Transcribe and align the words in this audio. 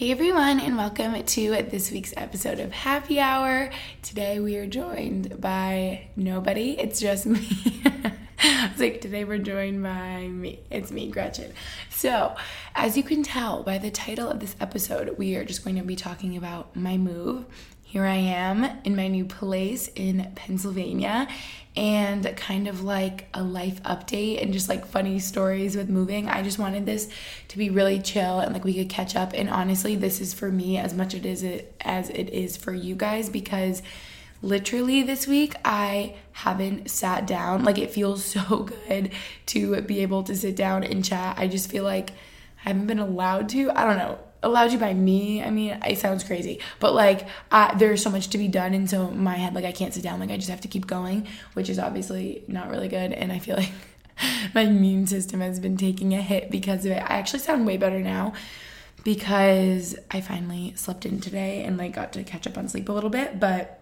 Hey 0.00 0.12
everyone, 0.12 0.60
and 0.60 0.78
welcome 0.78 1.22
to 1.22 1.50
this 1.64 1.90
week's 1.90 2.14
episode 2.16 2.58
of 2.58 2.72
Happy 2.72 3.20
Hour. 3.20 3.70
Today 4.00 4.40
we 4.40 4.56
are 4.56 4.66
joined 4.66 5.38
by 5.38 6.08
nobody, 6.16 6.70
it's 6.80 7.00
just 7.00 7.26
me. 7.26 7.82
I 8.42 8.70
was 8.72 8.80
like, 8.80 9.02
today 9.02 9.24
we're 9.24 9.36
joined 9.36 9.82
by 9.82 10.26
me. 10.26 10.60
It's 10.70 10.90
me, 10.90 11.10
Gretchen. 11.10 11.52
So, 11.90 12.34
as 12.74 12.96
you 12.96 13.02
can 13.02 13.22
tell 13.22 13.62
by 13.62 13.76
the 13.76 13.90
title 13.90 14.30
of 14.30 14.40
this 14.40 14.56
episode, 14.58 15.18
we 15.18 15.36
are 15.36 15.44
just 15.44 15.64
going 15.64 15.76
to 15.76 15.82
be 15.82 15.96
talking 15.96 16.34
about 16.34 16.74
my 16.74 16.96
move. 16.96 17.44
Here 17.82 18.06
I 18.06 18.16
am 18.16 18.64
in 18.84 18.96
my 18.96 19.08
new 19.08 19.26
place 19.26 19.90
in 19.94 20.32
Pennsylvania 20.34 21.28
and 21.76 22.36
kind 22.36 22.66
of 22.66 22.82
like 22.82 23.28
a 23.32 23.42
life 23.42 23.82
update 23.84 24.42
and 24.42 24.52
just 24.52 24.68
like 24.68 24.84
funny 24.86 25.18
stories 25.20 25.76
with 25.76 25.88
moving. 25.88 26.28
I 26.28 26.42
just 26.42 26.58
wanted 26.58 26.84
this 26.84 27.08
to 27.48 27.58
be 27.58 27.70
really 27.70 28.00
chill 28.00 28.40
and 28.40 28.52
like 28.52 28.64
we 28.64 28.74
could 28.74 28.88
catch 28.88 29.14
up. 29.14 29.32
And 29.34 29.48
honestly, 29.48 29.94
this 29.94 30.20
is 30.20 30.34
for 30.34 30.50
me 30.50 30.78
as 30.78 30.94
much 30.94 31.14
it 31.14 31.24
is 31.24 31.44
as 31.80 32.10
it 32.10 32.28
is 32.30 32.56
for 32.56 32.72
you 32.72 32.96
guys 32.96 33.28
because 33.28 33.82
literally 34.42 35.02
this 35.02 35.28
week 35.28 35.54
I 35.64 36.16
haven't 36.32 36.90
sat 36.90 37.26
down. 37.26 37.62
Like 37.62 37.78
it 37.78 37.92
feels 37.92 38.24
so 38.36 38.68
good 38.88 39.12
to 39.46 39.80
be 39.82 40.00
able 40.00 40.24
to 40.24 40.34
sit 40.34 40.56
down 40.56 40.82
and 40.82 41.04
chat. 41.04 41.38
I 41.38 41.46
just 41.46 41.70
feel 41.70 41.84
like 41.84 42.10
I 42.64 42.70
haven't 42.70 42.88
been 42.88 42.98
allowed 42.98 43.48
to. 43.50 43.70
I 43.70 43.84
don't 43.84 43.98
know 43.98 44.18
allowed 44.42 44.72
you 44.72 44.78
by 44.78 44.94
me 44.94 45.42
i 45.42 45.50
mean 45.50 45.78
it 45.86 45.98
sounds 45.98 46.24
crazy 46.24 46.58
but 46.78 46.94
like 46.94 47.26
I, 47.50 47.74
there's 47.74 48.02
so 48.02 48.10
much 48.10 48.28
to 48.28 48.38
be 48.38 48.48
done 48.48 48.74
and 48.74 48.88
so 48.88 49.10
my 49.10 49.36
head 49.36 49.54
like 49.54 49.64
i 49.64 49.72
can't 49.72 49.92
sit 49.92 50.02
down 50.02 50.20
like 50.20 50.30
i 50.30 50.36
just 50.36 50.48
have 50.48 50.62
to 50.62 50.68
keep 50.68 50.86
going 50.86 51.26
which 51.54 51.68
is 51.68 51.78
obviously 51.78 52.42
not 52.48 52.70
really 52.70 52.88
good 52.88 53.12
and 53.12 53.32
i 53.32 53.38
feel 53.38 53.56
like 53.56 53.72
my 54.54 54.62
immune 54.62 55.06
system 55.06 55.40
has 55.40 55.60
been 55.60 55.76
taking 55.76 56.12
a 56.12 56.20
hit 56.20 56.50
because 56.50 56.84
of 56.84 56.92
it. 56.92 56.98
I 56.98 57.18
actually 57.18 57.38
sound 57.40 57.66
way 57.66 57.76
better 57.76 58.00
now 58.00 58.34
because 59.02 59.96
i 60.10 60.20
finally 60.20 60.74
slept 60.76 61.06
in 61.06 61.20
today 61.20 61.64
and 61.64 61.78
like 61.78 61.94
got 61.94 62.12
to 62.12 62.22
catch 62.22 62.46
up 62.46 62.58
on 62.58 62.68
sleep 62.68 62.86
a 62.88 62.92
little 62.92 63.08
bit 63.08 63.40
but 63.40 63.79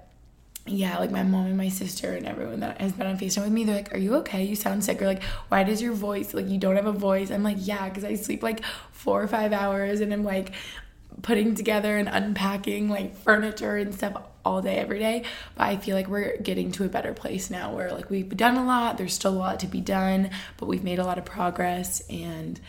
yeah, 0.70 0.98
like 0.98 1.10
my 1.10 1.22
mom 1.22 1.46
and 1.46 1.56
my 1.56 1.68
sister 1.68 2.12
and 2.12 2.26
everyone 2.26 2.60
that 2.60 2.80
has 2.80 2.92
been 2.92 3.06
on 3.06 3.18
FaceTime 3.18 3.44
with 3.44 3.52
me, 3.52 3.64
they're 3.64 3.76
like, 3.76 3.94
Are 3.94 3.98
you 3.98 4.16
okay? 4.16 4.44
You 4.44 4.56
sound 4.56 4.84
sick. 4.84 5.00
Or 5.02 5.06
like, 5.06 5.22
Why 5.48 5.62
does 5.64 5.82
your 5.82 5.92
voice, 5.92 6.34
like, 6.34 6.48
you 6.48 6.58
don't 6.58 6.76
have 6.76 6.86
a 6.86 6.92
voice? 6.92 7.30
I'm 7.30 7.42
like, 7.42 7.58
Yeah, 7.60 7.88
because 7.88 8.04
I 8.04 8.14
sleep 8.14 8.42
like 8.42 8.64
four 8.92 9.22
or 9.22 9.28
five 9.28 9.52
hours 9.52 10.00
and 10.00 10.12
I'm 10.12 10.24
like 10.24 10.52
putting 11.22 11.54
together 11.54 11.96
and 11.96 12.08
unpacking 12.08 12.88
like 12.88 13.16
furniture 13.16 13.76
and 13.76 13.94
stuff 13.94 14.22
all 14.44 14.62
day, 14.62 14.76
every 14.76 14.98
day. 14.98 15.24
But 15.56 15.64
I 15.64 15.76
feel 15.76 15.96
like 15.96 16.08
we're 16.08 16.36
getting 16.38 16.72
to 16.72 16.84
a 16.84 16.88
better 16.88 17.12
place 17.12 17.50
now 17.50 17.74
where 17.74 17.92
like 17.92 18.10
we've 18.10 18.28
done 18.36 18.56
a 18.56 18.64
lot. 18.64 18.98
There's 18.98 19.14
still 19.14 19.34
a 19.34 19.38
lot 19.38 19.60
to 19.60 19.66
be 19.66 19.80
done, 19.80 20.30
but 20.56 20.66
we've 20.66 20.84
made 20.84 20.98
a 20.98 21.04
lot 21.04 21.18
of 21.18 21.24
progress. 21.24 22.02
And 22.08 22.60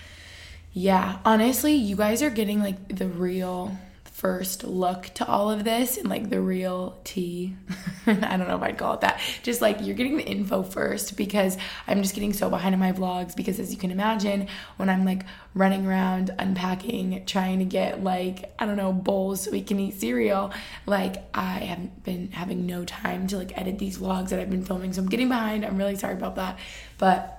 yeah, 0.73 1.19
honestly, 1.25 1.73
you 1.73 1.95
guys 1.95 2.21
are 2.21 2.29
getting 2.29 2.59
like 2.59 2.95
the 2.95 3.07
real 3.07 3.77
first 4.19 4.65
look 4.65 5.05
to 5.13 5.25
all 5.25 5.49
of 5.49 5.63
this 5.63 5.95
and 5.95 6.09
like 6.09 6.29
the 6.29 6.41
real 6.41 6.99
tea. 7.05 7.55
I 8.05 8.35
don't 8.35 8.49
know 8.49 8.57
if 8.57 8.61
I'd 8.61 8.77
call 8.77 8.95
it 8.95 9.01
that. 9.01 9.21
Just 9.43 9.61
like 9.61 9.77
you're 9.79 9.95
getting 9.95 10.17
the 10.17 10.25
info 10.25 10.61
first 10.61 11.15
because 11.15 11.57
I'm 11.87 12.01
just 12.01 12.15
getting 12.15 12.33
so 12.33 12.49
behind 12.49 12.73
in 12.73 12.81
my 12.81 12.91
vlogs 12.91 13.33
because 13.33 13.61
as 13.61 13.71
you 13.71 13.77
can 13.77 13.91
imagine, 13.91 14.47
when 14.75 14.89
I'm 14.89 15.05
like 15.05 15.23
running 15.53 15.87
around 15.87 16.31
unpacking, 16.37 17.23
trying 17.25 17.59
to 17.59 17.65
get 17.65 18.03
like, 18.03 18.53
I 18.59 18.65
don't 18.65 18.75
know, 18.75 18.91
bowls 18.91 19.43
so 19.43 19.51
we 19.51 19.61
can 19.61 19.79
eat 19.79 19.93
cereal, 19.93 20.51
like 20.85 21.23
I 21.33 21.59
haven't 21.59 22.03
been 22.03 22.31
having 22.31 22.65
no 22.65 22.83
time 22.83 23.25
to 23.27 23.37
like 23.37 23.57
edit 23.57 23.79
these 23.79 23.99
vlogs 23.99 24.29
that 24.29 24.39
I've 24.41 24.49
been 24.49 24.65
filming. 24.65 24.91
So 24.91 25.01
I'm 25.01 25.07
getting 25.07 25.29
behind. 25.29 25.65
I'm 25.65 25.77
really 25.77 25.95
sorry 25.95 26.15
about 26.15 26.35
that. 26.35 26.59
But 26.97 27.38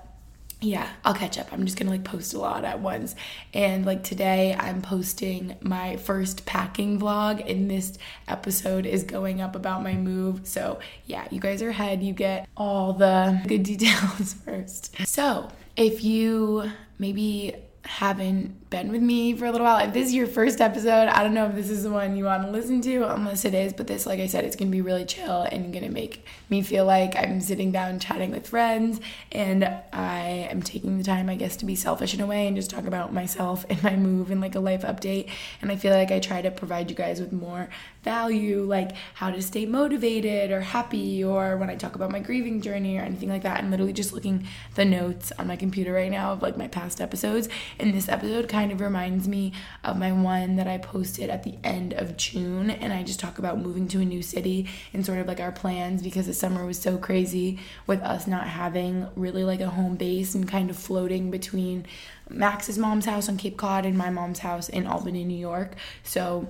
yeah, 0.61 0.87
I'll 1.03 1.15
catch 1.15 1.39
up. 1.39 1.51
I'm 1.51 1.65
just 1.65 1.77
gonna 1.77 1.89
like 1.89 2.03
post 2.03 2.35
a 2.35 2.39
lot 2.39 2.63
at 2.63 2.79
once. 2.79 3.15
And 3.53 3.83
like 3.85 4.03
today, 4.03 4.55
I'm 4.57 4.81
posting 4.81 5.57
my 5.61 5.97
first 5.97 6.45
packing 6.45 6.99
vlog, 6.99 7.49
and 7.49 7.69
this 7.69 7.97
episode 8.27 8.85
is 8.85 9.03
going 9.03 9.41
up 9.41 9.55
about 9.55 9.81
my 9.83 9.93
move. 9.93 10.47
So 10.47 10.79
yeah, 11.07 11.27
you 11.31 11.39
guys 11.39 11.63
are 11.63 11.69
ahead. 11.69 12.03
You 12.03 12.13
get 12.13 12.47
all 12.55 12.93
the 12.93 13.41
good 13.47 13.63
details 13.71 14.33
first. 14.33 14.95
So 15.07 15.49
if 15.75 16.03
you 16.03 16.71
maybe 16.99 17.55
haven't 17.83 18.60
been 18.71 18.89
with 18.89 19.01
me 19.01 19.35
for 19.35 19.45
a 19.45 19.51
little 19.51 19.67
while, 19.67 19.85
if 19.85 19.93
this 19.93 20.07
is 20.07 20.13
your 20.13 20.25
first 20.25 20.61
episode, 20.61 21.09
I 21.09 21.21
don't 21.23 21.33
know 21.33 21.45
if 21.45 21.55
this 21.55 21.69
is 21.69 21.83
the 21.83 21.91
one 21.91 22.15
you 22.15 22.23
want 22.23 22.43
to 22.43 22.49
listen 22.49 22.81
to, 22.81 23.03
unless 23.13 23.43
it 23.43 23.53
is, 23.53 23.73
but 23.73 23.85
this, 23.85 24.05
like 24.05 24.21
I 24.21 24.27
said, 24.27 24.45
it's 24.45 24.55
gonna 24.55 24.71
be 24.71 24.79
really 24.79 25.03
chill 25.03 25.41
and 25.41 25.73
gonna 25.73 25.89
make 25.89 26.25
me 26.49 26.61
feel 26.61 26.85
like 26.85 27.15
I'm 27.17 27.41
sitting 27.41 27.73
down 27.73 27.99
chatting 27.99 28.31
with 28.31 28.47
friends 28.47 29.01
and 29.33 29.65
I 29.91 30.47
am 30.49 30.63
taking 30.63 30.97
the 30.97 31.03
time, 31.03 31.29
I 31.29 31.35
guess, 31.35 31.57
to 31.57 31.65
be 31.65 31.75
selfish 31.75 32.13
in 32.13 32.21
a 32.21 32.25
way 32.25 32.47
and 32.47 32.55
just 32.55 32.71
talk 32.71 32.85
about 32.85 33.13
myself 33.13 33.65
and 33.69 33.83
my 33.83 33.97
move 33.97 34.31
and 34.31 34.39
like 34.39 34.55
a 34.55 34.61
life 34.61 34.83
update. 34.83 35.29
And 35.61 35.69
I 35.69 35.75
feel 35.75 35.93
like 35.93 36.09
I 36.09 36.19
try 36.19 36.41
to 36.41 36.49
provide 36.49 36.89
you 36.89 36.95
guys 36.95 37.19
with 37.19 37.33
more 37.33 37.69
value, 38.03 38.63
like 38.63 38.91
how 39.15 39.31
to 39.31 39.41
stay 39.41 39.65
motivated 39.65 40.49
or 40.49 40.61
happy, 40.61 41.23
or 41.23 41.57
when 41.57 41.69
I 41.69 41.75
talk 41.75 41.95
about 41.95 42.09
my 42.09 42.19
grieving 42.19 42.61
journey 42.61 42.97
or 42.97 43.01
anything 43.01 43.29
like 43.29 43.43
that. 43.43 43.59
I'm 43.59 43.69
literally 43.69 43.93
just 43.93 44.13
looking 44.13 44.47
the 44.75 44.85
notes 44.85 45.33
on 45.37 45.47
my 45.47 45.57
computer 45.57 45.91
right 45.91 46.09
now 46.09 46.31
of 46.31 46.41
like 46.41 46.57
my 46.57 46.69
past 46.69 47.01
episodes. 47.01 47.49
And 47.77 47.93
this 47.93 48.07
episode 48.07 48.47
kind 48.47 48.60
of 48.69 48.81
reminds 48.81 49.29
me 49.29 49.53
of 49.81 49.97
my 49.97 50.11
one 50.11 50.57
that 50.57 50.67
I 50.67 50.77
posted 50.77 51.29
at 51.29 51.43
the 51.43 51.55
end 51.63 51.93
of 51.93 52.17
June. 52.17 52.69
And 52.69 52.91
I 52.91 53.03
just 53.03 53.21
talk 53.21 53.39
about 53.39 53.59
moving 53.59 53.87
to 53.87 54.01
a 54.01 54.05
new 54.05 54.21
city 54.21 54.67
and 54.93 55.05
sort 55.05 55.19
of 55.19 55.27
like 55.27 55.39
our 55.39 55.53
plans 55.53 56.03
because 56.03 56.25
the 56.25 56.33
summer 56.33 56.65
was 56.65 56.77
so 56.77 56.97
crazy 56.97 57.59
with 57.87 58.01
us 58.01 58.27
not 58.27 58.45
having 58.45 59.07
really 59.15 59.45
like 59.45 59.61
a 59.61 59.69
home 59.69 59.95
base 59.95 60.35
and 60.35 60.45
kind 60.45 60.69
of 60.69 60.75
floating 60.75 61.31
between 61.31 61.85
Max's 62.29 62.77
mom's 62.77 63.05
house 63.05 63.29
on 63.29 63.37
Cape 63.37 63.55
Cod 63.55 63.85
and 63.85 63.97
my 63.97 64.09
mom's 64.09 64.39
house 64.39 64.67
in 64.67 64.85
Albany, 64.85 65.23
New 65.23 65.37
York. 65.37 65.75
So 66.03 66.49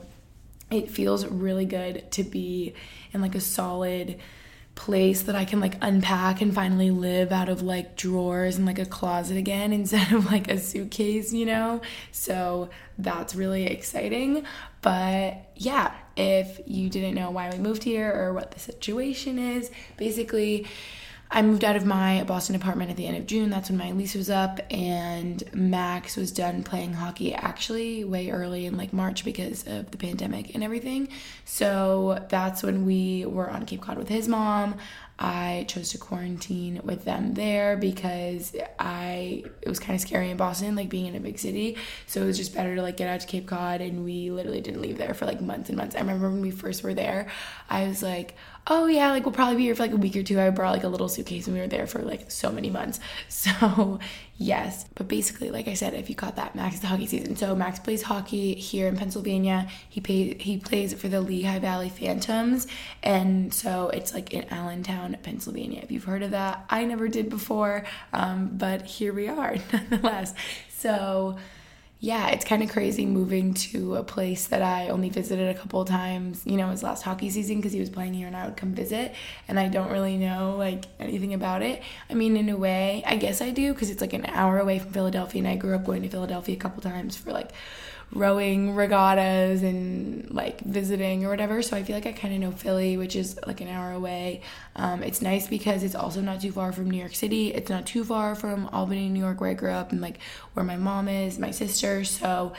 it 0.72 0.90
feels 0.90 1.26
really 1.28 1.66
good 1.66 2.10
to 2.12 2.24
be 2.24 2.74
in 3.14 3.22
like 3.22 3.36
a 3.36 3.42
solid 3.42 4.18
place 4.82 5.22
that 5.22 5.36
I 5.36 5.46
can 5.46 5.60
like 5.60 5.76
unpack 5.80 6.42
and 6.42 6.52
finally 6.56 6.90
live 6.90 7.32
out 7.32 7.50
of 7.50 7.62
like 7.62 7.96
drawers 7.96 8.56
and 8.58 8.66
like 8.66 8.80
a 8.80 8.86
closet 8.86 9.38
again 9.38 9.72
instead 9.80 10.12
of 10.12 10.26
like 10.26 10.50
a 10.50 10.58
suitcase, 10.58 11.32
you 11.32 11.46
know? 11.46 11.82
So 12.12 12.72
that's 12.98 13.36
really 13.36 13.68
exciting. 13.68 14.44
But 14.82 15.52
yeah, 15.56 15.94
if 16.18 16.60
you 16.66 16.90
didn't 16.90 17.14
know 17.14 17.30
why 17.30 17.52
we 17.52 17.60
moved 17.60 17.84
here 17.84 18.12
or 18.12 18.34
what 18.34 18.52
the 18.52 18.60
situation 18.60 19.38
is, 19.38 19.70
basically, 19.98 20.66
I 21.34 21.42
moved 21.42 21.64
out 21.64 21.78
of 21.78 21.86
my 21.86 22.26
Boston 22.26 22.56
apartment 22.56 22.92
at 22.92 22.98
the 22.98 23.08
end 23.08 23.16
of 23.16 23.26
June. 23.26 23.50
That's 23.50 23.70
when 23.70 23.78
my 23.78 23.92
lease 23.94 24.16
was 24.16 24.30
up, 24.30 24.60
and 24.70 25.42
Max 25.54 26.18
was 26.18 26.30
done 26.30 26.62
playing 26.62 26.94
hockey 26.94 27.34
actually 27.34 28.04
way 28.04 28.32
early 28.32 28.66
in 28.66 28.76
like 28.76 28.92
March 28.92 29.24
because 29.24 29.66
of 29.66 29.92
the 29.92 29.98
pandemic 29.98 30.54
and 30.54 30.62
everything. 30.62 31.08
So 31.46 32.26
that's 32.30 32.64
when 32.64 32.86
we 32.86 33.26
were 33.26 33.50
on 33.50 33.66
Cape 33.66 33.82
Cod 33.82 33.98
with 33.98 34.10
his 34.10 34.28
mom. 34.28 34.76
I 35.24 35.66
chose 35.70 35.92
to 35.92 36.00
quarantine 36.00 36.82
with 36.84 37.06
them 37.06 37.36
there 37.36 37.78
because 37.78 38.56
I 38.80 39.44
it 39.62 39.70
was 39.70 39.80
kind 39.80 39.94
of 39.94 40.02
scary 40.02 40.32
in 40.32 40.38
Boston, 40.38 40.76
like 40.76 40.90
being 40.90 41.06
in 41.06 41.16
a 41.16 41.20
big 41.20 41.38
city. 41.38 41.78
So 42.08 42.24
it 42.24 42.26
was 42.26 42.38
just 42.38 42.56
better 42.56 42.76
to 42.76 42.82
like 42.82 42.98
get 42.98 43.08
out 43.08 43.22
to 43.22 43.28
Cape 43.28 43.48
Cod, 43.48 43.82
and 43.82 44.04
we 44.04 44.32
literally 44.32 44.62
didn't 44.62 44.82
leave 44.82 44.98
there 44.98 45.14
for 45.14 45.26
like 45.26 45.40
months 45.40 45.70
and 45.70 45.78
months. 45.78 45.96
I 45.96 46.00
remember 46.00 46.30
when 46.30 46.42
we 46.42 46.52
first 46.52 46.84
were 46.84 46.96
there, 46.96 47.28
I 47.70 47.88
was 47.88 48.02
like, 48.02 48.36
oh 48.68 48.86
yeah, 48.88 49.12
like 49.12 49.26
we'll 49.26 49.34
probably 49.34 49.58
be 49.58 49.64
here 49.64 49.76
for 49.76 49.84
like 49.84 49.92
a 49.92 49.98
week 49.98 50.16
or 50.16 50.24
two. 50.24 50.40
I 50.40 50.50
brought 50.50 50.74
like 50.74 50.84
a 50.84 50.88
little 50.88 51.10
suitcase 51.10 51.48
and 51.48 51.56
we 51.56 51.62
were 51.62 51.68
there 51.68 51.88
for 51.88 52.00
like 52.00 52.30
so 52.30 52.52
many 52.52 52.70
months. 52.70 53.00
So 53.30 54.00
yes, 54.38 54.86
but 54.94 55.08
basically, 55.08 55.50
like 55.50 55.68
I 55.68 55.74
said, 55.74 55.94
if 55.96 56.10
you 56.10 56.16
caught 56.16 56.36
that, 56.36 56.56
Max 56.56 56.76
is 56.76 56.82
the 56.82 56.88
hockey 56.88 57.08
season. 57.08 57.36
So 57.36 57.56
Max 57.56 57.80
plays 57.80 58.04
hockey 58.04 58.54
here 58.54 58.88
in 58.88 58.96
Pennsylvania. 58.96 59.68
He 59.90 60.00
pay, 60.00 60.36
he 60.36 60.58
plays 60.58 60.94
for 60.94 61.08
the 61.08 61.22
Lehigh 61.22 61.60
Valley 61.60 61.90
Phantoms, 61.90 62.68
and 63.02 63.52
so 63.52 63.90
it's 63.90 64.14
like 64.14 64.32
in 64.32 64.48
Allentown, 64.50 65.18
Pennsylvania. 65.24 65.82
If 65.82 65.92
you've 65.92 66.04
heard 66.04 66.22
of 66.22 66.32
that, 66.32 66.66
I 66.70 66.86
never 66.86 67.08
did 67.08 67.30
before, 67.30 67.84
um, 68.14 68.52
but 68.54 68.84
here 68.84 69.14
we 69.14 69.28
are 69.28 69.56
nonetheless. 69.74 70.36
So 70.70 71.38
yeah, 72.04 72.30
it's 72.30 72.44
kind 72.44 72.64
of 72.64 72.72
crazy 72.72 73.06
moving 73.06 73.54
to 73.54 73.96
a 73.96 74.04
place 74.04 74.48
that 74.48 74.64
I 74.64 74.90
only 74.90 75.10
visited 75.10 75.56
a 75.56 75.60
couple 75.60 75.86
times, 75.86 76.42
you 76.48 76.58
know, 76.58 76.72
his 76.72 76.82
last 76.82 77.04
hockey 77.04 77.30
season 77.30 77.58
because 77.58 77.74
he 77.74 77.80
was 77.80 77.92
playing 77.92 78.16
here 78.16 78.26
and 78.26 78.36
I 78.36 78.48
would 78.48 78.58
come 78.58 78.74
visit 78.74 79.14
and 79.48 79.60
I 79.60 79.68
don't 79.68 79.92
really 79.92 80.18
know 80.18 80.56
like 80.58 80.86
anything 81.00 81.36
about 81.36 81.62
it. 81.62 81.84
I 82.10 82.16
mean, 82.16 82.38
in 82.38 82.50
a 82.50 82.58
way, 82.58 83.04
I 83.06 83.18
guess 83.18 83.40
I 83.40 83.52
do 83.52 83.72
because 83.72 83.92
it's 83.92 84.02
like 84.02 84.14
an 84.14 84.26
hour 84.26 84.58
away 84.58 84.80
from 84.80 84.92
Philadelphia 84.92 85.42
and 85.42 85.48
I 85.48 85.58
grew 85.58 85.76
up 85.76 85.86
going 85.86 86.02
to 86.02 86.10
Philadelphia 86.10 86.56
a 86.56 86.60
couple 86.60 86.82
times 86.82 87.18
for 87.18 87.32
like 87.32 87.52
rowing 88.14 88.76
regattas 88.76 89.64
and 89.64 90.30
like 90.32 90.62
visiting 90.62 91.26
or 91.26 91.30
whatever. 91.30 91.62
So 91.62 91.78
I 91.78 91.84
feel 91.84 91.96
like 91.96 92.06
I 92.06 92.12
kind 92.12 92.34
of 92.34 92.40
know 92.40 92.52
Philly, 92.52 92.98
which 92.98 93.16
is 93.16 93.40
like 93.48 93.62
an 93.62 93.70
hour 93.70 93.92
away. 93.92 94.42
Um, 94.76 95.02
it's 95.04 95.22
nice 95.22 95.48
because 95.48 95.84
it's 95.84 95.96
also 95.96 96.22
not 96.22 96.42
too 96.42 96.52
far 96.52 96.72
from 96.72 96.90
New 96.90 96.98
York 96.98 97.16
City. 97.16 97.54
It's 97.54 97.70
not 97.70 97.86
too 97.86 98.04
far 98.04 98.36
from 98.36 98.68
Albany, 98.68 99.10
New 99.10 99.22
York, 99.22 99.40
where 99.40 99.50
I 99.50 99.54
grew 99.54 99.72
up 99.72 99.92
and 99.92 100.02
like 100.02 100.20
where 100.54 100.66
my 100.66 100.78
mom 100.78 101.08
is, 101.08 101.40
my 101.40 101.52
sister. 101.52 102.04
So 102.04 102.54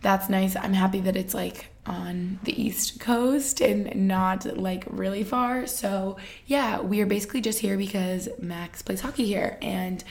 that's 0.00 0.28
nice. 0.28 0.56
I'm 0.56 0.72
happy 0.72 1.00
that 1.00 1.16
it's 1.16 1.34
like 1.34 1.66
on 1.86 2.38
the 2.44 2.60
East 2.60 3.00
Coast 3.00 3.60
and 3.60 4.08
not 4.08 4.44
like 4.58 4.84
really 4.88 5.24
far. 5.24 5.66
So 5.66 6.18
yeah, 6.46 6.80
we 6.80 7.00
are 7.00 7.06
basically 7.06 7.40
just 7.40 7.58
here 7.60 7.76
because 7.76 8.28
Max 8.40 8.82
plays 8.82 9.00
hockey 9.00 9.26
here 9.26 9.58
and 9.62 10.04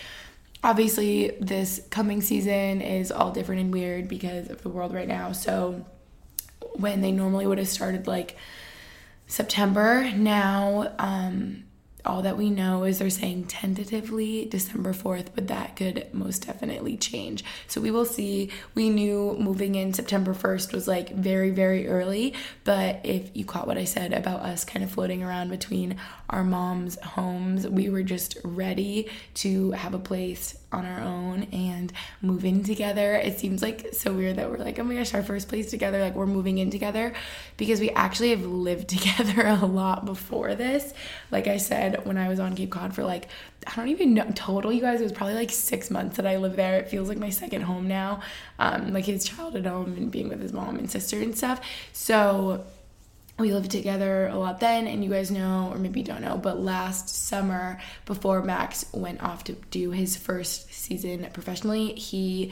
obviously 0.63 1.37
this 1.39 1.81
coming 1.89 2.21
season 2.21 2.81
is 2.81 3.11
all 3.11 3.31
different 3.31 3.61
and 3.61 3.73
weird 3.73 4.07
because 4.07 4.49
of 4.49 4.61
the 4.63 4.69
world 4.69 4.93
right 4.93 5.07
now. 5.07 5.31
So 5.31 5.85
when 6.73 7.01
they 7.01 7.11
normally 7.11 7.47
would 7.47 7.57
have 7.57 7.67
started 7.67 8.07
like 8.07 8.37
September, 9.27 10.09
now 10.15 10.93
um, 10.99 11.63
all 12.07 12.21
that 12.21 12.37
we 12.37 12.49
know 12.49 12.83
is 12.83 12.99
they're 12.99 13.09
saying 13.09 13.45
tentatively 13.45 14.45
December 14.45 14.93
4th, 14.93 15.27
but 15.35 15.47
that 15.47 15.75
could 15.75 16.07
most 16.13 16.45
definitely 16.47 16.97
change. 16.97 17.43
So 17.67 17.81
we 17.81 17.91
will 17.91 18.05
see. 18.05 18.49
We 18.75 18.89
knew 18.89 19.35
moving 19.39 19.75
in 19.75 19.93
September 19.93 20.33
1st 20.33 20.73
was 20.73 20.87
like 20.87 21.13
very, 21.13 21.51
very 21.51 21.87
early, 21.87 22.33
but 22.63 23.01
if 23.03 23.29
you 23.33 23.45
caught 23.45 23.67
what 23.67 23.77
I 23.77 23.83
said 23.83 24.13
about 24.13 24.41
us 24.41 24.63
kind 24.65 24.83
of 24.83 24.91
floating 24.91 25.23
around 25.23 25.49
between 25.49 25.97
our 26.29 26.43
mom's 26.43 26.99
homes, 27.01 27.67
we 27.67 27.89
were 27.89 28.03
just 28.03 28.37
ready 28.43 29.09
to 29.35 29.71
have 29.71 29.93
a 29.93 29.99
place 29.99 30.57
on 30.71 30.85
our 30.85 30.99
own 30.99 31.43
and 31.53 31.93
move 32.21 32.43
in 32.43 32.63
together. 32.63 33.15
It 33.15 33.39
seems 33.39 33.61
like 33.61 33.93
so 33.93 34.11
weird 34.13 34.35
that 34.35 34.49
we're 34.49 34.57
like, 34.57 34.77
oh 34.79 34.83
my 34.83 34.95
gosh, 34.95 35.13
our 35.13 35.23
first 35.23 35.47
place 35.47 35.69
together, 35.69 36.01
like 36.01 36.15
we're 36.15 36.25
moving 36.25 36.57
in 36.57 36.69
together 36.69 37.13
because 37.55 37.79
we 37.79 37.89
actually 37.91 38.31
have 38.31 38.45
lived 38.45 38.89
together 38.97 39.47
a 39.47 39.65
lot 39.65 40.05
before 40.05 40.55
this. 40.55 40.93
Like 41.31 41.47
I 41.47 41.57
said, 41.57 41.96
when 42.05 42.17
I 42.17 42.29
was 42.29 42.39
on 42.39 42.55
Cape 42.55 42.71
Cod 42.71 42.93
for 42.93 43.03
like, 43.03 43.27
I 43.65 43.75
don't 43.75 43.89
even 43.89 44.13
know, 44.13 44.29
total, 44.35 44.71
you 44.71 44.81
guys, 44.81 44.99
it 44.99 45.03
was 45.03 45.11
probably 45.11 45.35
like 45.35 45.51
six 45.51 45.89
months 45.89 46.17
that 46.17 46.25
I 46.25 46.37
lived 46.37 46.55
there. 46.55 46.79
It 46.79 46.89
feels 46.89 47.09
like 47.09 47.17
my 47.17 47.29
second 47.29 47.61
home 47.61 47.87
now, 47.87 48.21
um, 48.59 48.93
like 48.93 49.05
his 49.05 49.23
childhood 49.23 49.65
home 49.65 49.95
and 49.97 50.11
being 50.11 50.29
with 50.29 50.41
his 50.41 50.53
mom 50.53 50.77
and 50.77 50.89
sister 50.89 51.19
and 51.19 51.37
stuff. 51.37 51.61
So 51.93 52.65
we 53.39 53.53
lived 53.53 53.69
together 53.69 54.27
a 54.27 54.35
lot 54.35 54.59
then 54.59 54.87
and 54.87 55.03
you 55.03 55.09
guys 55.09 55.29
know 55.29 55.69
or 55.71 55.77
maybe 55.77 56.01
don't 56.01 56.21
know 56.21 56.37
but 56.37 56.59
last 56.59 57.09
summer 57.09 57.79
before 58.05 58.41
max 58.41 58.85
went 58.93 59.21
off 59.21 59.43
to 59.43 59.53
do 59.69 59.91
his 59.91 60.17
first 60.17 60.73
season 60.73 61.27
professionally 61.33 61.93
he 61.93 62.51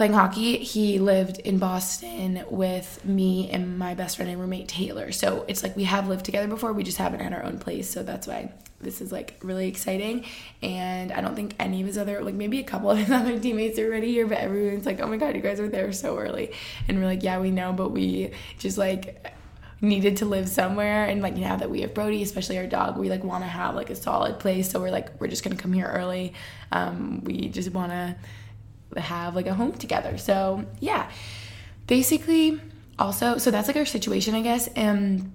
playing 0.00 0.14
hockey 0.14 0.56
he 0.56 0.98
lived 0.98 1.40
in 1.40 1.58
boston 1.58 2.42
with 2.48 3.04
me 3.04 3.50
and 3.50 3.78
my 3.78 3.92
best 3.92 4.16
friend 4.16 4.30
and 4.30 4.40
roommate 4.40 4.66
taylor. 4.66 5.12
So 5.12 5.44
it's 5.46 5.62
like 5.62 5.76
we 5.76 5.84
have 5.84 6.08
lived 6.08 6.24
together 6.24 6.48
before 6.48 6.72
we 6.72 6.82
just 6.82 6.96
haven't 6.96 7.20
had 7.20 7.34
our 7.34 7.44
own 7.44 7.58
place. 7.58 7.90
So 7.90 8.02
that's 8.02 8.26
why 8.26 8.50
this 8.80 9.02
is 9.02 9.12
like 9.12 9.38
really 9.42 9.68
exciting. 9.68 10.24
And 10.62 11.12
i 11.12 11.20
don't 11.20 11.34
think 11.34 11.54
any 11.58 11.82
of 11.82 11.86
his 11.86 11.98
other 11.98 12.24
like 12.24 12.32
maybe 12.32 12.60
a 12.60 12.64
couple 12.64 12.90
of 12.90 12.96
his 12.96 13.10
other 13.20 13.38
teammates 13.38 13.78
are 13.78 13.88
already 13.88 14.10
here 14.10 14.26
but 14.26 14.38
everyone's 14.38 14.86
like 14.86 15.00
oh 15.02 15.06
my 15.06 15.18
god 15.18 15.36
you 15.36 15.42
guys 15.42 15.60
are 15.60 15.68
there 15.68 15.92
so 15.92 16.16
early. 16.16 16.52
And 16.88 16.98
we're 16.98 17.04
like 17.04 17.22
yeah 17.22 17.38
we 17.38 17.50
know 17.50 17.74
but 17.74 17.90
we 17.90 18.30
just 18.58 18.78
like 18.78 19.36
needed 19.82 20.16
to 20.16 20.24
live 20.24 20.48
somewhere. 20.48 21.04
And 21.04 21.20
like 21.20 21.36
now 21.36 21.56
that 21.56 21.68
we 21.68 21.82
have 21.82 21.92
brody 21.92 22.22
especially 22.22 22.56
our 22.56 22.66
dog 22.66 22.96
we 22.96 23.10
like 23.10 23.22
want 23.22 23.44
to 23.44 23.48
have 23.50 23.74
like 23.74 23.90
a 23.90 23.96
solid 23.96 24.38
place. 24.38 24.70
So 24.70 24.80
we're 24.80 24.92
like 24.92 25.20
we're 25.20 25.28
just 25.28 25.44
gonna 25.44 25.56
come 25.56 25.74
here 25.74 25.88
early. 25.88 26.32
Um, 26.72 27.22
we 27.22 27.50
just 27.50 27.70
want 27.72 27.92
to 27.92 28.16
have 28.96 29.34
like 29.34 29.46
a 29.46 29.54
home 29.54 29.72
together. 29.72 30.18
So 30.18 30.64
yeah. 30.80 31.10
Basically 31.86 32.60
also 32.98 33.38
so 33.38 33.50
that's 33.50 33.66
like 33.66 33.76
our 33.76 33.86
situation 33.86 34.34
i 34.34 34.42
guess. 34.42 34.68
And 34.68 35.32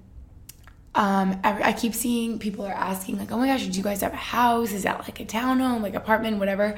um, 0.94 1.38
I, 1.44 1.60
I, 1.62 1.72
keep 1.74 1.92
seeing 1.92 2.38
people 2.38 2.64
are 2.64 2.72
asking 2.72 3.18
like 3.18 3.30
oh 3.30 3.36
my 3.36 3.48
gosh 3.48 3.66
do 3.66 3.76
you 3.76 3.84
guys 3.84 4.00
have 4.00 4.14
a 4.14 4.16
house? 4.16 4.72
Is 4.72 4.84
that 4.84 5.00
like 5.00 5.20
a 5.20 5.26
townhome 5.26 5.82
like 5.82 5.94
apartment 5.94 6.38
whatever? 6.38 6.76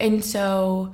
And 0.00 0.24
so 0.24 0.92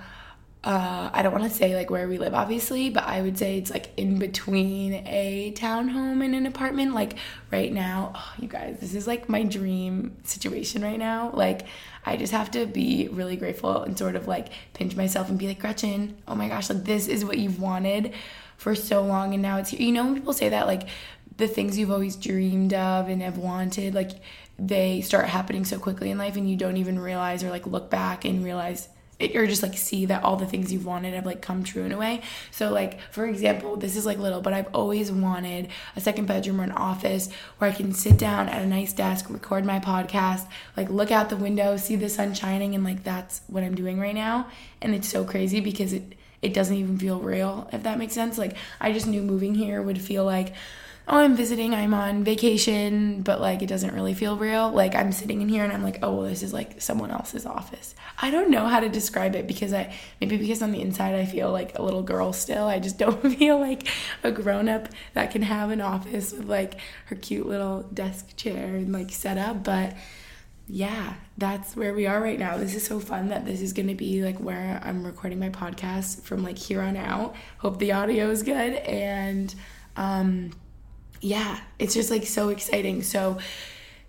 uh, 0.65 1.11
I 1.13 1.23
don't 1.23 1.33
want 1.33 1.45
to 1.45 1.51
say 1.51 1.77
like 1.77 1.91
where 1.91 2.09
we 2.09 2.19
live, 2.19 2.35
obviously, 2.35 2.91
but 2.91 3.05
I 3.05 3.23
would 3.23 3.39
say 3.39 3.59
it's 3.59 3.71
like 3.71 3.91
in 3.97 4.19
between 4.19 4.95
a 5.07 5.53
townhome 5.57 6.25
and 6.25 6.35
an 6.35 6.45
apartment. 6.45 6.93
Like 6.93 7.15
right 7.53 7.73
now, 7.73 8.13
oh, 8.17 8.33
you 8.41 8.49
guys, 8.49 8.79
this 8.81 8.95
is 8.95 9.07
like 9.07 9.29
my 9.29 9.45
dream 9.45 10.17
situation 10.25 10.83
right 10.83 10.99
now. 10.99 11.31
Like, 11.33 11.67
I 12.05 12.17
just 12.17 12.33
have 12.33 12.51
to 12.53 12.67
be 12.67 13.09
really 13.13 13.37
grateful 13.37 13.83
and 13.83 13.97
sort 13.97 14.17
of 14.17 14.27
like 14.27 14.49
pinch 14.75 14.97
myself 14.97 15.29
and 15.29 15.39
be 15.39 15.47
like, 15.47 15.61
Gretchen, 15.61 16.17
oh 16.27 16.35
my 16.35 16.49
gosh, 16.49 16.69
like 16.69 16.85
this 16.85 17.07
is 17.07 17.25
what 17.25 17.39
you've 17.39 17.61
wanted 17.61 18.13
for 18.57 18.75
so 18.75 19.05
long, 19.05 19.35
and 19.35 19.43
now 19.43 19.59
it's 19.59 19.71
here. 19.71 19.81
You 19.81 19.93
know, 19.93 20.05
when 20.05 20.15
people 20.15 20.33
say 20.33 20.49
that, 20.49 20.67
like 20.67 20.89
the 21.37 21.47
things 21.47 21.79
you've 21.79 21.91
always 21.91 22.17
dreamed 22.17 22.75
of 22.75 23.09
and 23.09 23.23
have 23.23 23.39
wanted, 23.39 23.95
like 23.95 24.13
they 24.59 25.01
start 25.03 25.27
happening 25.27 25.65
so 25.65 25.79
quickly 25.79 26.11
in 26.11 26.19
life, 26.19 26.37
and 26.37 26.51
you 26.51 26.57
don't 26.57 26.77
even 26.77 26.99
realize 26.99 27.45
or 27.45 27.51
like 27.51 27.67
look 27.67 27.91
back 27.91 28.25
and 28.25 28.45
realize 28.45 28.89
or 29.21 29.47
just 29.47 29.63
like 29.63 29.77
see 29.77 30.07
that 30.07 30.23
all 30.23 30.37
the 30.37 30.47
things 30.47 30.73
you've 30.73 30.85
wanted 30.85 31.15
have 31.15 31.25
like 31.25 31.41
come 31.41 31.65
true 31.65 31.85
in 31.85 31.93
a 31.93 31.97
way. 31.97 32.21
So 32.51 32.71
like 32.71 33.01
for 33.13 33.27
example, 33.27 33.77
this 33.77 33.97
is 33.97 34.05
like 34.05 34.19
little, 34.19 34.41
but 34.41 34.53
I've 34.53 34.69
always 34.75 35.11
wanted 35.11 35.69
a 35.95 36.01
second 36.01 36.27
bedroom 36.27 36.61
or 36.61 36.65
an 36.65 36.73
office 36.73 37.29
where 37.59 37.71
I 37.71 37.75
can 37.75 37.93
sit 37.93 38.19
down 38.19 38.49
at 38.49 38.63
a 38.63 38.67
nice 38.67 38.93
desk, 38.93 39.31
record 39.31 39.65
my 39.65 39.81
podcast, 39.81 40.47
like 40.77 40.91
look 40.91 41.11
out 41.11 41.31
the 41.31 41.37
window, 41.37 41.77
see 41.77 41.97
the 41.97 42.09
sun 42.09 42.35
shining 42.35 42.75
and 42.75 42.85
like 42.85 43.05
that's 43.05 43.41
what 43.47 43.65
I'm 43.65 43.75
doing 43.75 43.99
right 43.99 44.15
now. 44.15 44.49
And 44.83 44.95
it's 44.95 45.09
so 45.09 45.25
crazy 45.25 45.61
because 45.61 45.93
it 45.93 46.15
it 46.43 46.53
doesn't 46.53 46.77
even 46.77 46.99
feel 46.99 47.19
real 47.19 47.69
if 47.73 47.83
that 47.85 47.99
makes 47.99 48.13
sense. 48.13 48.37
Like 48.37 48.57
I 48.81 48.93
just 48.93 49.07
knew 49.07 49.23
moving 49.23 49.55
here 49.55 49.81
would 49.81 50.01
feel 50.01 50.25
like 50.25 50.55
oh, 51.09 51.19
I'm 51.19 51.37
visiting, 51.37 51.73
I'm 51.73 51.95
on 51.95 52.25
vacation, 52.25 53.23
but 53.23 53.41
like 53.41 53.63
it 53.63 53.67
doesn't 53.67 53.95
really 53.95 54.15
feel 54.15 54.37
real. 54.37 54.71
Like 54.71 54.97
I'm 54.97 55.13
sitting 55.13 55.41
in 55.41 55.49
here 55.49 55.63
and 55.63 55.73
I'm 55.73 55.85
like, 55.85 56.01
oh, 56.03 56.15
well, 56.15 56.29
this 56.29 56.43
is 56.43 56.53
like 56.53 56.81
someone 56.81 57.11
else's 57.11 57.47
office. 57.47 57.95
I 58.21 58.31
don't 58.31 58.51
know 58.51 58.67
how 58.67 58.81
to 58.81 58.89
describe 58.89 59.37
it 59.37 59.47
because 59.47 59.73
I 59.73 59.95
maybe 60.21 60.37
because 60.37 60.63
on 60.63 60.73
the 60.73 60.81
inside 60.81 61.15
I 61.15 61.25
feel 61.25 61.53
like 61.53 61.79
a 61.79 61.83
little 61.83 62.03
girl 62.03 62.33
still. 62.33 62.67
I 62.67 62.81
just 62.81 62.99
don't 63.07 63.21
feel 63.37 63.59
like 63.61 63.87
a 64.25 64.33
grown 64.33 64.69
up 64.69 64.89
that 65.15 65.31
can 65.31 65.43
have 65.43 65.71
an 65.71 65.81
office 65.81 66.33
with 66.33 66.47
like 66.47 66.81
her 67.07 67.17
cute 67.17 67.47
little 67.47 67.83
desk 67.83 68.37
chair 68.37 68.75
and 68.75 68.93
like 68.93 69.11
set 69.13 69.39
up. 69.39 69.63
But 69.63 69.95
yeah, 70.69 71.15
that's 71.39 71.77
where 71.77 71.95
we 71.95 72.09
are 72.09 72.21
right 72.21 72.39
now. 72.39 72.57
This 72.57 72.75
is 72.75 72.85
so 72.85 72.99
fun 72.99 73.29
that 73.29 73.47
this 73.47 73.61
is 73.61 73.73
going 73.73 73.87
to 73.87 73.95
be 73.95 74.25
like 74.25 74.39
where 74.39 74.81
I'm 74.83 75.07
recording 75.07 75.39
my 75.39 75.51
podcast 75.51 76.23
from 76.23 76.43
like 76.43 76.59
here 76.59 76.83
on 76.83 76.97
out. 76.97 77.37
Hope 77.59 77.79
the 77.79 77.93
audio 77.93 78.31
is 78.31 78.43
good 78.43 78.75
and 78.75 79.55
um 79.97 80.51
yeah, 81.27 81.59
it's 81.81 81.93
just 81.93 82.09
like 82.09 82.25
so 82.25 82.51
exciting. 82.51 83.03
So 83.03 83.39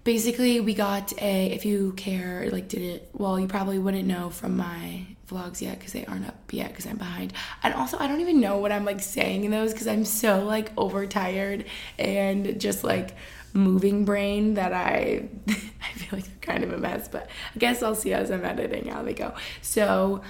basically, 0.04 0.60
we 0.60 0.76
got 0.76 1.20
a, 1.20 1.48
if 1.48 1.66
you 1.66 1.94
care, 1.94 2.48
like, 2.52 2.68
did 2.68 2.84
it, 2.84 3.10
well, 3.14 3.40
you 3.40 3.48
probably 3.48 3.80
wouldn't 3.80 4.08
know 4.08 4.30
from 4.30 4.56
my 4.56 5.08
vlogs 5.28 5.60
yet 5.60 5.80
because 5.80 5.94
they 5.94 6.06
aren't 6.06 6.28
up 6.28 6.54
yet 6.54 6.70
because 6.70 6.86
I'm 6.86 6.98
behind. 6.98 7.34
And 7.64 7.74
also, 7.74 7.98
I 7.98 8.08
don't 8.08 8.22
even 8.22 8.40
know 8.40 8.60
what 8.60 8.72
I'm 8.72 8.86
like 8.86 9.02
saying 9.02 9.46
in 9.46 9.52
those 9.52 9.74
because 9.74 9.88
I'm 9.88 10.06
so 10.06 10.46
like 10.46 10.72
overtired 10.78 11.66
and 11.98 12.62
just 12.62 12.84
like 12.84 13.16
moving 13.52 14.06
brain 14.06 14.54
that 14.54 14.72
I 14.72 15.28
I 15.48 15.98
feel 15.98 16.20
like 16.20 16.26
they're 16.26 16.54
kind 16.54 16.64
of 16.64 16.72
a 16.72 16.78
mess, 16.78 17.08
but 17.08 17.32
I 17.56 17.58
guess 17.58 17.82
I'll 17.82 17.96
see 17.96 18.14
as 18.14 18.30
I'm 18.30 18.46
editing 18.46 18.90
how 18.90 19.02
they 19.02 19.16
go. 19.16 19.34
So 19.64 20.22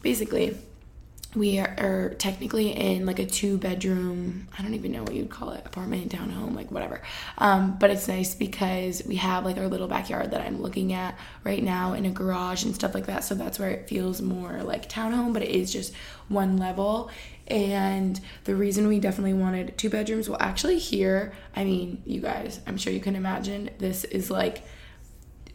basically, 0.00 0.56
we 1.34 1.58
are, 1.58 2.14
technically 2.18 2.70
in 2.72 3.06
like 3.06 3.18
a 3.18 3.26
two 3.26 3.56
bedroom 3.56 4.46
i 4.58 4.62
don't 4.62 4.74
even 4.74 4.92
know 4.92 5.02
what 5.02 5.14
you'd 5.14 5.30
call 5.30 5.50
it 5.50 5.64
apartment 5.64 6.12
townhome 6.12 6.54
like 6.54 6.70
whatever. 6.70 7.00
Um, 7.38 7.76
but 7.78 7.90
it's 7.90 8.06
nice 8.06 8.34
because 8.34 9.02
we 9.06 9.16
have 9.16 9.44
like 9.44 9.56
our 9.56 9.68
little 9.68 9.88
backyard 9.88 10.30
that 10.32 10.40
i'm 10.42 10.60
looking 10.60 10.92
at 10.92 11.18
right 11.44 11.62
now 11.62 11.94
in 11.94 12.04
a 12.04 12.10
garage 12.10 12.64
and 12.64 12.74
stuff 12.74 12.94
like 12.94 13.06
that. 13.06 13.24
So 13.24 13.34
that's 13.34 13.58
where 13.58 13.70
it 13.70 13.88
feels 13.88 14.20
more 14.20 14.62
like 14.62 14.88
townhome 14.88 15.32
but 15.32 15.42
it 15.42 15.50
is 15.50 15.72
just 15.72 15.94
one 16.28 16.56
level. 16.56 17.10
And 17.48 18.20
the 18.44 18.54
reason 18.54 18.86
we 18.86 19.00
definitely 19.00 19.34
wanted 19.34 19.76
two 19.76 19.90
bedrooms 19.90 20.28
well 20.28 20.38
actually 20.40 20.78
here 20.78 21.32
i 21.56 21.64
mean 21.64 22.02
you 22.06 22.20
guys 22.20 22.60
i'm 22.66 22.76
sure 22.76 22.92
you 22.92 23.00
can 23.00 23.16
imagine 23.16 23.70
this 23.78 24.04
is 24.04 24.30
like 24.30 24.62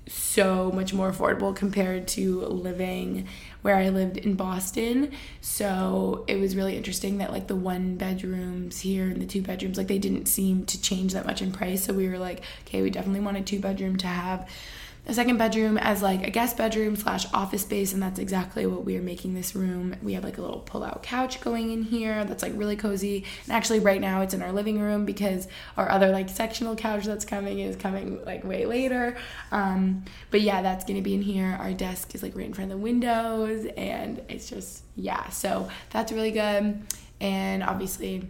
so 0.09 0.71
much 0.71 0.93
more 0.93 1.11
affordable 1.11 1.55
compared 1.55 2.07
to 2.07 2.41
living 2.41 3.27
where 3.61 3.75
I 3.75 3.89
lived 3.89 4.17
in 4.17 4.35
Boston. 4.35 5.11
So 5.41 6.23
it 6.27 6.39
was 6.39 6.55
really 6.55 6.77
interesting 6.77 7.17
that 7.17 7.31
like 7.31 7.47
the 7.47 7.55
one 7.55 7.97
bedrooms 7.97 8.79
here 8.79 9.05
and 9.05 9.21
the 9.21 9.25
two 9.25 9.41
bedrooms, 9.41 9.77
like 9.77 9.87
they 9.87 9.99
didn't 9.99 10.27
seem 10.27 10.65
to 10.65 10.81
change 10.81 11.13
that 11.13 11.25
much 11.25 11.41
in 11.41 11.51
price. 11.51 11.83
So 11.83 11.93
we 11.93 12.07
were 12.07 12.19
like, 12.19 12.43
okay, 12.65 12.81
we 12.81 12.89
definitely 12.89 13.21
want 13.21 13.37
a 13.37 13.41
two 13.41 13.59
bedroom 13.59 13.97
to 13.97 14.07
have 14.07 14.49
a 15.07 15.13
second 15.13 15.37
bedroom 15.37 15.77
as 15.77 16.01
like 16.01 16.27
a 16.27 16.29
guest 16.29 16.57
bedroom 16.57 16.97
slash 16.97 17.25
office 17.33 17.61
space 17.61 17.93
and 17.93 18.03
that's 18.03 18.19
exactly 18.19 18.65
what 18.65 18.83
we 18.83 18.97
are 18.97 19.01
making 19.01 19.33
this 19.33 19.55
room. 19.55 19.95
We 20.03 20.13
have 20.13 20.23
like 20.23 20.37
a 20.37 20.41
little 20.41 20.59
pull 20.59 20.83
out 20.83 21.01
couch 21.01 21.39
going 21.39 21.71
in 21.71 21.83
here 21.83 22.25
that's 22.25 22.43
like 22.43 22.51
really 22.55 22.75
cozy. 22.75 23.23
And 23.45 23.53
actually 23.53 23.79
right 23.79 24.01
now 24.01 24.21
it's 24.21 24.33
in 24.33 24.41
our 24.41 24.51
living 24.51 24.81
room 24.81 25.05
because 25.05 25.47
our 25.77 25.89
other 25.89 26.09
like 26.09 26.27
sectional 26.27 26.75
couch 26.75 27.05
that's 27.05 27.23
coming 27.23 27.59
is 27.59 27.77
coming 27.77 28.23
like 28.25 28.43
way 28.43 28.65
later. 28.65 29.15
Um, 29.51 30.03
but 30.29 30.41
yeah 30.41 30.61
that's 30.61 30.83
gonna 30.83 31.01
be 31.01 31.13
in 31.13 31.21
here. 31.21 31.57
Our 31.57 31.73
desk 31.73 32.13
is 32.13 32.21
like 32.21 32.35
right 32.35 32.45
in 32.45 32.53
front 32.53 32.71
of 32.71 32.77
the 32.77 32.83
windows 32.83 33.65
and 33.77 34.21
it's 34.27 34.49
just 34.49 34.83
yeah 34.97 35.29
so 35.29 35.69
that's 35.89 36.11
really 36.11 36.31
good. 36.31 36.81
And 37.21 37.63
obviously 37.63 38.27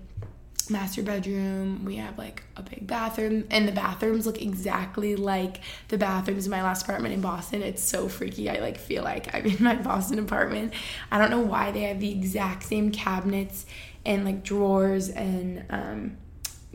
master 0.69 1.01
bedroom. 1.01 1.83
We 1.85 1.95
have 1.97 2.17
like 2.17 2.43
a 2.55 2.63
big 2.63 2.87
bathroom, 2.87 3.45
and 3.49 3.67
the 3.67 3.71
bathrooms 3.71 4.25
look 4.25 4.41
exactly 4.41 5.15
like 5.15 5.61
the 5.87 5.97
bathrooms 5.97 6.45
in 6.45 6.51
my 6.51 6.63
last 6.63 6.83
apartment 6.83 7.13
in 7.13 7.21
Boston. 7.21 7.61
It's 7.61 7.81
so 7.81 8.07
freaky. 8.07 8.49
I 8.49 8.59
like 8.59 8.77
feel 8.77 9.03
like 9.03 9.33
I'm 9.33 9.45
in 9.45 9.63
my 9.63 9.75
Boston 9.81 10.19
apartment. 10.19 10.73
I 11.11 11.17
don't 11.17 11.31
know 11.31 11.41
why 11.41 11.71
they 11.71 11.81
have 11.81 11.99
the 11.99 12.11
exact 12.11 12.63
same 12.63 12.91
cabinets 12.91 13.65
and 14.05 14.25
like 14.25 14.43
drawers 14.43 15.09
and 15.09 15.65
um, 15.69 16.17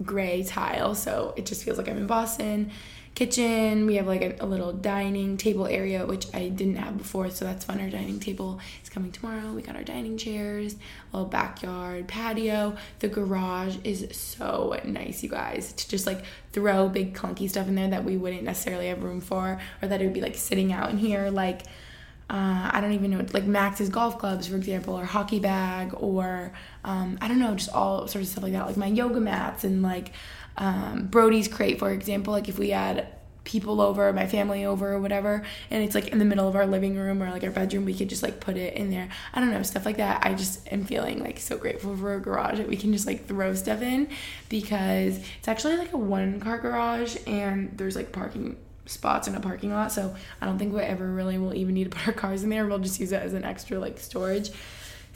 gray 0.03 0.43
tile, 0.43 0.95
so 0.95 1.35
it 1.37 1.47
just 1.47 1.65
feels 1.65 1.79
like 1.79 1.89
I'm 1.89 1.97
in 1.99 2.07
Boston 2.07 2.71
kitchen. 3.15 3.87
We 3.87 3.97
have 3.97 4.07
like 4.07 4.23
a, 4.23 4.37
a, 4.41 4.47
little 4.47 4.73
dining 4.73 5.37
table 5.37 5.67
area, 5.67 6.07
which 6.07 6.27
I 6.35 6.49
didn't 6.49 6.77
have 6.77 6.97
before, 6.97 7.31
so 7.31 7.45
that's 7.45 7.65
fun. 7.65 7.81
Our 7.81 7.91
dining 7.91 8.21
table 8.21 8.59
is 8.83 8.89
coming 8.89 9.13
tomorrow. 9.13 9.53
We 9.53 9.63
got 9.63 9.77
our 9.77 9.85
dining 9.85 10.17
chairs, 10.17 10.77
little 11.13 11.29
backyard 11.29 12.09
patio. 12.09 12.77
The 13.01 13.09
garage 13.09 13.77
is 13.85 14.09
so 14.17 14.79
nice, 14.85 15.23
you 15.23 15.29
guys, 15.29 15.73
to 15.75 15.89
just 15.89 16.07
like 16.07 16.25
throw 16.53 16.89
big 16.89 17.15
clunky 17.15 17.49
stuff 17.49 17.69
in 17.69 17.75
there 17.75 17.89
that 17.89 18.05
we 18.05 18.17
wouldn't 18.17 18.45
necessarily 18.45 18.89
have 18.89 19.03
room 19.03 19.21
for, 19.21 19.61
or 19.83 19.89
that 19.89 20.01
it 20.01 20.05
would 20.05 20.15
be 20.15 20.23
like 20.23 20.37
sitting 20.37 20.73
out 20.73 20.91
in 20.91 20.99
here, 20.99 21.31
like. 21.31 21.63
Uh, 22.31 22.71
I 22.73 22.81
don't 22.81 22.93
even 22.93 23.11
know, 23.11 23.27
like 23.35 23.45
Max's 23.45 23.91
golf 23.91 24.19
clubs, 24.19 24.47
for 24.47 24.57
example, 24.57 24.99
or 24.99 25.05
hockey 25.05 25.39
bag, 25.39 25.93
or 25.93 26.55
um, 26.83 27.19
I 27.21 27.29
don't 27.29 27.39
know, 27.39 27.55
just 27.55 27.69
all 27.69 28.09
sorts 28.09 28.29
of 28.29 28.33
stuff 28.33 28.45
like 28.45 28.55
that, 28.55 28.65
like 28.65 28.79
my 28.79 28.87
yoga 28.87 29.21
mats 29.21 29.65
and 29.65 29.83
like 29.83 30.13
um, 30.57 31.07
Brody's 31.07 31.49
crate, 31.49 31.79
for 31.79 31.91
example, 31.91 32.33
like 32.33 32.49
if 32.49 32.59
we 32.59 32.71
had 32.71 33.09
people 33.45 33.81
over, 33.81 34.13
my 34.13 34.27
family 34.27 34.65
over, 34.65 34.93
or 34.93 35.01
whatever, 35.01 35.43
and 35.71 35.83
it's 35.83 35.95
like 35.95 36.09
in 36.09 36.19
the 36.19 36.25
middle 36.25 36.47
of 36.47 36.55
our 36.55 36.67
living 36.67 36.97
room 36.97 37.23
or 37.23 37.31
like 37.31 37.43
our 37.43 37.51
bedroom, 37.51 37.85
we 37.85 37.95
could 37.95 38.09
just 38.09 38.23
like 38.23 38.41
put 38.41 38.57
it 38.57 38.75
in 38.75 38.91
there. 38.91 39.09
I 39.35 39.41
don't 39.41 39.51
know, 39.51 39.63
stuff 39.63 39.85
like 39.85 39.97
that. 39.97 40.25
I 40.25 40.35
just 40.35 40.71
am 40.73 40.85
feeling 40.85 41.21
like 41.23 41.39
so 41.39 41.57
grateful 41.57 41.97
for 41.97 42.15
a 42.15 42.21
garage 42.21 42.59
that 42.59 42.69
we 42.69 42.77
can 42.77 42.93
just 42.93 43.07
like 43.07 43.27
throw 43.27 43.55
stuff 43.55 43.83
in 43.83 44.09
because 44.49 45.19
it's 45.39 45.49
actually 45.49 45.77
like 45.77 45.93
a 45.93 45.99
one 45.99 46.41
car 46.41 46.59
garage 46.59 47.17
and 47.27 47.77
there's 47.77 47.97
like 47.97 48.13
parking 48.13 48.57
spots 48.87 49.29
in 49.29 49.35
a 49.35 49.41
parking 49.41 49.73
lot. 49.73 49.93
So 49.93 50.15
I 50.41 50.47
don't 50.47 50.59
think 50.59 50.73
we 50.73 50.81
ever 50.81 51.11
really 51.11 51.39
will 51.39 51.55
even 51.55 51.75
need 51.75 51.91
to 51.91 51.91
put 51.91 52.07
our 52.07 52.13
cars 52.13 52.43
in 52.43 52.51
there. 52.51 52.67
We'll 52.67 52.79
just 52.79 53.01
use 53.01 53.13
it 53.13 53.23
as 53.23 53.33
an 53.33 53.45
extra 53.45 53.79
like 53.79 53.99
storage 53.99 54.51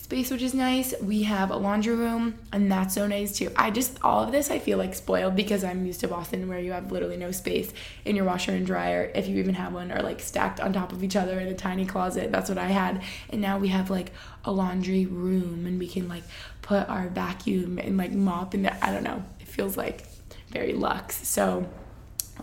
space, 0.07 0.31
which 0.31 0.43
is 0.43 0.55
nice. 0.55 0.95
We 1.03 1.25
have 1.25 1.51
a 1.51 1.57
laundry 1.57 1.97
room, 1.97 2.39
and 2.53 2.71
that's 2.71 2.95
so 2.95 3.09
nice 3.09 3.37
too. 3.37 3.51
I 3.57 3.73
just, 3.73 3.99
all 4.05 4.23
of 4.23 4.31
this, 4.31 4.53
I 4.53 4.61
feel 4.61 4.79
like 4.79 4.95
spoiled 4.95 5.35
because 5.35 5.65
I'm 5.65 5.85
used 5.85 5.99
to 5.99 6.07
Boston 6.07 6.49
where 6.49 6.61
you 6.61 6.71
have 6.71 6.93
literally 6.93 7.17
no 7.17 7.33
space 7.33 7.73
in 8.05 8.15
your 8.15 8.25
washer 8.25 8.53
and 8.53 8.65
dryer, 8.65 9.11
if 9.17 9.27
you 9.27 9.37
even 9.39 9.55
have 9.55 9.73
one, 9.73 9.91
or 9.91 10.03
like 10.03 10.21
stacked 10.21 10.61
on 10.61 10.73
top 10.73 10.93
of 10.93 11.03
each 11.03 11.17
other 11.17 11.41
in 11.41 11.49
a 11.49 11.55
tiny 11.55 11.85
closet. 11.85 12.31
That's 12.31 12.49
what 12.49 12.57
I 12.57 12.69
had. 12.69 13.03
And 13.31 13.41
now 13.41 13.59
we 13.59 13.67
have 13.67 13.91
like 13.91 14.13
a 14.45 14.53
laundry 14.53 15.07
room, 15.07 15.67
and 15.67 15.77
we 15.77 15.89
can 15.89 16.09
like 16.09 16.23
put 16.63 16.89
our 16.89 17.09
vacuum 17.09 17.81
and 17.81 17.97
like 17.97 18.13
mop 18.13 18.55
in 18.55 18.63
there. 18.63 18.79
I 18.81 18.93
don't 18.93 19.03
know. 19.03 19.25
It 19.41 19.49
feels 19.49 19.77
like 19.77 20.07
very 20.51 20.73
luxe. 20.73 21.27
So, 21.27 21.69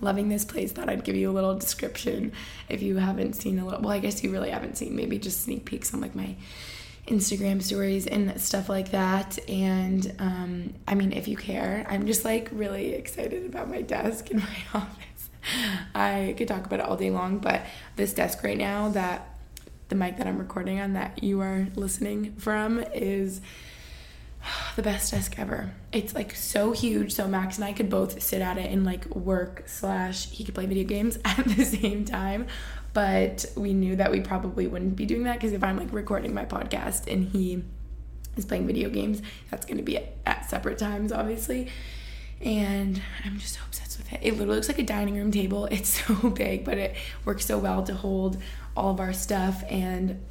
loving 0.01 0.27
this 0.27 0.43
place 0.43 0.71
thought 0.71 0.89
i'd 0.89 1.03
give 1.03 1.15
you 1.15 1.29
a 1.29 1.31
little 1.31 1.53
description 1.55 2.31
if 2.67 2.81
you 2.81 2.97
haven't 2.97 3.33
seen 3.33 3.59
a 3.59 3.63
little 3.63 3.79
well 3.79 3.91
i 3.91 3.99
guess 3.99 4.23
you 4.23 4.31
really 4.31 4.49
haven't 4.49 4.75
seen 4.75 4.95
maybe 4.95 5.19
just 5.19 5.41
sneak 5.41 5.65
peeks 5.65 5.93
on 5.93 6.01
like 6.01 6.15
my 6.15 6.35
Instagram 7.07 7.61
stories 7.61 8.07
and 8.07 8.39
stuff 8.39 8.69
like 8.69 8.91
that. 8.91 9.37
And 9.49 10.13
um, 10.19 10.73
I 10.87 10.95
mean, 10.95 11.11
if 11.11 11.27
you 11.27 11.35
care, 11.35 11.85
I'm 11.89 12.05
just 12.05 12.23
like 12.23 12.49
really 12.51 12.93
excited 12.93 13.45
about 13.45 13.69
my 13.69 13.81
desk 13.81 14.31
in 14.31 14.37
my 14.39 14.57
office. 14.73 15.29
I 15.93 16.35
could 16.37 16.47
talk 16.47 16.65
about 16.65 16.79
it 16.79 16.85
all 16.85 16.95
day 16.95 17.11
long, 17.11 17.39
but 17.39 17.65
this 17.97 18.13
desk 18.13 18.43
right 18.43 18.57
now, 18.57 18.89
that 18.89 19.37
the 19.89 19.95
mic 19.95 20.17
that 20.17 20.27
I'm 20.27 20.37
recording 20.37 20.79
on, 20.79 20.93
that 20.93 21.21
you 21.21 21.41
are 21.41 21.67
listening 21.75 22.35
from, 22.37 22.79
is 22.93 23.41
the 24.77 24.81
best 24.81 25.11
desk 25.11 25.37
ever. 25.37 25.73
It's 25.91 26.15
like 26.15 26.33
so 26.33 26.71
huge, 26.71 27.13
so 27.13 27.27
Max 27.27 27.57
and 27.57 27.65
I 27.65 27.73
could 27.73 27.89
both 27.89 28.21
sit 28.21 28.41
at 28.41 28.57
it 28.57 28.71
and 28.71 28.85
like 28.85 29.05
work 29.13 29.63
slash 29.65 30.29
he 30.29 30.45
could 30.45 30.55
play 30.55 30.65
video 30.65 30.85
games 30.85 31.19
at 31.25 31.43
the 31.43 31.65
same 31.65 32.05
time 32.05 32.47
but 32.93 33.45
we 33.55 33.73
knew 33.73 33.95
that 33.95 34.11
we 34.11 34.21
probably 34.21 34.67
wouldn't 34.67 34.95
be 34.95 35.05
doing 35.05 35.23
that 35.23 35.33
because 35.33 35.53
if 35.53 35.63
I'm 35.63 35.77
like 35.77 35.91
recording 35.91 36.33
my 36.33 36.45
podcast 36.45 37.11
and 37.11 37.27
he 37.27 37.63
is 38.35 38.45
playing 38.45 38.67
video 38.67 38.89
games, 38.89 39.21
that's 39.49 39.65
going 39.65 39.77
to 39.77 39.83
be 39.83 39.97
at, 39.97 40.13
at 40.25 40.49
separate 40.49 40.77
times, 40.77 41.11
obviously. 41.11 41.69
And 42.41 43.01
I'm 43.25 43.39
just 43.39 43.55
so 43.55 43.61
obsessed 43.65 43.97
with 43.97 44.11
it. 44.13 44.19
It 44.21 44.31
literally 44.33 44.55
looks 44.55 44.67
like 44.67 44.79
a 44.79 44.83
dining 44.83 45.15
room 45.15 45.31
table. 45.31 45.65
It's 45.65 45.89
so 46.05 46.29
big, 46.29 46.65
but 46.65 46.77
it 46.77 46.95
works 47.25 47.45
so 47.45 47.57
well 47.57 47.83
to 47.83 47.93
hold 47.93 48.41
all 48.75 48.91
of 48.91 48.99
our 48.99 49.13
stuff. 49.13 49.63
And 49.69 50.23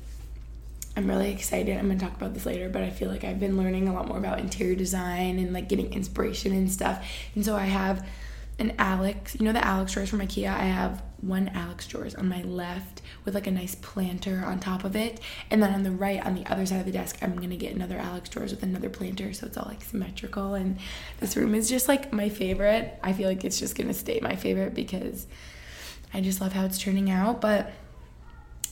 I'm 0.97 1.09
really 1.09 1.33
excited. 1.33 1.76
I'm 1.76 1.87
going 1.87 1.99
to 1.99 2.04
talk 2.04 2.14
about 2.14 2.35
this 2.35 2.45
later, 2.45 2.69
but 2.69 2.83
I 2.83 2.90
feel 2.90 3.09
like 3.09 3.25
I've 3.25 3.40
been 3.40 3.57
learning 3.57 3.88
a 3.88 3.95
lot 3.95 4.07
more 4.07 4.19
about 4.19 4.40
interior 4.40 4.75
design 4.75 5.38
and 5.38 5.52
like 5.52 5.69
getting 5.69 5.92
inspiration 5.92 6.52
and 6.52 6.71
stuff. 6.71 7.04
And 7.35 7.45
so 7.45 7.57
I 7.57 7.64
have 7.64 8.07
an 8.59 8.75
Alex, 8.78 9.35
you 9.38 9.45
know 9.45 9.52
the 9.52 9.64
Alex 9.64 9.92
drawers 9.92 10.11
from 10.11 10.21
IKEA? 10.21 10.49
I 10.49 10.64
have 10.64 11.02
one 11.23 11.49
Alex 11.55 11.87
drawers 11.87 12.14
on 12.14 12.29
my 12.29 12.43
left 12.43 13.00
with 13.25 13.35
like 13.35 13.47
a 13.47 13.50
nice 13.50 13.76
planter 13.76 14.43
on 14.45 14.59
top 14.59 14.85
of 14.85 14.97
it. 14.97 15.21
And 15.50 15.62
then 15.62 15.73
on 15.73 15.85
the 15.85 15.93
right, 15.93 16.25
on 16.25 16.35
the 16.35 16.45
other 16.47 16.67
side 16.67 16.81
of 16.81 16.87
the 16.87 16.93
desk, 16.93 17.17
I'm 17.23 17.37
gonna 17.37 17.57
get 17.57 17.75
another 17.75 17.97
Alex 17.97 18.29
drawers 18.29 18.50
with 18.50 18.62
another 18.62 18.91
planter. 18.91 19.33
So 19.33 19.47
it's 19.47 19.57
all 19.57 19.67
like 19.69 19.83
symmetrical. 19.83 20.55
And 20.55 20.79
this 21.21 21.37
room 21.37 21.55
is 21.55 21.69
just 21.69 21.88
like 21.88 22.12
my 22.12 22.29
favorite. 22.29 22.99
I 23.02 23.12
feel 23.12 23.29
like 23.29 23.45
it's 23.45 23.59
just 23.59 23.76
gonna 23.76 23.95
stay 23.95 24.19
my 24.21 24.37
favorite 24.37 24.75
because 24.75 25.26
I 26.12 26.21
just 26.21 26.41
love 26.41 26.52
how 26.52 26.64
it's 26.64 26.79
turning 26.79 27.09
out. 27.09 27.41
But 27.41 27.73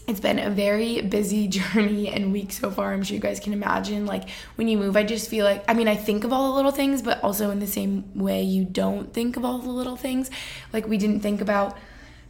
it's 0.09 0.21
been 0.21 0.41
a 0.41 0.51
very 0.51 1.03
busy 1.03 1.47
journey 1.49 2.09
and 2.09 2.33
week 2.33 2.51
so 2.51 2.73
far. 2.73 2.93
I'm 2.93 3.05
sure 3.05 3.15
you 3.15 3.21
guys 3.21 3.39
can 3.39 3.53
imagine. 3.53 4.07
Like 4.07 4.29
when 4.57 4.67
you 4.67 4.77
move, 4.77 4.97
I 4.97 5.05
just 5.05 5.31
feel 5.31 5.45
like, 5.45 5.65
I 5.69 5.75
mean, 5.75 5.87
I 5.87 5.95
think 5.95 6.25
of 6.25 6.33
all 6.33 6.49
the 6.49 6.57
little 6.57 6.73
things, 6.73 7.01
but 7.01 7.23
also 7.23 7.51
in 7.51 7.61
the 7.61 7.67
same 7.69 8.19
way, 8.19 8.43
you 8.43 8.65
don't 8.65 9.13
think 9.13 9.37
of 9.37 9.45
all 9.45 9.59
the 9.59 9.71
little 9.71 9.97
things. 9.97 10.33
Like 10.73 10.89
we 10.89 10.99
didn't 10.99 11.21
think 11.21 11.41
about 11.41 11.79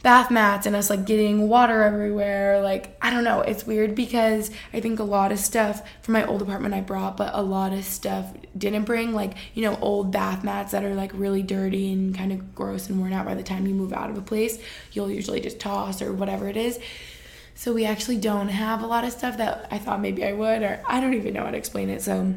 bath 0.03 0.31
mats 0.31 0.65
and 0.65 0.75
us 0.75 0.89
like 0.89 1.05
getting 1.05 1.47
water 1.47 1.83
everywhere. 1.83 2.61
Like, 2.61 2.97
I 3.01 3.11
don't 3.11 3.23
know. 3.23 3.41
It's 3.41 3.65
weird 3.65 3.95
because 3.95 4.51
I 4.73 4.79
think 4.79 4.99
a 4.99 5.03
lot 5.03 5.31
of 5.31 5.39
stuff 5.39 5.87
from 6.01 6.13
my 6.13 6.25
old 6.25 6.41
apartment 6.41 6.73
I 6.73 6.81
brought, 6.81 7.17
but 7.17 7.31
a 7.33 7.41
lot 7.41 7.73
of 7.73 7.83
stuff 7.83 8.33
didn't 8.57 8.83
bring. 8.83 9.13
Like, 9.13 9.33
you 9.53 9.63
know, 9.63 9.77
old 9.81 10.11
bath 10.11 10.43
mats 10.43 10.71
that 10.71 10.83
are 10.83 10.95
like 10.95 11.11
really 11.13 11.43
dirty 11.43 11.91
and 11.91 12.15
kind 12.15 12.31
of 12.31 12.55
gross 12.55 12.89
and 12.89 12.99
worn 12.99 13.13
out 13.13 13.25
by 13.25 13.35
the 13.35 13.43
time 13.43 13.67
you 13.67 13.75
move 13.75 13.93
out 13.93 14.09
of 14.09 14.17
a 14.17 14.21
place, 14.21 14.59
you'll 14.91 15.11
usually 15.11 15.39
just 15.39 15.59
toss 15.59 16.01
or 16.01 16.13
whatever 16.13 16.47
it 16.47 16.57
is. 16.57 16.79
So 17.53 17.73
we 17.73 17.85
actually 17.85 18.17
don't 18.17 18.49
have 18.49 18.81
a 18.81 18.87
lot 18.87 19.03
of 19.03 19.11
stuff 19.11 19.37
that 19.37 19.67
I 19.69 19.77
thought 19.77 20.01
maybe 20.01 20.25
I 20.25 20.33
would, 20.33 20.63
or 20.63 20.81
I 20.87 20.99
don't 20.99 21.13
even 21.13 21.33
know 21.33 21.43
how 21.43 21.51
to 21.51 21.57
explain 21.57 21.89
it. 21.89 22.01
So 22.01 22.33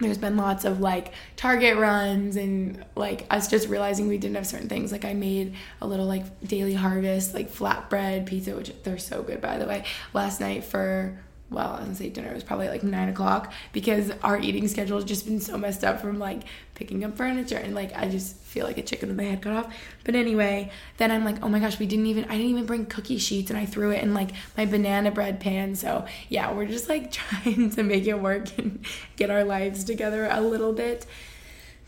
there's 0.00 0.18
been 0.18 0.36
lots 0.36 0.64
of 0.64 0.80
like 0.80 1.12
Target 1.36 1.76
runs 1.76 2.36
and 2.36 2.84
like 2.96 3.26
us 3.30 3.48
just 3.48 3.68
realizing 3.68 4.08
we 4.08 4.18
didn't 4.18 4.36
have 4.36 4.46
certain 4.46 4.68
things. 4.68 4.92
Like 4.92 5.04
I 5.04 5.14
made 5.14 5.54
a 5.80 5.86
little 5.86 6.06
like 6.06 6.24
daily 6.46 6.74
harvest, 6.74 7.34
like 7.34 7.50
flatbread 7.52 8.26
pizza, 8.26 8.56
which 8.56 8.72
they're 8.82 8.98
so 8.98 9.22
good 9.22 9.40
by 9.40 9.58
the 9.58 9.66
way, 9.66 9.84
last 10.12 10.40
night 10.40 10.64
for 10.64 11.18
well, 11.50 11.72
I 11.72 11.80
gonna 11.80 11.96
say 11.96 12.08
dinner, 12.10 12.30
it 12.30 12.34
was 12.34 12.44
probably 12.44 12.68
like 12.68 12.84
nine 12.84 13.08
o'clock 13.08 13.52
because 13.72 14.12
our 14.22 14.38
eating 14.38 14.68
schedule 14.68 14.96
has 14.96 15.04
just 15.04 15.26
been 15.26 15.40
so 15.40 15.58
messed 15.58 15.82
up 15.82 16.00
from 16.00 16.20
like 16.20 16.42
picking 16.76 17.04
up 17.04 17.16
furniture 17.16 17.56
and 17.56 17.74
like 17.74 17.94
I 17.96 18.08
just 18.08 18.36
feel 18.36 18.64
like 18.64 18.78
a 18.78 18.82
chicken 18.82 19.08
with 19.08 19.16
my 19.16 19.24
head 19.24 19.42
cut 19.42 19.52
off. 19.52 19.74
But 20.04 20.14
anyway, 20.14 20.70
then 20.98 21.10
I'm 21.10 21.24
like, 21.24 21.42
oh 21.42 21.48
my 21.48 21.58
gosh, 21.58 21.78
we 21.80 21.86
didn't 21.86 22.06
even 22.06 22.24
I 22.26 22.36
didn't 22.36 22.50
even 22.50 22.66
bring 22.66 22.86
cookie 22.86 23.18
sheets 23.18 23.50
and 23.50 23.58
I 23.58 23.66
threw 23.66 23.90
it 23.90 24.02
in 24.02 24.14
like 24.14 24.30
my 24.56 24.64
banana 24.64 25.10
bread 25.10 25.40
pan. 25.40 25.74
So 25.74 26.06
yeah, 26.28 26.52
we're 26.52 26.66
just 26.66 26.88
like 26.88 27.10
trying 27.12 27.70
to 27.70 27.82
make 27.82 28.06
it 28.06 28.20
work 28.20 28.56
and 28.56 28.84
get 29.16 29.30
our 29.30 29.42
lives 29.42 29.82
together 29.82 30.28
a 30.30 30.40
little 30.40 30.72
bit. 30.72 31.04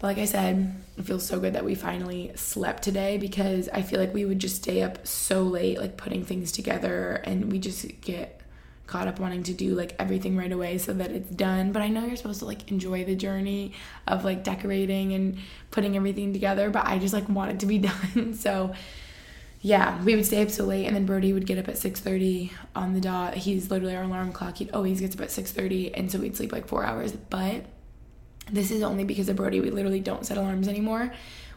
But 0.03 0.09
like 0.09 0.19
I 0.19 0.25
said, 0.25 0.75
it 0.99 1.05
feels 1.05 1.25
so 1.25 1.39
good 1.39 1.53
that 1.53 1.65
we 1.65 1.77
finally 1.77 2.33
slept 2.35 2.83
today 2.83 3.19
because 3.19 3.69
I 3.69 3.83
feel 3.83 4.01
like 4.01 4.13
we 4.13 4.25
would 4.25 4.41
just 4.41 4.57
stay 4.57 4.83
up 4.83 5.07
so 5.07 5.45
late, 5.45 5.79
like 5.79 5.97
putting 5.97 6.25
things 6.25 6.51
together, 6.51 7.23
and 7.25 7.53
we 7.53 7.61
just 7.61 7.87
get 8.01 8.42
caught 8.87 9.09
up 9.09 9.19
wanting 9.19 9.43
to 9.45 9.53
do 9.53 9.75
like 9.75 9.95
everything 9.99 10.37
right 10.37 10.53
away 10.53 10.79
so 10.79 10.93
that 10.93 11.11
it's 11.11 11.31
done. 11.31 11.73
But 11.73 11.83
I 11.83 11.89
know 11.89 12.05
you're 12.05 12.17
supposed 12.17 12.41
to 12.41 12.47
like 12.47 12.71
enjoy 12.71 13.05
the 13.05 13.15
journey 13.15 13.73
of 14.07 14.25
like 14.25 14.45
decorating 14.45 15.13
and 15.13 15.39
putting 15.71 15.97
everything 15.97 16.33
together, 16.33 16.71
but 16.71 16.87
I 16.87 16.99
just 16.99 17.15
like 17.15 17.29
want 17.29 17.53
it 17.53 17.61
to 17.61 17.67
be 17.67 17.79
done. 18.15 18.35
so 18.35 18.75
yeah, 19.61 20.03
we 20.03 20.17
would 20.17 20.27
stay 20.27 20.43
up 20.43 20.51
so 20.51 20.65
late 20.65 20.87
and 20.87 20.97
then 20.97 21.07
Brody 21.07 21.33
would 21.33 21.47
get 21.47 21.57
up 21.57 21.69
at 21.69 21.77
6:30 21.77 22.51
on 22.75 22.95
the 22.95 23.01
dot. 23.01 23.35
He's 23.35 23.71
literally 23.71 23.95
our 23.95 24.03
alarm 24.03 24.33
clock. 24.33 24.57
He 24.57 24.69
always 24.71 25.01
gets 25.01 25.15
up 25.15 25.23
at 25.23 25.29
6:30 25.29 25.93
and 25.95 26.11
so 26.11 26.19
we'd 26.19 26.37
sleep 26.37 26.53
like 26.53 26.67
4 26.67 26.85
hours. 26.85 27.13
But 27.13 27.67
this 28.51 28.73
is 28.73 28.83
only 28.83 29.05
because 29.05 29.29
of 29.29 29.37
Brody. 29.37 29.61
We 29.61 29.71
literally 29.71 30.01
don't 30.01 30.27
set 30.27 30.37
alarms 30.37 30.67
anymore. 30.67 31.13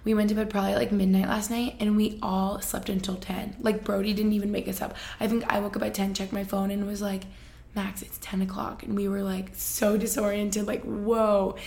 We 0.05 0.13
went 0.13 0.29
to 0.29 0.35
bed 0.35 0.49
probably 0.49 0.75
like 0.75 0.91
midnight 0.91 1.27
last 1.27 1.49
night 1.49 1.75
and 1.79 1.97
we 1.97 2.19
all 2.21 2.61
slept 2.61 2.89
until 2.89 3.15
10. 3.15 3.57
Like 3.59 3.83
Brody 3.83 4.13
didn't 4.13 4.33
even 4.33 4.51
make 4.51 4.67
us 4.67 4.81
up. 4.81 4.95
I 5.19 5.27
think 5.27 5.43
I 5.51 5.59
woke 5.59 5.75
up 5.75 5.83
at 5.83 5.93
10, 5.93 6.13
checked 6.13 6.31
my 6.31 6.43
phone, 6.43 6.71
and 6.71 6.87
was 6.87 7.01
like, 7.01 7.23
Max, 7.75 8.01
it's 8.01 8.17
10 8.19 8.43
o'clock. 8.43 8.83
And 8.83 8.95
we 8.95 9.09
were 9.09 9.23
like 9.23 9.49
so 9.55 9.97
disoriented, 9.97 10.67
like, 10.67 10.83
whoa. 10.83 11.57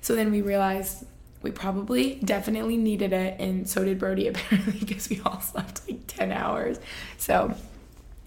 So 0.00 0.16
then 0.16 0.32
we 0.32 0.40
realized 0.40 1.04
we 1.42 1.50
probably 1.50 2.16
definitely 2.24 2.78
needed 2.78 3.12
it. 3.12 3.38
And 3.38 3.68
so 3.68 3.84
did 3.84 3.98
Brody, 3.98 4.26
apparently, 4.28 4.80
because 4.80 5.08
we 5.08 5.20
all 5.24 5.40
slept 5.42 5.86
like 5.86 6.06
10 6.06 6.32
hours. 6.32 6.80
So 7.18 7.54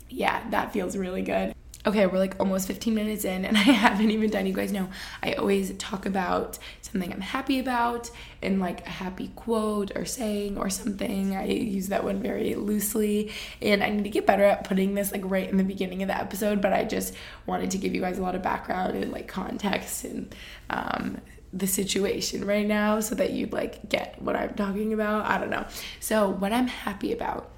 yeah, 0.10 0.48
that 0.52 0.72
feels 0.72 0.96
really 0.96 1.24
good 1.24 1.57
okay, 1.88 2.06
we're 2.06 2.20
like 2.20 2.36
almost 2.38 2.68
15 2.68 2.94
minutes 2.94 3.24
in 3.24 3.46
and 3.46 3.58
I 3.58 3.62
haven't 3.62 4.12
even 4.12 4.30
done. 4.30 4.46
You 4.46 4.54
guys 4.54 4.72
know 4.72 4.90
I 5.24 5.34
always 5.34 5.74
talk 5.78 6.06
about 6.06 6.60
something 6.82 7.12
I'm 7.12 7.22
happy 7.22 7.60
about 7.60 8.12
and 8.42 8.60
like 8.60 8.86
a 8.86 8.90
happy 8.90 9.30
quote 9.36 9.96
or 9.96 10.06
saying 10.06 10.58
or 10.58 10.70
something. 10.70 11.36
I 11.36 11.46
use 11.46 11.88
that 11.88 12.04
one 12.04 12.22
very 12.22 12.56
loosely 12.56 13.32
and 13.62 13.84
I 13.84 13.90
need 13.90 14.04
to 14.04 14.10
get 14.10 14.28
better 14.28 14.44
at 14.44 14.66
putting 14.66 14.94
this 14.96 15.12
like 15.12 15.24
right 15.24 15.50
in 15.50 15.58
the 15.58 15.64
beginning 15.64 16.04
of 16.04 16.10
the 16.10 16.18
episode, 16.18 16.62
but 16.62 16.74
I 16.74 16.84
just 16.84 17.14
wanted 17.46 17.72
to 17.72 17.78
give 17.78 17.96
you 17.96 18.02
guys 18.02 18.18
a 18.18 18.22
lot 18.22 18.36
of 18.36 18.42
background 18.42 18.96
and 18.96 19.12
like 19.12 19.28
context 19.28 20.04
and 20.04 20.36
um, 20.70 21.22
the 21.54 21.68
situation 21.68 22.46
right 22.46 22.68
now 22.68 23.00
so 23.00 23.16
that 23.16 23.32
you'd 23.32 23.54
like 23.54 23.88
get 23.88 24.22
what 24.22 24.36
I'm 24.36 24.54
talking 24.56 24.94
about. 24.94 25.26
I 25.26 25.38
don't 25.38 25.50
know. 25.50 25.66
So, 26.02 26.30
what 26.30 26.52
I'm 26.52 26.68
happy 26.68 27.14
about 27.14 27.50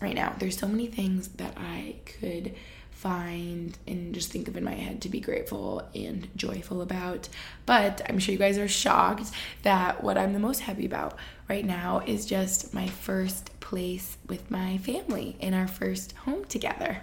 right 0.00 0.14
now, 0.14 0.34
there's 0.38 0.58
so 0.58 0.66
many 0.66 0.88
things 0.88 1.28
that 1.28 1.56
I 1.56 1.94
could 2.04 2.54
find 3.02 3.76
and 3.88 4.14
just 4.14 4.30
think 4.30 4.46
of 4.46 4.56
in 4.56 4.62
my 4.62 4.74
head 4.74 5.02
to 5.02 5.08
be 5.08 5.18
grateful 5.18 5.82
and 5.92 6.28
joyful 6.36 6.82
about. 6.82 7.28
But 7.66 8.00
I'm 8.08 8.20
sure 8.20 8.32
you 8.32 8.38
guys 8.38 8.58
are 8.58 8.68
shocked 8.68 9.32
that 9.64 10.04
what 10.04 10.16
I'm 10.16 10.32
the 10.32 10.38
most 10.38 10.60
happy 10.60 10.86
about 10.86 11.18
right 11.48 11.64
now 11.64 12.04
is 12.06 12.24
just 12.24 12.72
my 12.72 12.86
first 12.86 13.58
place 13.58 14.16
with 14.28 14.52
my 14.52 14.78
family 14.78 15.36
in 15.40 15.52
our 15.52 15.66
first 15.66 16.12
home 16.12 16.44
together. 16.44 17.02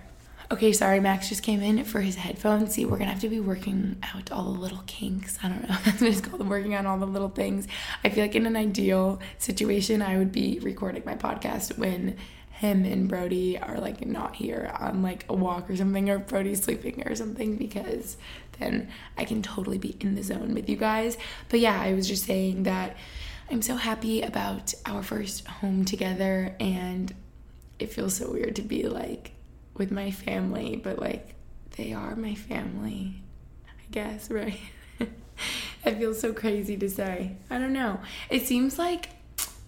Okay, 0.52 0.72
sorry, 0.72 1.02
Max 1.02 1.28
just 1.28 1.44
came 1.44 1.62
in 1.62 1.84
for 1.84 2.00
his 2.00 2.16
headphones. 2.16 2.74
See, 2.74 2.86
we're 2.86 2.98
gonna 2.98 3.12
have 3.12 3.20
to 3.20 3.30
be 3.30 3.42
working 3.42 3.98
out 4.02 4.32
all 4.32 4.54
the 4.54 4.60
little 4.60 4.84
kinks. 4.88 5.38
I 5.44 5.50
don't 5.50 5.68
know. 5.68 5.76
That's 5.86 6.02
what 6.02 6.10
it's 6.10 6.22
called, 6.22 6.48
working 6.48 6.76
on 6.76 6.88
all 6.88 6.98
the 6.98 7.06
little 7.06 7.30
things. 7.30 7.68
I 8.06 8.10
feel 8.10 8.24
like 8.24 8.36
in 8.36 8.46
an 8.46 8.56
ideal 8.56 9.20
situation, 9.38 10.02
I 10.02 10.18
would 10.18 10.32
be 10.32 10.60
recording 10.64 11.04
my 11.06 11.16
podcast 11.16 11.78
when 11.78 12.16
him 12.60 12.84
and 12.84 13.08
Brody 13.08 13.58
are 13.58 13.80
like 13.80 14.06
not 14.06 14.36
here 14.36 14.70
on 14.78 15.02
like 15.02 15.24
a 15.30 15.34
walk 15.34 15.70
or 15.70 15.78
something, 15.78 16.10
or 16.10 16.20
Brody's 16.20 16.62
sleeping 16.62 17.08
or 17.08 17.16
something, 17.16 17.56
because 17.56 18.18
then 18.60 18.90
I 19.18 19.24
can 19.24 19.42
totally 19.42 19.78
be 19.78 19.96
in 20.02 20.16
the 20.16 20.24
zone 20.24 20.54
with 20.54 20.68
you 20.68 20.76
guys. 20.76 21.18
But 21.48 21.62
yeah, 21.62 21.80
I 21.80 21.94
was 21.94 22.06
just 22.06 22.26
saying 22.26 22.64
that 22.64 22.98
I'm 23.50 23.62
so 23.62 23.78
happy 23.78 24.24
about 24.24 24.74
our 24.86 25.02
first 25.02 25.48
home 25.48 25.86
together, 25.86 26.54
and 26.60 27.16
it 27.80 27.94
feels 27.94 28.18
so 28.18 28.30
weird 28.30 28.58
to 28.58 28.62
be 28.62 28.84
like 28.84 29.32
with 29.76 29.90
my 29.90 30.12
family, 30.12 30.76
but 30.76 31.00
like 31.00 31.36
they 31.78 31.94
are 31.94 32.18
my 32.18 32.36
family, 32.36 33.24
I 33.70 33.90
guess, 33.90 34.30
right? 34.32 34.60
that 35.00 35.98
feels 35.98 36.20
so 36.20 36.34
crazy 36.34 36.76
to 36.76 36.90
say. 36.90 37.38
I 37.50 37.58
don't 37.58 37.72
know. 37.72 38.02
It 38.30 38.46
seems 38.46 38.78
like 38.78 39.12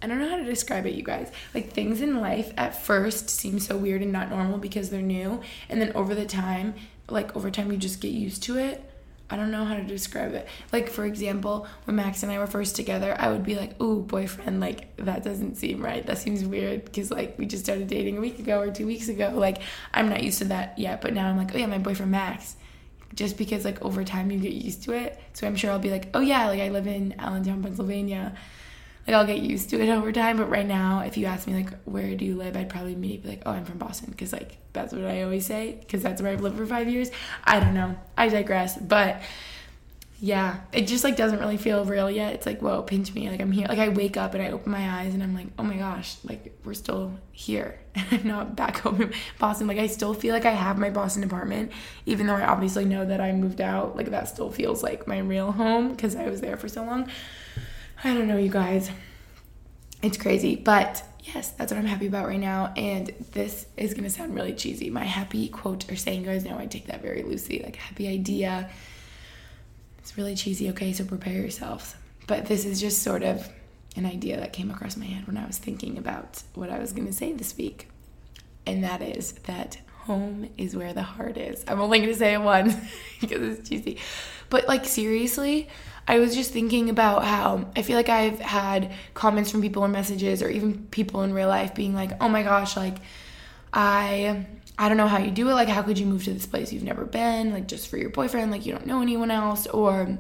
I 0.01 0.08
don't 0.08 0.20
know 0.20 0.29
how 0.29 0.38
to 0.38 0.43
describe 0.43 0.86
it, 0.86 0.96
you 0.96 1.03
guys. 1.03 1.31
Like 1.53 1.72
things 1.72 2.01
in 2.01 2.20
life 2.20 2.53
at 2.58 2.81
first 2.81 3.29
seem 3.29 3.60
so 3.60 3.77
weird 3.77 4.01
and 4.01 4.12
not 4.12 4.29
normal 4.29 4.58
because 4.58 4.89
they're 4.89 5.01
new, 5.01 5.41
and 5.70 5.81
then 5.81 5.91
over 5.93 6.15
the 6.15 6.25
time, 6.25 6.75
like 7.10 7.36
over 7.36 7.51
time, 7.51 7.72
you 7.72 7.77
just 7.77 8.01
get 8.01 8.12
used 8.12 8.43
to 8.43 8.58
it. 8.58 8.88
I 9.29 9.38
don't 9.38 9.51
know 9.51 9.63
how 9.63 9.75
to 9.75 9.84
describe 9.84 10.34
it. 10.34 10.46
Like 10.74 10.89
for 10.89 11.05
example, 11.05 11.65
when 11.86 11.96
Max 11.96 12.22
and 12.22 12.31
I 12.31 12.38
were 12.38 12.48
first 12.48 12.75
together, 12.75 13.15
I 13.17 13.31
would 13.31 13.46
be 13.46 13.55
like, 13.55 13.81
"Ooh, 13.81 14.01
boyfriend, 14.01 14.60
like 14.60 14.93
that 14.98 15.24
doesn't 15.24 15.55
seem 15.55 15.81
right. 15.81 16.05
That 16.05 16.17
seems 16.17 16.43
weird 16.43 16.84
because 16.84 17.12
like 17.12 17.38
we 17.38 17.46
just 17.46 17.63
started 17.63 17.88
dating 17.88 18.17
a 18.17 18.22
week 18.22 18.39
ago 18.39 18.60
or 18.60 18.72
2 18.72 18.86
weeks 18.86 19.08
ago. 19.08 19.31
Like 19.34 19.62
I'm 19.93 20.10
not 20.10 20.24
used 20.24 20.39
to 20.39 20.46
that 20.46 20.77
yet, 20.77 21.01
but 21.01 21.13
now 21.13 21.29
I'm 21.29 21.38
like, 21.38 21.55
"Oh 21.55 21.58
yeah, 21.58 21.67
my 21.67 21.77
boyfriend 21.77 22.11
Max." 22.11 22.57
Just 23.14 23.37
because 23.37 23.64
like 23.64 23.81
over 23.81 24.03
time 24.03 24.31
you 24.31 24.40
get 24.40 24.53
used 24.53 24.83
to 24.83 24.94
it. 24.94 25.18
So 25.33 25.48
I'm 25.48 25.55
sure 25.55 25.72
I'll 25.72 25.79
be 25.79 25.92
like, 25.92 26.09
"Oh 26.14 26.22
yeah, 26.22 26.48
like 26.48 26.59
I 26.59 26.70
live 26.70 26.87
in 26.87 27.16
Allentown, 27.18 27.64
Pennsylvania." 27.64 28.33
Like 29.07 29.16
I'll 29.16 29.25
get 29.25 29.40
used 29.40 29.70
to 29.72 29.81
it 29.81 29.90
over 29.90 30.11
time. 30.11 30.37
But 30.37 30.50
right 30.50 30.66
now, 30.66 31.01
if 31.01 31.18
you 31.18 31.25
ask 31.25 31.48
me 31.48 31.53
like 31.55 31.74
where 31.85 32.16
do 32.16 32.25
you 32.25 32.35
live, 32.35 32.55
I'd 32.55 32.70
probably 32.70 32.96
be 32.96 33.22
like, 33.24 33.44
oh, 33.46 33.51
I'm 33.51 33.66
from 33.66 33.77
Boston, 33.77 34.11
because 34.11 34.33
like 34.33 34.57
that's 34.74 34.94
what 34.94 35.05
I 35.05 35.24
always 35.24 35.46
say, 35.46 35.77
because 35.79 36.03
that's 36.03 36.22
where 36.22 36.31
I've 36.31 36.42
lived 36.42 36.57
for 36.57 36.66
five 36.66 36.87
years. 36.87 37.11
I 37.44 37.59
don't 37.59 37.74
know. 37.74 37.96
I 38.18 38.29
digress. 38.29 38.77
But 38.77 39.22
yeah, 40.24 40.59
it 40.72 40.85
just 40.85 41.03
like 41.03 41.16
doesn't 41.16 41.40
really 41.40 41.57
feel 41.57 41.83
real 41.83 42.09
yet. 42.09 42.35
It's 42.35 42.46
like, 42.46 42.61
whoa, 42.61 42.83
pinch 42.83 43.11
me. 43.16 43.27
Like 43.27 43.42
I'm 43.42 43.51
here. 43.51 43.66
Like 43.68 43.79
I 43.79 43.90
wake 43.90 44.18
up 44.18 44.35
and 44.35 44.44
I 44.44 44.51
open 44.51 44.72
my 44.72 45.01
eyes 45.01 45.16
and 45.16 45.24
I'm 45.24 45.33
like, 45.33 45.48
oh 45.57 45.64
my 45.64 45.77
gosh, 45.77 46.18
like 46.24 46.55
we're 46.64 46.75
still 46.75 47.11
here. 47.31 47.79
And 47.96 48.07
I'm 48.11 48.27
not 48.27 48.55
back 48.55 48.77
home 48.77 49.01
in 49.01 49.14
Boston. 49.40 49.66
Like 49.66 49.79
I 49.79 49.87
still 49.87 50.14
feel 50.14 50.33
like 50.35 50.46
I 50.46 50.51
have 50.51 50.77
my 50.77 50.92
Boston 50.92 51.24
apartment, 51.24 51.72
even 52.05 52.27
though 52.27 52.35
I 52.35 52.46
obviously 52.46 52.85
know 52.85 53.03
that 53.03 53.20
I 53.20 53.31
moved 53.31 53.61
out. 53.61 53.98
Like 53.98 54.11
that 54.11 54.29
still 54.29 54.51
feels 54.51 54.83
like 54.83 55.07
my 55.07 55.18
real 55.18 55.51
home 55.51 55.90
because 55.90 56.16
I 56.16 56.29
was 56.29 56.40
there 56.40 56.55
for 56.55 56.68
so 56.68 56.83
long. 56.83 57.09
I 58.03 58.14
don't 58.14 58.27
know, 58.27 58.37
you 58.37 58.50
guys. 58.50 58.90
It's 60.01 60.18
crazy, 60.18 60.55
but 60.55 61.03
yes, 61.24 61.51
that's 61.51 61.72
what 61.72 61.77
I'm 61.77 61.85
happy 61.85 62.07
about 62.07 62.27
right 62.27 62.40
now. 62.40 62.74
And 62.75 63.14
this 63.33 63.68
is 63.77 63.94
gonna 63.94 64.09
sound 64.09 64.33
really 64.33 64.53
cheesy. 64.53 64.90
My 64.90 65.03
happy 65.03 65.48
quote 65.50 65.90
or 65.92 65.96
saying, 65.96 66.24
guys 66.24 66.44
know 66.44 66.57
I 66.57 66.66
take 66.66 66.87
that 66.87 67.01
very 67.01 67.22
loosely, 67.22 67.61
like 67.61 67.75
happy 67.75 68.07
idea. 68.07 68.72
It's 70.00 70.18
really 70.18 70.35
cheesy, 70.35 70.70
okay? 70.72 70.94
So 70.94 71.05
prepare 71.05 71.33
yourselves. 71.33 71.96
But 72.25 72.48
this 72.48 72.66
is 72.66 72.81
just 72.81 73.03
sort 73.03 73.22
of 73.22 73.48
an 73.96 74.07
idea 74.07 74.40
that 74.40 74.51
came 74.51 74.72
across 74.72 74.98
my 74.98 75.05
head 75.05 75.27
when 75.27 75.37
I 75.37 75.46
was 75.46 75.59
thinking 75.59 75.98
about 76.00 76.42
what 76.55 76.72
I 76.72 76.79
was 76.79 76.94
gonna 76.94 77.14
say 77.14 77.33
this 77.33 77.55
week. 77.55 77.87
And 78.66 78.83
that 78.83 79.03
is 79.03 79.33
that 79.44 79.77
home 80.05 80.50
is 80.57 80.75
where 80.75 80.94
the 80.94 81.03
heart 81.03 81.37
is. 81.37 81.64
I'm 81.68 81.79
only 81.79 82.00
gonna 82.00 82.14
say 82.14 82.33
it 82.33 82.42
once 82.42 82.75
because 83.22 83.59
it's 83.59 83.70
cheesy. 83.70 83.98
But 84.50 84.68
like 84.68 84.85
seriously, 84.85 85.70
I 86.07 86.20
was 86.20 86.35
just 86.35 86.51
thinking 86.51 86.90
about 86.90 87.24
how 87.24 87.70
I 87.75 87.83
feel 87.83 87.96
like 87.96 88.09
I've 88.09 88.40
had 88.40 88.92
comments 89.14 89.51
from 89.51 89.61
people 89.61 89.83
or 89.83 89.87
messages 89.87 90.42
or 90.42 90.50
even 90.50 90.85
people 90.87 91.24
in 91.24 91.33
real 91.33 91.48
life 91.48 91.75
being 91.75 91.94
like, 91.94 92.11
"Oh 92.20 92.29
my 92.29 92.44
gosh, 92.44 92.75
like 92.75 92.98
I 93.74 94.46
I 94.77 94.87
don't 94.87 94.98
know 94.98 95.07
how 95.07 95.20
you 95.20 95.31
do 95.31 95.50
it. 95.50 95.53
Like 95.53 95.70
how 95.70 95.83
could 95.83 96.00
you 96.00 96.05
move 96.05 96.24
to 96.25 96.33
this 96.33 96.46
place 96.46 96.74
you've 96.74 96.83
never 96.83 97.05
been? 97.05 97.53
Like 97.53 97.68
just 97.68 97.87
for 97.87 97.98
your 97.98 98.09
boyfriend, 98.09 98.51
like 98.51 98.66
you 98.66 98.74
don't 98.74 98.87
know 98.87 99.01
anyone 99.01 99.31
else." 99.31 99.68
Or 99.68 100.18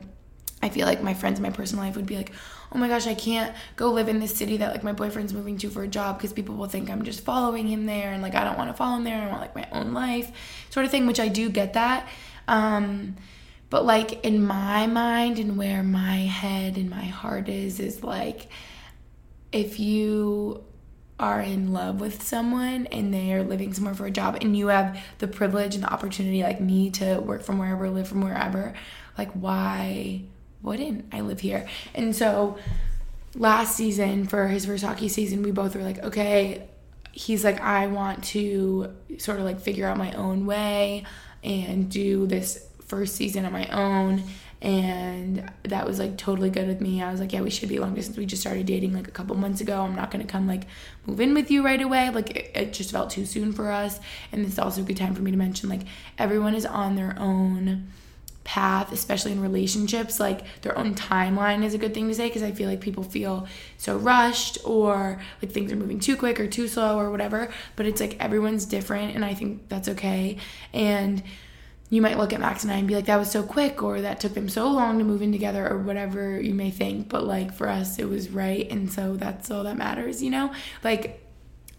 I 0.63 0.69
feel 0.69 0.85
like 0.85 1.01
my 1.01 1.13
friends 1.13 1.39
in 1.39 1.43
my 1.43 1.49
personal 1.49 1.83
life 1.83 1.95
would 1.95 2.05
be 2.05 2.17
like, 2.17 2.31
"Oh 2.71 2.77
my 2.77 2.87
gosh, 2.87 3.07
I 3.07 3.13
can't 3.13 3.55
go 3.75 3.91
live 3.91 4.07
in 4.07 4.19
this 4.19 4.35
city 4.35 4.57
that 4.57 4.71
like 4.71 4.83
my 4.83 4.93
boyfriend's 4.93 5.33
moving 5.33 5.57
to 5.59 5.69
for 5.69 5.83
a 5.83 5.87
job 5.87 6.17
because 6.17 6.33
people 6.33 6.55
will 6.55 6.67
think 6.67 6.89
I'm 6.89 7.03
just 7.03 7.21
following 7.21 7.67
him 7.67 7.85
there 7.85 8.11
and 8.11 8.21
like 8.21 8.35
I 8.35 8.43
don't 8.43 8.57
want 8.57 8.69
to 8.69 8.73
follow 8.73 8.97
him 8.97 9.03
there. 9.03 9.21
I 9.21 9.27
want 9.27 9.41
like 9.41 9.55
my 9.55 9.67
own 9.71 9.93
life." 9.93 10.31
Sort 10.69 10.85
of 10.85 10.91
thing, 10.91 11.07
which 11.07 11.19
I 11.19 11.27
do 11.27 11.49
get 11.49 11.73
that. 11.73 12.07
Um 12.47 13.15
but 13.71 13.85
like 13.85 14.25
in 14.25 14.45
my 14.45 14.85
mind 14.85 15.39
and 15.39 15.57
where 15.57 15.81
my 15.81 16.17
head 16.17 16.75
and 16.75 16.89
my 16.89 17.05
heart 17.05 17.47
is, 17.47 17.79
is 17.79 18.03
like 18.03 18.49
if 19.53 19.79
you 19.79 20.63
are 21.21 21.39
in 21.39 21.71
love 21.71 22.01
with 22.01 22.21
someone 22.21 22.87
and 22.87 23.13
they 23.13 23.31
are 23.31 23.43
living 23.43 23.73
somewhere 23.73 23.93
for 23.93 24.05
a 24.07 24.11
job 24.11 24.37
and 24.41 24.57
you 24.57 24.67
have 24.67 25.01
the 25.19 25.27
privilege 25.27 25.75
and 25.75 25.83
the 25.83 25.93
opportunity 25.93 26.43
like 26.43 26.59
me 26.59 26.89
to 26.89 27.19
work 27.19 27.43
from 27.43 27.59
wherever 27.59 27.89
live 27.89 28.07
from 28.07 28.21
wherever 28.21 28.73
like 29.17 29.31
why 29.31 30.21
wouldn't 30.61 31.05
i 31.11 31.21
live 31.21 31.39
here 31.39 31.67
and 31.95 32.15
so 32.15 32.57
last 33.35 33.75
season 33.75 34.25
for 34.25 34.47
his 34.47 34.65
first 34.65 34.83
hockey 34.83 35.07
season 35.07 35.41
we 35.43 35.51
both 35.51 35.75
were 35.75 35.83
like 35.83 35.99
okay 35.99 36.67
he's 37.11 37.43
like 37.43 37.59
i 37.61 37.87
want 37.87 38.23
to 38.23 38.93
sort 39.17 39.39
of 39.39 39.45
like 39.45 39.59
figure 39.59 39.87
out 39.87 39.97
my 39.97 40.11
own 40.13 40.45
way 40.45 41.03
and 41.43 41.89
do 41.89 42.27
this 42.27 42.67
first 42.85 43.15
season 43.15 43.45
on 43.45 43.51
my 43.51 43.67
own 43.67 44.23
and 44.61 45.51
that 45.63 45.87
was 45.87 45.97
like 45.97 46.17
totally 46.17 46.51
good 46.51 46.67
with 46.67 46.81
me. 46.81 47.01
I 47.01 47.11
was 47.11 47.19
like, 47.19 47.33
yeah, 47.33 47.41
we 47.41 47.49
should 47.49 47.67
be 47.67 47.79
long 47.79 47.95
distance. 47.95 48.15
We 48.15 48.27
just 48.27 48.43
started 48.43 48.67
dating 48.67 48.93
like 48.93 49.07
a 49.07 49.11
couple 49.11 49.35
months 49.35 49.59
ago. 49.59 49.81
I'm 49.81 49.95
not 49.95 50.11
gonna 50.11 50.23
come 50.23 50.47
like 50.47 50.67
move 51.07 51.19
in 51.19 51.33
with 51.33 51.49
you 51.49 51.65
right 51.65 51.81
away. 51.81 52.11
Like 52.11 52.35
it, 52.35 52.51
it 52.53 52.73
just 52.73 52.91
felt 52.91 53.09
too 53.09 53.25
soon 53.25 53.53
for 53.53 53.71
us. 53.71 53.99
And 54.31 54.45
this 54.45 54.53
is 54.53 54.59
also 54.59 54.81
a 54.81 54.83
good 54.83 54.97
time 54.97 55.15
for 55.15 55.23
me 55.23 55.31
to 55.31 55.37
mention 55.37 55.67
like 55.67 55.81
everyone 56.19 56.53
is 56.53 56.65
on 56.65 56.95
their 56.95 57.15
own 57.17 57.87
path, 58.43 58.91
especially 58.91 59.31
in 59.31 59.41
relationships. 59.41 60.19
Like 60.19 60.61
their 60.61 60.77
own 60.77 60.95
timeline 60.95 61.63
is 61.63 61.73
a 61.73 61.77
good 61.77 61.93
thing 61.93 62.07
to 62.07 62.15
say 62.15 62.27
because 62.27 62.43
I 62.43 62.51
feel 62.51 62.69
like 62.69 62.81
people 62.81 63.03
feel 63.03 63.47
so 63.77 63.97
rushed 63.97 64.57
or 64.65 65.21
like 65.41 65.51
things 65.51 65.71
are 65.71 65.75
moving 65.75 65.99
too 65.99 66.15
quick 66.15 66.39
or 66.39 66.47
too 66.47 66.67
slow 66.67 66.99
or 66.99 67.11
whatever. 67.11 67.51
But 67.75 67.85
it's 67.85 68.01
like 68.01 68.17
everyone's 68.19 68.65
different, 68.65 69.15
and 69.15 69.23
I 69.23 69.33
think 69.33 69.69
that's 69.69 69.89
okay. 69.89 70.37
And 70.73 71.21
you 71.89 72.01
might 72.01 72.17
look 72.17 72.31
at 72.31 72.39
Max 72.39 72.63
and 72.63 72.71
I 72.71 72.77
and 72.77 72.87
be 72.87 72.95
like, 72.95 73.05
that 73.05 73.17
was 73.17 73.29
so 73.29 73.43
quick, 73.43 73.83
or 73.83 74.01
that 74.01 74.19
took 74.21 74.33
them 74.33 74.47
so 74.47 74.71
long 74.71 74.97
to 74.97 75.03
move 75.03 75.21
in 75.21 75.31
together, 75.31 75.67
or 75.69 75.77
whatever 75.77 76.39
you 76.39 76.53
may 76.53 76.71
think. 76.71 77.09
But 77.09 77.25
like 77.25 77.53
for 77.53 77.67
us, 77.67 77.99
it 77.99 78.07
was 78.07 78.29
right. 78.29 78.69
And 78.71 78.91
so 78.91 79.17
that's 79.17 79.51
all 79.51 79.63
that 79.65 79.77
matters, 79.77 80.23
you 80.23 80.29
know? 80.29 80.53
Like, 80.83 81.20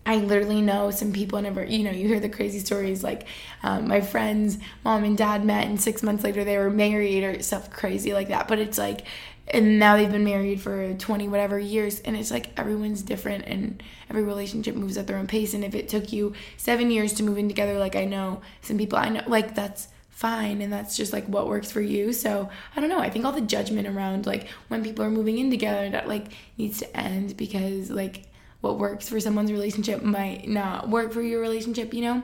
I 0.04 0.16
literally 0.16 0.60
know 0.60 0.90
some 0.90 1.12
people 1.12 1.40
never, 1.40 1.64
you 1.64 1.84
know, 1.84 1.92
you 1.92 2.08
hear 2.08 2.18
the 2.18 2.28
crazy 2.28 2.58
stories 2.58 3.04
like 3.04 3.26
um, 3.62 3.86
my 3.86 4.00
friend's 4.00 4.58
mom 4.84 5.04
and 5.04 5.16
dad 5.16 5.44
met, 5.44 5.66
and 5.66 5.80
six 5.80 6.02
months 6.02 6.24
later 6.24 6.42
they 6.42 6.58
were 6.58 6.70
married, 6.70 7.22
or 7.22 7.40
stuff 7.42 7.70
crazy 7.70 8.12
like 8.12 8.28
that. 8.28 8.48
But 8.48 8.58
it's 8.58 8.78
like, 8.78 9.06
and 9.48 9.78
now 9.78 9.96
they've 9.96 10.10
been 10.10 10.24
married 10.24 10.60
for 10.60 10.94
20 10.94 11.28
whatever 11.28 11.58
years 11.58 12.00
and 12.00 12.16
it's 12.16 12.30
like 12.30 12.58
everyone's 12.58 13.02
different 13.02 13.44
and 13.46 13.82
every 14.08 14.22
relationship 14.22 14.74
moves 14.74 14.96
at 14.96 15.06
their 15.06 15.18
own 15.18 15.26
pace. 15.26 15.54
And 15.54 15.64
if 15.64 15.74
it 15.74 15.88
took 15.88 16.12
you 16.12 16.32
seven 16.56 16.90
years 16.90 17.12
to 17.14 17.22
move 17.22 17.38
in 17.38 17.48
together 17.48 17.78
like 17.78 17.96
i 17.96 18.04
know 18.04 18.40
some 18.60 18.78
people 18.78 18.98
i 18.98 19.08
know 19.08 19.22
like 19.26 19.54
that's 19.54 19.88
fine 20.10 20.62
and 20.62 20.72
that's 20.72 20.96
just 20.96 21.12
like 21.12 21.26
what 21.26 21.48
works 21.48 21.70
for 21.72 21.80
you. 21.80 22.12
So 22.12 22.48
i 22.76 22.80
don't 22.80 22.88
know. 22.88 23.00
I 23.00 23.10
think 23.10 23.24
all 23.24 23.32
the 23.32 23.40
judgment 23.40 23.88
around 23.88 24.26
like 24.26 24.48
when 24.68 24.84
people 24.84 25.04
are 25.04 25.10
moving 25.10 25.38
in 25.38 25.50
together 25.50 25.90
that 25.90 26.08
like 26.08 26.28
needs 26.56 26.78
to 26.78 26.96
end 26.96 27.36
because 27.36 27.90
like 27.90 28.24
what 28.62 28.79
works 28.79 29.09
for 29.09 29.20
someone's 29.20 29.53
relationship 29.53 30.03
might 30.03 30.48
not 30.48 30.88
work 30.88 31.12
for 31.12 31.20
your 31.20 31.40
relationship 31.40 31.92
you 31.92 32.01
know 32.01 32.22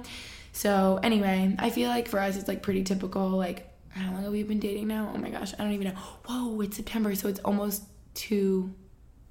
so 0.52 0.98
anyway 1.02 1.54
i 1.58 1.68
feel 1.68 1.90
like 1.90 2.08
for 2.08 2.18
us 2.18 2.36
it's 2.36 2.48
like 2.48 2.62
pretty 2.62 2.82
typical 2.82 3.28
like 3.28 3.70
how 3.90 4.10
long 4.12 4.22
have 4.22 4.32
we 4.32 4.42
been 4.42 4.58
dating 4.58 4.88
now 4.88 5.12
oh 5.14 5.18
my 5.18 5.28
gosh 5.28 5.52
i 5.58 5.62
don't 5.62 5.72
even 5.72 5.88
know 5.88 6.00
whoa 6.26 6.60
it's 6.62 6.76
september 6.76 7.14
so 7.14 7.28
it's 7.28 7.40
almost 7.40 7.82
two 8.14 8.72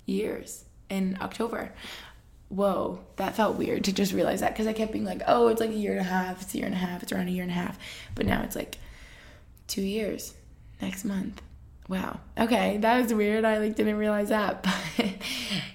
years 0.05 0.63
in 0.89 1.17
october 1.19 1.73
whoa, 2.49 2.99
that 3.17 3.35
felt 3.35 3.57
weird 3.57 3.83
to 3.85 3.93
just 3.93 4.13
realize 4.13 4.39
that 4.39 4.53
because 4.53 4.67
I 4.67 4.73
kept 4.73 4.91
being 4.91 5.05
like, 5.05 5.21
oh, 5.27 5.47
it's 5.47 5.59
like 5.59 5.71
a 5.71 5.73
year 5.73 5.91
and 5.91 6.01
a 6.01 6.03
half, 6.03 6.41
it's 6.41 6.53
a 6.53 6.57
year 6.57 6.65
and 6.65 6.75
a 6.75 6.77
half, 6.77 7.03
it's 7.03 7.11
around 7.11 7.27
a 7.27 7.31
year 7.31 7.43
and 7.43 7.51
a 7.51 7.55
half. 7.55 7.77
But 8.15 8.25
now 8.25 8.41
it's 8.43 8.55
like 8.55 8.77
two 9.67 9.81
years 9.81 10.33
next 10.81 11.03
month. 11.03 11.41
Wow. 11.89 12.19
Okay, 12.37 12.77
that 12.77 13.01
was 13.01 13.13
weird. 13.13 13.45
I 13.45 13.59
like 13.59 13.75
didn't 13.75 13.97
realize 13.97 14.29
that. 14.29 14.65
But 14.97 15.13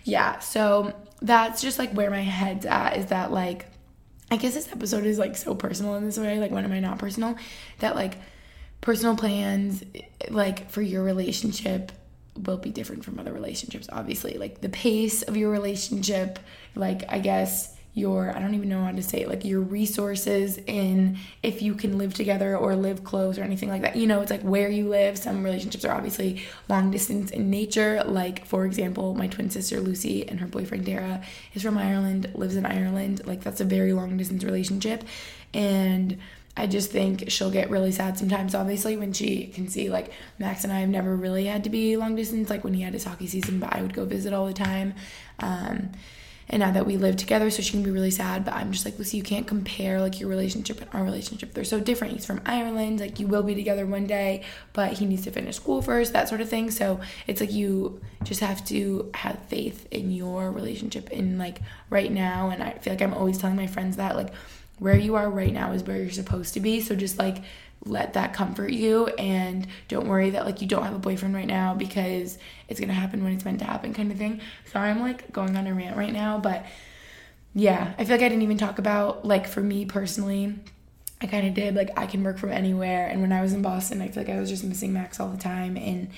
yeah, 0.05 0.41
so 0.41 0.93
that's 1.23 1.63
just 1.63 1.79
like 1.79 1.93
where 1.93 2.11
my 2.11 2.21
head's 2.21 2.67
at 2.67 2.97
is 2.97 3.07
that 3.07 3.33
like 3.33 3.67
I 4.31 4.37
guess 4.37 4.55
this 4.55 4.71
episode 4.73 5.05
is 5.05 5.19
like 5.19 5.37
so 5.37 5.55
personal 5.55 5.95
in 5.97 6.05
this 6.05 6.19
way. 6.19 6.39
Like 6.39 6.51
when 6.51 6.65
am 6.65 6.73
I 6.73 6.81
not 6.81 6.99
personal? 6.99 7.37
That 7.81 7.95
like 7.95 8.17
personal 8.83 9.17
plans 9.17 9.83
like 10.29 10.71
for 10.71 10.83
your 10.83 11.03
relationship 11.03 11.93
will 12.47 12.59
be 12.59 12.71
different 12.71 13.05
from 13.05 13.19
other 13.19 13.33
relationships 13.33 13.89
obviously 13.93 14.35
like 14.39 14.61
the 14.61 14.69
pace 14.69 15.23
of 15.23 15.37
your 15.37 15.51
relationship 15.51 16.39
like 16.75 17.05
i 17.09 17.19
guess 17.19 17.77
your 17.95 18.35
i 18.35 18.41
don't 18.41 18.55
even 18.55 18.71
know 18.71 18.83
how 18.83 18.91
to 18.91 19.03
say 19.03 19.21
it 19.21 19.29
like 19.29 19.45
your 19.45 19.61
resources 19.61 20.59
in 20.67 21.19
if 21.43 21.61
you 21.61 21.75
can 21.75 21.99
live 21.99 22.15
together 22.15 22.57
or 22.57 22.75
live 22.75 23.05
close 23.05 23.39
or 23.39 23.43
anything 23.43 23.69
like 23.69 23.83
that. 23.83 23.97
You 23.97 24.07
know 24.07 24.21
it's 24.21 24.31
like 24.31 24.43
where 24.43 24.69
you 24.69 24.89
live. 24.89 25.19
Some 25.19 25.43
relationships 25.43 25.85
are 25.85 25.95
obviously 25.95 26.43
long 26.69 26.91
distance 26.91 27.31
in 27.31 27.51
nature. 27.51 28.03
Like 28.05 28.47
for 28.47 28.65
example 28.65 29.15
my 29.15 29.27
twin 29.27 29.51
sister 29.51 29.81
lucy 29.81 30.27
and 30.29 30.41
her 30.41 30.47
boyfriend 30.47 30.85
dara 30.85 31.23
is 31.55 31.63
from 31.63 31.79
ireland 31.79 32.31
lives 32.35 32.57
in 32.57 32.67
ireland. 32.67 33.27
Like 33.27 33.43
that's 33.43 33.61
a 33.61 33.65
very 33.65 33.93
long 33.93 34.17
distance 34.17 34.45
relationship. 34.45 35.05
And 35.53 36.19
I 36.57 36.67
just 36.67 36.91
think 36.91 37.31
she'll 37.31 37.51
get 37.51 37.71
really 37.71 37.93
sad 37.93 38.19
sometimes, 38.19 38.55
obviously, 38.55 38.99
when 38.99 39.15
she 39.15 39.47
can 39.47 39.69
see 39.69 39.89
like 39.89 40.13
Max 40.39 40.65
and 40.65 40.73
I 40.73 40.81
have 40.81 40.89
never 40.91 41.17
really 41.17 41.47
had 41.47 41.65
to 41.65 41.71
be 41.71 41.97
long 41.97 42.15
distance, 42.15 42.51
like 42.51 42.63
when 42.63 42.75
he 42.75 42.83
had 42.83 42.93
his 42.93 43.05
hockey 43.05 43.27
season, 43.27 43.59
but 43.59 43.75
I 43.75 43.81
would 43.81 43.95
go 43.95 44.05
visit 44.05 44.35
all 44.35 44.45
the 44.45 44.53
time. 44.53 44.93
Um, 45.41 45.93
and 46.49 46.61
now 46.61 46.71
that 46.73 46.87
we 46.87 46.97
live 46.97 47.17
together, 47.17 47.51
so 47.51 47.63
she 47.63 47.73
can 47.73 47.83
be 47.83 47.91
really 47.91 48.11
sad. 48.11 48.45
But 48.45 48.55
I'm 48.55 48.73
just 48.73 48.85
like, 48.85 48.99
Lucy, 48.99 49.17
you 49.17 49.23
can't 49.23 49.47
compare 49.47 50.01
like 50.01 50.21
your 50.21 50.29
relationship 50.29 50.81
and 50.81 50.91
our 50.93 51.05
relationship. 51.05 51.55
They're 51.55 51.65
so 51.65 51.81
different. 51.81 52.15
He's 52.15 52.27
from 52.27 52.41
Ireland, 52.45 53.01
like 53.01 53.21
you 53.21 53.27
will 53.27 53.43
be 53.43 53.55
together 53.55 53.87
one 53.87 54.07
day, 54.07 54.43
but 54.73 54.95
he 54.95 55.07
needs 55.07 55.23
to 55.25 55.31
finish 55.31 55.57
school 55.57 55.83
first, 55.83 56.13
that 56.13 56.29
sort 56.29 56.41
of 56.41 56.49
thing. 56.49 56.71
So 56.71 57.01
it's 57.27 57.41
like 57.41 57.53
you 57.53 58.01
just 58.25 58.41
have 58.41 58.65
to 58.67 59.11
have 59.15 59.39
faith 59.49 59.87
in 59.91 60.11
your 60.11 60.51
relationship 60.51 61.11
in 61.11 61.39
like 61.39 61.61
right 61.91 62.13
now. 62.13 62.51
And 62.51 62.63
I 62.63 62.73
feel 62.73 62.93
like 62.93 63.03
I'm 63.03 63.15
always 63.15 63.39
telling 63.39 63.57
my 63.57 63.67
friends 63.67 63.97
that 63.97 64.17
like 64.17 64.33
where 64.79 64.97
you 64.97 65.15
are 65.15 65.31
right 65.31 65.53
now 65.53 65.73
is 65.73 65.85
where 65.85 65.97
you're 65.97 66.11
supposed 66.11 66.55
to 66.55 66.61
be. 66.61 66.81
So 66.81 66.97
just 66.97 67.19
like 67.19 67.39
let 67.85 68.13
that 68.13 68.33
comfort 68.33 68.71
you 68.71 69.07
and 69.19 69.67
don't 69.89 70.07
worry 70.07 70.31
that 70.31 70.45
like 70.45 70.61
you 70.61 70.69
don't 70.69 70.85
have 70.85 70.95
a 70.95 70.99
boyfriend 70.99 71.35
right 71.35 71.47
now 71.47 71.75
because 71.75 72.39
it's 72.69 72.79
gonna 72.79 72.93
happen 72.93 73.25
when 73.25 73.33
it's 73.33 73.45
meant 73.45 73.59
to 73.59 73.65
happen 73.65 73.93
kind 73.93 74.13
of 74.13 74.19
thing. 74.19 74.41
Sorry 74.67 74.91
I'm 74.91 75.01
like 75.01 75.33
going 75.33 75.57
on 75.57 75.67
a 75.67 75.75
rant 75.75 75.97
right 75.97 76.13
now, 76.13 76.39
but 76.39 76.65
yeah, 77.55 77.95
I 77.99 78.05
feel 78.05 78.15
like 78.15 78.25
I 78.25 78.29
didn't 78.29 78.43
even 78.43 78.59
talk 78.59 78.79
about 78.79 79.25
like 79.25 79.47
for 79.47 79.61
me 79.61 79.85
personally. 79.85 80.55
I 81.21 81.27
kind 81.27 81.47
of 81.47 81.55
did 81.55 81.75
like 81.75 81.91
I 81.97 82.07
can 82.07 82.25
work 82.25 82.39
from 82.39 82.51
anywhere 82.51 83.07
and 83.09 83.21
when 83.21 83.33
I 83.33 83.43
was 83.43 83.53
in 83.53 83.63
Boston 83.63 84.03
I 84.03 84.09
feel 84.09 84.25
like 84.25 84.33
I 84.33 84.41
was 84.41 84.49
just 84.49 84.65
missing 84.65 84.93
Max 84.93 85.21
all 85.21 85.29
the 85.29 85.37
time 85.37 85.77
and 85.77 86.11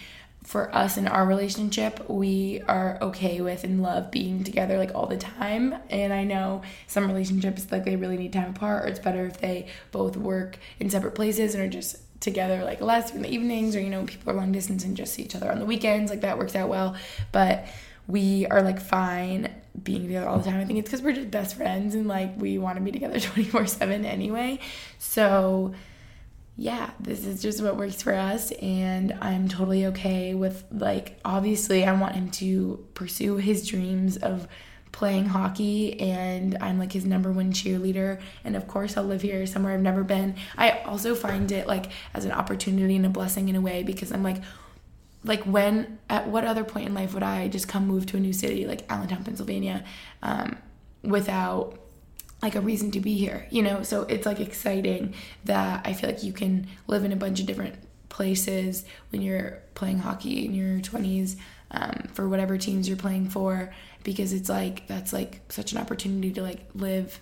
for 0.45 0.73
us 0.75 0.99
in 0.99 1.09
our 1.09 1.25
relationship, 1.27 2.09
we 2.09 2.63
are 2.69 2.99
okay 3.01 3.41
with 3.41 3.65
and 3.65 3.83
love 3.83 4.11
being 4.11 4.45
together 4.45 4.77
like 4.77 4.95
all 4.95 5.07
the 5.07 5.17
time. 5.17 5.75
And 5.89 6.13
I 6.13 6.25
know 6.25 6.63
some 6.87 7.07
relationships 7.07 7.67
like 7.73 7.85
they 7.85 7.97
really 7.97 8.19
need 8.19 8.33
time 8.33 8.51
apart, 8.51 8.85
or 8.85 8.89
it's 8.89 9.01
better 9.01 9.27
if 9.27 9.41
they 9.41 9.69
both 9.91 10.17
work 10.17 10.59
in 10.79 10.91
separate 10.91 11.15
places 11.15 11.55
and 11.55 11.65
are 11.65 11.69
just 11.69 11.97
together 12.21 12.63
like 12.63 12.81
less 12.83 13.15
in 13.15 13.23
the 13.23 13.31
evenings, 13.31 13.75
or 13.75 13.81
you 13.81 13.89
know, 13.89 14.05
people 14.05 14.33
are 14.33 14.37
long 14.37 14.53
distance 14.53 14.85
and 14.85 14.97
just 14.97 15.15
see 15.15 15.23
each 15.23 15.35
other 15.35 15.51
on 15.51 15.59
the 15.59 15.67
weekends. 15.67 16.11
Like 16.11 16.21
that 16.21 16.39
works 16.39 16.55
out 16.55 16.69
well. 16.69 16.95
But 17.33 17.67
we 18.07 18.47
are 18.47 18.63
like 18.63 18.81
fine 18.81 19.49
being 19.83 20.03
together 20.03 20.29
all 20.29 20.39
the 20.39 20.51
time. 20.51 20.61
I 20.61 20.67
think 20.67 20.79
it's 20.79 20.91
because 20.91 21.03
we're 21.03 21.13
just 21.15 21.31
best 21.31 21.57
friends 21.57 21.95
and 21.95 22.07
like 22.07 22.39
we 22.39 22.59
want 22.59 22.77
to 22.77 22.85
be 22.85 22.93
together 22.93 23.19
24 23.21 23.67
7 23.67 24.05
anyway. 24.05 24.59
So 24.99 25.75
yeah, 26.57 26.91
this 27.01 27.27
is 27.27 27.43
just 27.43 27.63
what 27.63 27.77
works 27.77 28.03
for 28.03 28.15
us. 28.15 28.53
And 28.53 29.17
I'm 29.21 29.49
totally 29.49 29.87
okay 29.87 30.35
with, 30.35 30.65
like, 30.71 31.19
obviously, 31.25 31.85
I 31.85 31.93
want 31.93 32.15
him 32.15 32.31
to 32.33 32.87
pursue 32.95 33.37
his 33.37 33.67
dreams 33.67 34.17
of 34.17 34.47
playing 34.95 35.27
hockey 35.27 35.99
and 35.99 36.57
I'm 36.61 36.79
like 36.79 36.93
his 36.93 37.05
number 37.05 37.33
one 37.33 37.53
cheerleader 37.53 38.21
and 38.45 38.55
of 38.55 38.69
course 38.69 38.97
I'll 38.97 39.03
live 39.03 39.23
here 39.23 39.45
somewhere 39.45 39.75
I've 39.75 39.81
never 39.81 40.05
been. 40.05 40.37
I 40.57 40.83
also 40.83 41.17
find 41.17 41.51
it 41.51 41.67
like 41.67 41.87
as 42.15 42.25
an 42.25 42.31
opportunity 42.31 42.95
and 42.95 43.05
a 43.05 43.09
blessing 43.09 43.49
in 43.49 43.57
a 43.57 43.61
way 43.61 43.83
because 43.83 44.13
I'm 44.13 44.23
like 44.23 44.41
like 45.25 45.43
when 45.45 45.99
at 46.09 46.29
what 46.29 46.45
other 46.45 46.63
point 46.63 46.87
in 46.87 46.95
life 46.95 47.13
would 47.13 47.25
I 47.25 47.49
just 47.49 47.67
come 47.67 47.89
move 47.89 48.07
to 48.07 48.19
a 48.19 48.21
new 48.21 48.33
city 48.33 48.69
like 48.69 48.85
Allentown, 48.89 49.25
Pennsylvania 49.25 49.83
um, 50.23 50.59
without 51.03 51.77
like 52.45 52.55
a 52.55 52.61
reason 52.61 52.91
to 52.91 53.01
be 53.01 53.17
here, 53.17 53.47
you 53.49 53.63
know? 53.63 53.83
So 53.83 54.03
it's 54.03 54.27
like 54.27 54.39
exciting 54.39 55.15
that 55.47 55.81
I 55.87 55.95
feel 55.95 56.11
like 56.11 56.23
you 56.23 56.35
can 56.35 56.67
live 56.87 57.03
in 57.03 57.11
a 57.11 57.17
bunch 57.17 57.41
of 57.41 57.47
different 57.47 57.75
places 58.11 58.85
when 59.09 59.23
you're 59.23 59.63
playing 59.75 59.99
hockey 59.99 60.45
in 60.45 60.55
your 60.55 60.79
20s 60.81 61.37
um, 61.71 62.07
for 62.13 62.29
whatever 62.29 62.59
teams 62.59 62.87
you're 62.87 62.99
playing 62.99 63.31
for 63.31 63.73
because 64.05 64.35
it's 64.35 64.51
like 64.51 64.87
that's 64.87 65.11
like 65.11 65.41
such 65.49 65.73
an 65.73 65.79
opportunity 65.79 66.31
to 66.33 66.43
like 66.43 66.61
live 66.75 67.19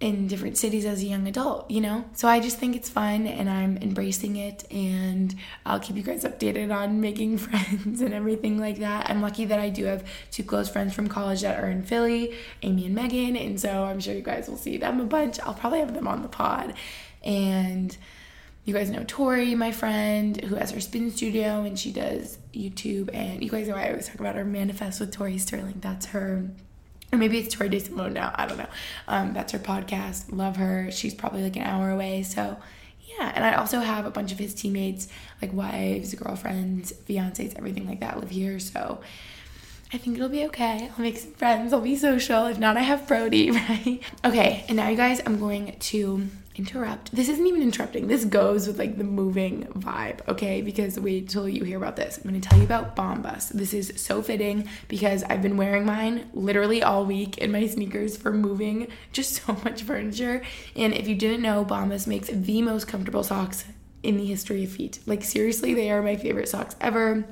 in 0.00 0.26
different 0.26 0.56
cities 0.56 0.86
as 0.86 1.02
a 1.02 1.04
young 1.04 1.28
adult, 1.28 1.70
you 1.70 1.80
know? 1.80 2.04
So 2.14 2.26
I 2.26 2.40
just 2.40 2.56
think 2.56 2.74
it's 2.74 2.88
fun 2.88 3.26
and 3.26 3.50
I'm 3.50 3.76
embracing 3.76 4.36
it 4.36 4.64
and 4.70 5.34
I'll 5.66 5.78
keep 5.78 5.94
you 5.96 6.02
guys 6.02 6.24
updated 6.24 6.74
on 6.74 7.02
making 7.02 7.36
friends 7.38 8.00
and 8.00 8.14
everything 8.14 8.58
like 8.58 8.78
that. 8.78 9.10
I'm 9.10 9.20
lucky 9.20 9.44
that 9.44 9.60
I 9.60 9.68
do 9.68 9.84
have 9.84 10.04
two 10.30 10.42
close 10.42 10.70
friends 10.70 10.94
from 10.94 11.08
college 11.08 11.42
that 11.42 11.62
are 11.62 11.68
in 11.68 11.82
Philly, 11.82 12.34
Amy 12.62 12.86
and 12.86 12.94
Megan, 12.94 13.36
and 13.36 13.60
so 13.60 13.84
I'm 13.84 14.00
sure 14.00 14.14
you 14.14 14.22
guys 14.22 14.48
will 14.48 14.56
see 14.56 14.78
them 14.78 15.00
a 15.00 15.04
bunch. 15.04 15.38
I'll 15.40 15.54
probably 15.54 15.80
have 15.80 15.92
them 15.92 16.08
on 16.08 16.22
the 16.22 16.28
pod. 16.28 16.74
And 17.22 17.94
you 18.64 18.72
guys 18.72 18.88
know 18.88 19.04
Tori, 19.06 19.54
my 19.54 19.70
friend, 19.70 20.42
who 20.44 20.54
has 20.54 20.70
her 20.70 20.80
spin 20.80 21.10
studio 21.10 21.62
and 21.62 21.78
she 21.78 21.92
does 21.92 22.38
YouTube. 22.54 23.10
And 23.12 23.42
you 23.42 23.50
guys 23.50 23.68
know 23.68 23.74
I 23.74 23.90
always 23.90 24.08
talk 24.08 24.18
about 24.18 24.34
her 24.36 24.44
manifest 24.46 24.98
with 25.00 25.12
Tori 25.12 25.36
Sterling. 25.36 25.80
That's 25.80 26.06
her 26.06 26.48
or 27.12 27.18
maybe 27.18 27.38
it's 27.38 27.54
Tori 27.54 27.70
DeSimone 27.70 28.12
now. 28.12 28.32
I 28.34 28.46
don't 28.46 28.58
know. 28.58 28.68
Um, 29.08 29.32
that's 29.32 29.52
her 29.52 29.58
podcast. 29.58 30.32
Love 30.32 30.56
her. 30.56 30.90
She's 30.90 31.14
probably 31.14 31.42
like 31.42 31.56
an 31.56 31.62
hour 31.62 31.90
away. 31.90 32.22
So 32.22 32.56
yeah, 33.18 33.32
and 33.34 33.44
I 33.44 33.54
also 33.54 33.80
have 33.80 34.06
a 34.06 34.10
bunch 34.10 34.32
of 34.32 34.38
his 34.38 34.54
teammates, 34.54 35.08
like 35.42 35.52
wives, 35.52 36.14
girlfriends, 36.14 36.92
fiancés, 37.08 37.56
everything 37.56 37.86
like 37.86 38.00
that, 38.00 38.20
live 38.20 38.30
here. 38.30 38.58
So 38.58 39.00
I 39.92 39.98
think 39.98 40.16
it'll 40.16 40.28
be 40.28 40.44
okay. 40.46 40.90
I'll 40.96 41.02
make 41.02 41.18
some 41.18 41.32
friends. 41.32 41.72
I'll 41.72 41.80
be 41.80 41.96
social. 41.96 42.46
If 42.46 42.58
not, 42.58 42.76
I 42.76 42.82
have 42.82 43.08
Brody, 43.08 43.50
right? 43.50 44.00
Okay, 44.24 44.64
and 44.68 44.76
now 44.76 44.88
you 44.88 44.96
guys, 44.96 45.20
I'm 45.26 45.40
going 45.40 45.76
to 45.78 46.28
interrupt. 46.60 47.10
This 47.16 47.30
isn't 47.30 47.46
even 47.46 47.62
interrupting. 47.62 48.06
This 48.06 48.26
goes 48.26 48.66
with 48.66 48.78
like 48.78 48.98
the 48.98 49.04
moving 49.04 49.64
vibe, 49.74 50.20
okay? 50.28 50.60
Because 50.60 51.00
wait 51.00 51.30
till 51.30 51.48
you 51.48 51.64
hear 51.64 51.78
about 51.78 51.96
this. 51.96 52.18
I'm 52.18 52.24
gonna 52.24 52.40
tell 52.40 52.58
you 52.58 52.64
about 52.64 52.94
Bombas. 52.94 53.48
This 53.48 53.72
is 53.72 53.94
so 53.96 54.20
fitting 54.20 54.68
because 54.86 55.22
I've 55.24 55.40
been 55.40 55.56
wearing 55.56 55.86
mine 55.86 56.28
literally 56.34 56.82
all 56.82 57.06
week 57.06 57.38
in 57.38 57.50
my 57.50 57.66
sneakers 57.66 58.18
for 58.18 58.30
moving 58.30 58.88
just 59.12 59.32
so 59.46 59.54
much 59.64 59.82
furniture. 59.82 60.42
And 60.76 60.92
if 60.92 61.08
you 61.08 61.14
didn't 61.14 61.40
know, 61.40 61.64
Bombas 61.64 62.06
makes 62.06 62.28
the 62.28 62.60
most 62.60 62.86
comfortable 62.86 63.24
socks 63.24 63.64
in 64.02 64.18
the 64.18 64.26
history 64.26 64.64
of 64.64 64.70
feet. 64.70 64.98
Like 65.06 65.24
seriously, 65.24 65.72
they 65.72 65.90
are 65.90 66.02
my 66.02 66.16
favorite 66.16 66.48
socks 66.48 66.76
ever. 66.80 67.24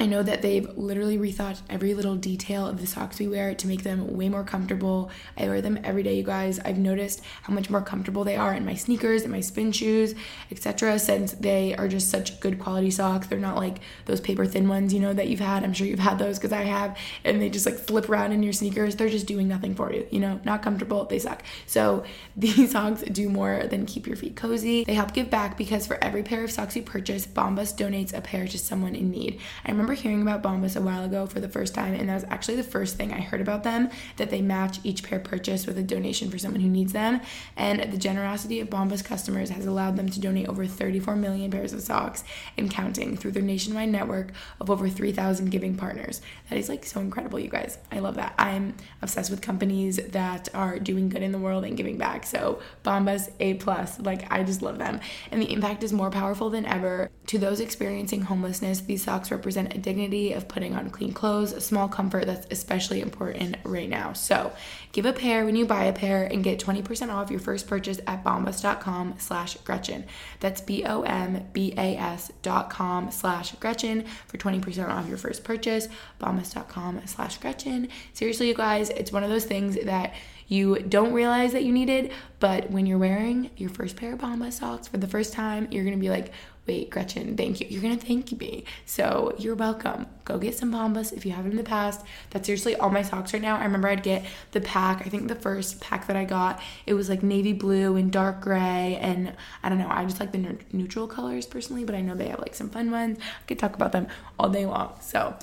I 0.00 0.06
know 0.06 0.22
that 0.22 0.42
they've 0.42 0.68
literally 0.76 1.16
rethought 1.16 1.60
every 1.70 1.94
little 1.94 2.16
detail 2.16 2.66
of 2.66 2.80
the 2.80 2.88
socks 2.88 3.20
we 3.20 3.28
wear 3.28 3.54
to 3.54 3.66
make 3.68 3.84
them 3.84 4.16
way 4.16 4.28
more 4.28 4.42
comfortable. 4.42 5.10
I 5.38 5.46
wear 5.46 5.60
them 5.60 5.78
every 5.84 6.02
day, 6.02 6.16
you 6.16 6.24
guys. 6.24 6.58
I've 6.58 6.78
noticed 6.78 7.22
how 7.42 7.54
much 7.54 7.70
more 7.70 7.82
comfortable 7.82 8.24
they 8.24 8.34
are 8.34 8.52
in 8.52 8.64
my 8.64 8.74
sneakers 8.74 9.22
and 9.22 9.30
my 9.30 9.40
spin 9.40 9.70
shoes, 9.70 10.16
etc. 10.50 10.98
Since 10.98 11.32
they 11.34 11.76
are 11.76 11.86
just 11.86 12.10
such 12.10 12.40
good 12.40 12.58
quality 12.58 12.90
socks. 12.90 13.28
They're 13.28 13.38
not 13.38 13.56
like 13.56 13.78
those 14.06 14.20
paper 14.20 14.44
thin 14.44 14.68
ones, 14.68 14.92
you 14.92 14.98
know, 14.98 15.12
that 15.12 15.28
you've 15.28 15.40
had. 15.40 15.62
I'm 15.62 15.72
sure 15.72 15.86
you've 15.86 16.00
had 16.00 16.18
those 16.18 16.38
because 16.38 16.52
I 16.52 16.62
have, 16.62 16.98
and 17.24 17.40
they 17.40 17.48
just 17.48 17.66
like 17.66 17.76
flip 17.76 18.08
around 18.08 18.32
in 18.32 18.42
your 18.42 18.52
sneakers. 18.52 18.96
They're 18.96 19.08
just 19.08 19.26
doing 19.26 19.46
nothing 19.46 19.74
for 19.74 19.92
you, 19.92 20.06
you 20.10 20.18
know, 20.18 20.40
not 20.44 20.62
comfortable. 20.62 21.04
They 21.04 21.20
suck. 21.20 21.44
So 21.66 22.04
these 22.36 22.72
socks 22.72 23.02
do 23.02 23.28
more 23.28 23.64
than 23.68 23.86
keep 23.86 24.08
your 24.08 24.16
feet 24.16 24.34
cozy. 24.34 24.82
They 24.82 24.94
help 24.94 25.12
give 25.12 25.30
back 25.30 25.56
because 25.56 25.86
for 25.86 26.02
every 26.02 26.24
pair 26.24 26.42
of 26.42 26.50
socks 26.50 26.74
you 26.74 26.82
purchase, 26.82 27.24
Bombas 27.24 27.76
donates 27.76 28.12
a 28.12 28.20
pair 28.20 28.48
to 28.48 28.58
someone 28.58 28.96
in 28.96 29.10
need. 29.10 29.40
I 29.64 29.70
remember 29.82 30.00
hearing 30.00 30.22
about 30.22 30.44
Bombas 30.44 30.76
a 30.76 30.80
while 30.80 31.04
ago 31.04 31.26
for 31.26 31.40
the 31.40 31.48
first 31.48 31.74
time, 31.74 31.94
and 31.94 32.08
that 32.08 32.14
was 32.14 32.24
actually 32.28 32.54
the 32.54 32.62
first 32.62 32.96
thing 32.96 33.12
I 33.12 33.20
heard 33.20 33.40
about 33.40 33.64
them 33.64 33.90
that 34.16 34.30
they 34.30 34.40
match 34.40 34.78
each 34.84 35.02
pair 35.02 35.18
purchased 35.18 35.66
with 35.66 35.76
a 35.76 35.82
donation 35.82 36.30
for 36.30 36.38
someone 36.38 36.60
who 36.60 36.68
needs 36.68 36.92
them. 36.92 37.20
And 37.56 37.92
the 37.92 37.98
generosity 37.98 38.60
of 38.60 38.70
Bombas 38.70 39.04
customers 39.04 39.50
has 39.50 39.66
allowed 39.66 39.96
them 39.96 40.08
to 40.08 40.20
donate 40.20 40.48
over 40.48 40.66
34 40.66 41.16
million 41.16 41.50
pairs 41.50 41.72
of 41.72 41.80
socks 41.80 42.22
and 42.56 42.70
counting 42.70 43.16
through 43.16 43.32
their 43.32 43.42
nationwide 43.42 43.88
network 43.88 44.30
of 44.60 44.70
over 44.70 44.88
3,000 44.88 45.50
giving 45.50 45.76
partners. 45.76 46.22
That 46.48 46.58
is 46.60 46.68
like 46.68 46.86
so 46.86 47.00
incredible, 47.00 47.40
you 47.40 47.48
guys. 47.48 47.78
I 47.90 47.98
love 47.98 48.14
that. 48.14 48.34
I'm 48.38 48.76
obsessed 49.00 49.32
with 49.32 49.42
companies 49.42 49.96
that 49.96 50.48
are 50.54 50.78
doing 50.78 51.08
good 51.08 51.22
in 51.22 51.32
the 51.32 51.38
world 51.38 51.64
and 51.64 51.76
giving 51.76 51.98
back. 51.98 52.24
So 52.24 52.60
Bombas 52.84 53.32
A 53.40 53.54
plus, 53.54 53.98
like 53.98 54.30
I 54.30 54.44
just 54.44 54.62
love 54.62 54.78
them. 54.78 55.00
And 55.32 55.42
the 55.42 55.52
impact 55.52 55.82
is 55.82 55.92
more 55.92 56.10
powerful 56.10 56.50
than 56.50 56.66
ever. 56.66 57.10
To 57.26 57.38
those 57.38 57.58
experiencing 57.58 58.22
homelessness, 58.22 58.82
these 58.82 59.02
socks 59.02 59.32
represent 59.32 59.71
a 59.74 59.78
dignity 59.78 60.32
of 60.32 60.48
putting 60.48 60.74
on 60.74 60.90
clean 60.90 61.12
clothes, 61.12 61.52
a 61.52 61.60
small 61.60 61.88
comfort 61.88 62.26
that's 62.26 62.46
especially 62.50 63.00
important 63.00 63.56
right 63.64 63.88
now. 63.88 64.12
So 64.12 64.52
give 64.92 65.06
a 65.06 65.12
pair 65.12 65.44
when 65.44 65.56
you 65.56 65.66
buy 65.66 65.84
a 65.84 65.92
pair 65.92 66.24
and 66.24 66.44
get 66.44 66.60
20% 66.60 67.12
off 67.12 67.30
your 67.30 67.40
first 67.40 67.66
purchase 67.66 68.00
at 68.06 68.24
bombas.com 68.24 69.14
slash 69.18 69.56
Gretchen. 69.58 70.04
That's 70.40 70.60
B-O-M-B-A-S 70.60 72.32
dot 72.42 72.70
com 72.70 73.10
slash 73.10 73.52
Gretchen 73.56 74.04
for 74.26 74.38
20% 74.38 74.88
off 74.88 75.08
your 75.08 75.18
first 75.18 75.44
purchase, 75.44 75.88
bombas.com 76.20 77.02
slash 77.06 77.38
Gretchen. 77.38 77.88
Seriously, 78.12 78.48
you 78.48 78.54
guys, 78.54 78.90
it's 78.90 79.12
one 79.12 79.24
of 79.24 79.30
those 79.30 79.44
things 79.44 79.76
that 79.84 80.14
you 80.52 80.80
don't 80.80 81.14
realize 81.14 81.52
that 81.52 81.64
you 81.64 81.72
needed, 81.72 82.12
but 82.38 82.70
when 82.70 82.84
you're 82.84 82.98
wearing 82.98 83.50
your 83.56 83.70
first 83.70 83.96
pair 83.96 84.12
of 84.12 84.20
Bombas 84.20 84.52
socks 84.52 84.86
for 84.86 84.98
the 84.98 85.06
first 85.06 85.32
time, 85.32 85.66
you're 85.70 85.82
gonna 85.82 85.96
be 85.96 86.10
like, 86.10 86.30
wait, 86.66 86.90
Gretchen, 86.90 87.36
thank 87.36 87.60
you. 87.60 87.66
You're 87.68 87.82
gonna 87.82 87.96
thank 87.96 88.32
me. 88.38 88.64
So 88.86 89.34
you're 89.38 89.56
welcome. 89.56 90.06
Go 90.24 90.38
get 90.38 90.56
some 90.56 90.72
Bombas 90.72 91.12
if 91.12 91.26
you 91.26 91.32
haven't 91.32 91.52
in 91.52 91.56
the 91.56 91.64
past. 91.64 92.04
That's 92.30 92.46
seriously 92.46 92.76
all 92.76 92.90
my 92.90 93.02
socks 93.02 93.32
right 93.32 93.42
now. 93.42 93.56
I 93.56 93.64
remember 93.64 93.88
I'd 93.88 94.02
get 94.02 94.24
the 94.52 94.60
pack. 94.60 95.04
I 95.04 95.08
think 95.08 95.26
the 95.26 95.34
first 95.34 95.80
pack 95.80 96.06
that 96.06 96.16
I 96.16 96.24
got, 96.24 96.62
it 96.86 96.94
was 96.94 97.08
like 97.08 97.22
navy 97.22 97.52
blue 97.52 97.96
and 97.96 98.12
dark 98.12 98.40
gray, 98.40 98.98
and 99.00 99.34
I 99.62 99.68
don't 99.68 99.78
know. 99.78 99.88
I 99.90 100.04
just 100.04 100.20
like 100.20 100.32
the 100.32 100.58
neutral 100.72 101.08
colors 101.08 101.46
personally, 101.46 101.84
but 101.84 101.94
I 101.94 102.00
know 102.00 102.14
they 102.14 102.28
have 102.28 102.38
like 102.38 102.54
some 102.54 102.70
fun 102.70 102.90
ones. 102.90 103.18
I 103.18 103.46
could 103.46 103.58
talk 103.58 103.74
about 103.74 103.92
them 103.92 104.06
all 104.38 104.48
day 104.48 104.66
long. 104.66 104.94
So 105.00 105.36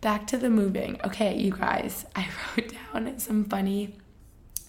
back 0.00 0.26
to 0.28 0.36
the 0.36 0.50
moving. 0.50 1.00
Okay, 1.04 1.36
you 1.36 1.52
guys, 1.52 2.04
I 2.16 2.28
wrote 2.56 2.74
down 2.92 3.18
some 3.18 3.44
funny 3.44 3.96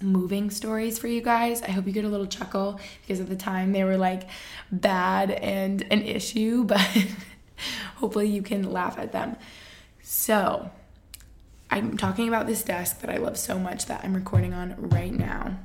moving 0.02 0.50
stories 0.50 0.98
for 0.98 1.08
you 1.08 1.22
guys. 1.22 1.62
I 1.62 1.72
hope 1.72 1.86
you 1.88 1.94
get 1.94 2.06
a 2.06 2.10
little 2.10 2.28
chuckle 2.28 2.80
because 3.02 3.20
at 3.20 3.30
the 3.30 3.36
time 3.36 3.72
they 3.72 3.84
were 3.84 3.98
like 3.98 4.30
bad 4.72 5.32
and 5.32 5.82
an 5.92 6.02
issue, 6.04 6.64
but 6.66 6.82
hopefully 7.96 8.28
you 8.28 8.42
can 8.42 8.72
laugh 8.72 8.98
at 8.98 9.12
them. 9.12 9.36
So, 10.02 10.72
I'm 11.72 11.98
talking 11.98 12.28
about 12.28 12.48
this 12.48 12.64
desk 12.64 13.02
that 13.02 13.12
I 13.12 13.18
love 13.18 13.38
so 13.38 13.60
much 13.60 13.86
that 13.86 14.04
I'm 14.04 14.16
recording 14.16 14.54
on 14.54 14.76
right 14.78 15.14
now. 15.14 15.58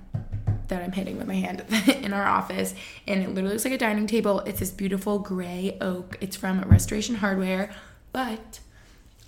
That 0.69 0.83
I'm 0.83 0.93
hitting 0.93 1.19
with 1.19 1.27
my 1.27 1.35
hand 1.35 1.65
in 2.03 2.13
our 2.13 2.25
office, 2.25 2.75
and 3.07 3.23
it 3.23 3.29
literally 3.29 3.51
looks 3.51 3.65
like 3.65 3.75
a 3.75 3.79
dining 3.79 4.07
table. 4.07 4.41
It's 4.41 4.61
this 4.61 4.71
beautiful 4.71 5.19
gray 5.19 5.77
oak. 5.81 6.17
It's 6.21 6.37
from 6.37 6.63
Restoration 6.63 7.17
Hardware, 7.17 7.71
but 8.13 8.61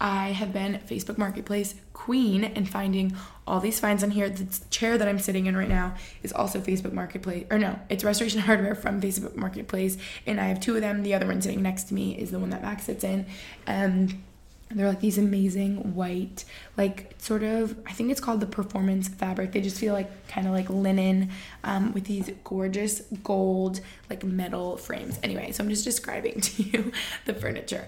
I 0.00 0.28
have 0.28 0.52
been 0.52 0.80
Facebook 0.86 1.16
Marketplace 1.16 1.74
queen 1.92 2.44
and 2.44 2.68
finding 2.68 3.16
all 3.46 3.60
these 3.60 3.80
finds 3.80 4.02
on 4.02 4.10
here. 4.10 4.28
The 4.28 4.60
chair 4.70 4.98
that 4.98 5.08
I'm 5.08 5.18
sitting 5.18 5.46
in 5.46 5.56
right 5.56 5.68
now 5.68 5.94
is 6.22 6.32
also 6.32 6.60
Facebook 6.60 6.92
Marketplace, 6.92 7.46
or 7.50 7.58
no, 7.58 7.78
it's 7.88 8.04
Restoration 8.04 8.40
Hardware 8.40 8.74
from 8.74 9.00
Facebook 9.00 9.36
Marketplace, 9.36 9.96
and 10.26 10.40
I 10.40 10.44
have 10.44 10.60
two 10.60 10.74
of 10.74 10.82
them. 10.82 11.02
The 11.02 11.14
other 11.14 11.26
one 11.26 11.40
sitting 11.40 11.62
next 11.62 11.84
to 11.84 11.94
me 11.94 12.16
is 12.16 12.30
the 12.30 12.38
one 12.38 12.50
that 12.50 12.62
Max 12.62 12.84
sits 12.84 13.04
in. 13.04 13.26
Um, 13.66 14.22
they're 14.70 14.88
like 14.88 15.00
these 15.00 15.16
amazing 15.16 15.94
white, 15.94 16.44
like 16.76 17.14
sort 17.18 17.44
of, 17.44 17.76
I 17.86 17.92
think 17.92 18.10
it's 18.10 18.20
called 18.20 18.40
the 18.40 18.46
performance 18.46 19.06
fabric. 19.06 19.52
They 19.52 19.60
just 19.60 19.78
feel 19.78 19.92
like 19.92 20.26
kind 20.26 20.46
of 20.46 20.52
like 20.52 20.68
linen 20.68 21.30
um, 21.62 21.92
with 21.92 22.04
these 22.04 22.30
gorgeous 22.42 23.02
gold, 23.22 23.80
like 24.10 24.24
metal 24.24 24.76
frames. 24.76 25.20
Anyway, 25.22 25.52
so 25.52 25.62
I'm 25.62 25.70
just 25.70 25.84
describing 25.84 26.40
to 26.40 26.62
you 26.62 26.92
the 27.26 27.34
furniture. 27.34 27.86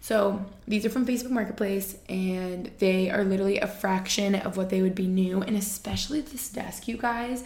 So 0.00 0.44
these 0.66 0.86
are 0.86 0.90
from 0.90 1.06
Facebook 1.06 1.30
Marketplace 1.30 1.96
and 2.08 2.70
they 2.78 3.10
are 3.10 3.24
literally 3.24 3.58
a 3.58 3.66
fraction 3.66 4.34
of 4.34 4.56
what 4.56 4.70
they 4.70 4.80
would 4.80 4.94
be 4.94 5.06
new. 5.06 5.42
And 5.42 5.56
especially 5.56 6.20
this 6.20 6.48
desk, 6.48 6.88
you 6.88 6.96
guys, 6.96 7.44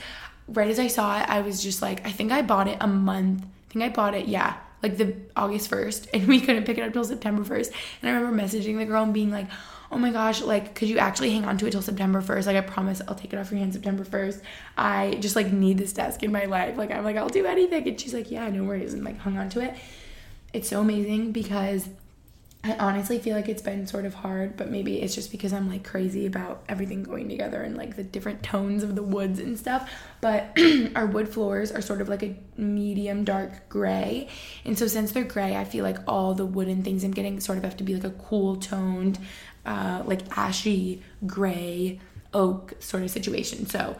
right 0.49 0.69
as 0.69 0.79
I 0.79 0.87
saw 0.87 1.21
it, 1.21 1.29
I 1.29 1.41
was 1.41 1.63
just 1.63 1.83
like, 1.83 2.07
I 2.07 2.13
think 2.13 2.31
I 2.31 2.43
bought 2.43 2.69
it 2.69 2.79
a 2.81 2.87
month. 2.87 3.43
I 3.43 3.73
think 3.73 3.85
I 3.85 3.89
bought 3.89 4.15
it, 4.15 4.29
yeah, 4.29 4.57
like 4.83 4.99
the 4.99 5.15
August 5.35 5.71
1st, 5.71 6.09
and 6.13 6.29
we 6.29 6.41
couldn't 6.41 6.65
pick 6.65 6.79
it 6.79 6.83
up 6.83 6.93
till 6.93 7.05
September 7.05 7.43
1st. 7.43 7.73
And 8.03 8.11
I 8.11 8.15
remember 8.15 8.43
messaging 8.43 8.79
the 8.79 8.85
girl 8.85 9.03
and 9.03 9.15
being 9.15 9.31
like, 9.31 9.47
oh 9.91 9.99
my 9.99 10.11
gosh, 10.11 10.41
like, 10.41 10.75
could 10.75 10.89
you 10.89 10.99
actually 10.99 11.31
hang 11.31 11.45
on 11.45 11.59
to 11.59 11.67
it 11.67 11.71
till 11.71 11.83
September 11.83 12.23
1st? 12.23 12.47
Like, 12.47 12.57
I 12.57 12.63
promise 12.63 13.03
I'll 13.07 13.15
take 13.15 13.33
it 13.33 13.39
off 13.39 13.51
your 13.51 13.61
hand 13.61 13.75
September 13.75 14.05
1st. 14.05 14.41
I 14.77 15.19
just 15.21 15.37
like 15.37 15.53
need 15.53 15.79
this 15.79 15.93
desk 15.93 16.23
in 16.23 16.33
my 16.33 16.47
life. 16.47 16.79
Like, 16.79 16.91
I'm 16.91 17.05
like, 17.05 17.17
I'll 17.17 17.29
do 17.29 17.45
anything. 17.45 17.87
And 17.87 18.01
she's 18.01 18.15
like, 18.15 18.31
yeah, 18.31 18.49
no 18.49 18.65
worries. 18.65 18.95
And 18.95 19.05
like 19.05 19.19
hung 19.19 19.37
on 19.37 19.51
to 19.51 19.61
it. 19.61 19.75
It's 20.53 20.69
so 20.69 20.81
amazing 20.81 21.33
because 21.33 21.89
I 22.65 22.77
honestly 22.79 23.19
feel 23.19 23.35
like 23.35 23.49
it's 23.49 23.63
been 23.63 23.89
sort 23.89 24.05
of 24.05 24.15
hard, 24.15 24.57
but 24.57 24.71
maybe 24.71 25.03
it's 25.03 25.17
just 25.17 25.33
because 25.33 25.53
I'm 25.53 25.69
like 25.69 25.83
crazy 25.83 26.27
about 26.27 26.63
everything 26.69 27.03
going 27.03 27.29
together 27.29 27.61
and 27.61 27.77
like 27.77 27.97
the 27.97 28.05
different 28.05 28.45
tones 28.45 28.85
of 28.85 28.95
the 28.95 29.03
woods 29.03 29.41
and 29.41 29.59
stuff. 29.59 29.91
But 30.21 30.57
our 30.95 31.07
wood 31.07 31.29
floors 31.29 31.73
are 31.73 31.81
sort 31.81 32.01
of 32.01 32.09
like 32.09 32.23
a 32.23 32.37
medium 32.57 33.25
dark 33.25 33.69
gray. 33.69 34.29
And 34.65 34.79
so 34.79 34.87
since 34.87 35.11
they're 35.11 35.25
gray, 35.25 35.57
I 35.57 35.65
feel 35.65 35.83
like 35.83 35.99
all 36.07 36.35
the 36.35 36.47
wooden 36.47 36.85
things 36.85 37.03
I'm 37.03 37.11
getting 37.11 37.41
sort 37.41 37.59
of 37.59 37.65
have 37.65 37.77
to 37.79 37.85
be 37.85 37.95
like 37.95 38.05
a 38.05 38.11
cool 38.11 38.55
toned, 38.55 39.19
uh, 39.67 40.05
like 40.07 40.21
ashy 40.39 41.03
gray 41.27 41.99
oak 42.33 42.75
sort 42.79 43.03
of 43.03 43.11
situation. 43.11 43.67
So 43.67 43.97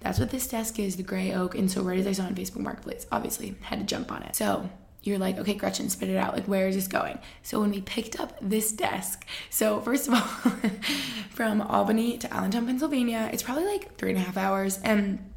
that's 0.00 0.18
what 0.18 0.30
this 0.30 0.48
desk 0.48 0.80
is, 0.80 0.96
the 0.96 1.04
gray 1.04 1.32
oak. 1.32 1.54
And 1.54 1.70
so 1.70 1.82
right 1.82 1.98
as 1.98 2.08
I 2.08 2.12
saw 2.12 2.24
on 2.24 2.34
Facebook 2.34 2.62
Marketplace, 2.62 3.06
obviously 3.12 3.54
had 3.60 3.78
to 3.78 3.84
jump 3.84 4.10
on 4.10 4.24
it. 4.24 4.34
So 4.34 4.68
you're 5.02 5.18
like, 5.18 5.38
okay, 5.38 5.54
Gretchen, 5.54 5.88
spit 5.88 6.10
it 6.10 6.16
out. 6.16 6.34
Like, 6.34 6.46
where 6.46 6.68
is 6.68 6.74
this 6.74 6.86
going? 6.88 7.18
So 7.42 7.60
when 7.60 7.70
we 7.70 7.80
picked 7.80 8.20
up 8.20 8.36
this 8.40 8.72
desk, 8.72 9.26
so 9.48 9.80
first 9.80 10.08
of 10.08 10.14
all, 10.14 10.20
from 11.30 11.62
Albany 11.62 12.18
to 12.18 12.32
Allentown, 12.32 12.66
Pennsylvania, 12.66 13.30
it's 13.32 13.42
probably 13.42 13.64
like 13.64 13.96
three 13.96 14.10
and 14.10 14.18
a 14.18 14.22
half 14.22 14.36
hours. 14.36 14.78
And 14.82 15.29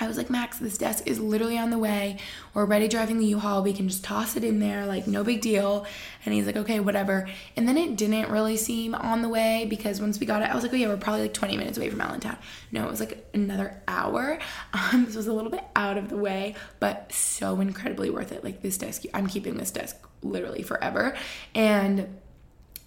I 0.00 0.08
was 0.08 0.16
like, 0.16 0.30
Max, 0.30 0.58
this 0.58 0.78
desk 0.78 1.06
is 1.06 1.20
literally 1.20 1.58
on 1.58 1.70
the 1.70 1.78
way. 1.78 2.18
We're 2.54 2.62
already 2.62 2.88
driving 2.88 3.18
the 3.18 3.26
U-Haul. 3.26 3.62
We 3.62 3.72
can 3.72 3.88
just 3.88 4.02
toss 4.02 4.36
it 4.36 4.44
in 4.44 4.58
there, 4.58 4.86
like 4.86 5.06
no 5.06 5.22
big 5.22 5.40
deal. 5.40 5.86
And 6.24 6.34
he's 6.34 6.46
like, 6.46 6.56
okay, 6.56 6.80
whatever. 6.80 7.28
And 7.56 7.68
then 7.68 7.76
it 7.76 7.96
didn't 7.96 8.30
really 8.30 8.56
seem 8.56 8.94
on 8.94 9.22
the 9.22 9.28
way 9.28 9.66
because 9.68 10.00
once 10.00 10.18
we 10.18 10.26
got 10.26 10.42
it, 10.42 10.50
I 10.50 10.54
was 10.54 10.62
like, 10.62 10.72
oh 10.72 10.76
yeah, 10.76 10.88
we're 10.88 10.96
probably 10.96 11.22
like 11.22 11.34
20 11.34 11.56
minutes 11.56 11.76
away 11.76 11.90
from 11.90 12.00
Allentown. 12.00 12.38
No, 12.72 12.84
it 12.86 12.90
was 12.90 13.00
like 13.00 13.28
another 13.34 13.80
hour. 13.86 14.38
Um, 14.72 15.04
this 15.04 15.16
was 15.16 15.26
a 15.26 15.32
little 15.32 15.50
bit 15.50 15.64
out 15.76 15.98
of 15.98 16.08
the 16.08 16.16
way, 16.16 16.54
but 16.78 17.12
so 17.12 17.60
incredibly 17.60 18.08
worth 18.08 18.32
it. 18.32 18.42
Like 18.42 18.62
this 18.62 18.78
desk, 18.78 19.02
I'm 19.12 19.26
keeping 19.26 19.56
this 19.56 19.70
desk 19.70 19.96
literally 20.22 20.62
forever. 20.62 21.16
And 21.54 22.18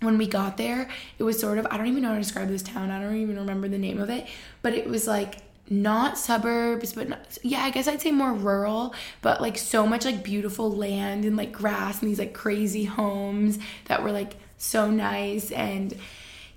when 0.01 0.17
we 0.17 0.27
got 0.27 0.57
there, 0.57 0.89
it 1.17 1.23
was 1.23 1.39
sort 1.39 1.57
of, 1.57 1.67
I 1.69 1.77
don't 1.77 1.87
even 1.87 2.03
know 2.03 2.09
how 2.09 2.15
to 2.15 2.21
describe 2.21 2.47
this 2.47 2.63
town. 2.63 2.91
I 2.91 3.01
don't 3.01 3.17
even 3.17 3.37
remember 3.37 3.67
the 3.67 3.77
name 3.77 3.99
of 3.99 4.09
it, 4.09 4.27
but 4.61 4.73
it 4.73 4.87
was 4.87 5.07
like 5.07 5.37
not 5.69 6.17
suburbs, 6.17 6.93
but 6.93 7.09
not, 7.09 7.37
yeah, 7.41 7.61
I 7.61 7.69
guess 7.69 7.87
I'd 7.87 8.01
say 8.01 8.11
more 8.11 8.33
rural, 8.33 8.93
but 9.21 9.41
like 9.41 9.57
so 9.57 9.87
much 9.87 10.05
like 10.05 10.23
beautiful 10.23 10.71
land 10.71 11.25
and 11.25 11.37
like 11.37 11.51
grass 11.51 12.01
and 12.01 12.09
these 12.09 12.19
like 12.19 12.33
crazy 12.33 12.83
homes 12.83 13.59
that 13.85 14.03
were 14.03 14.11
like 14.11 14.35
so 14.57 14.91
nice. 14.91 15.51
And 15.51 15.97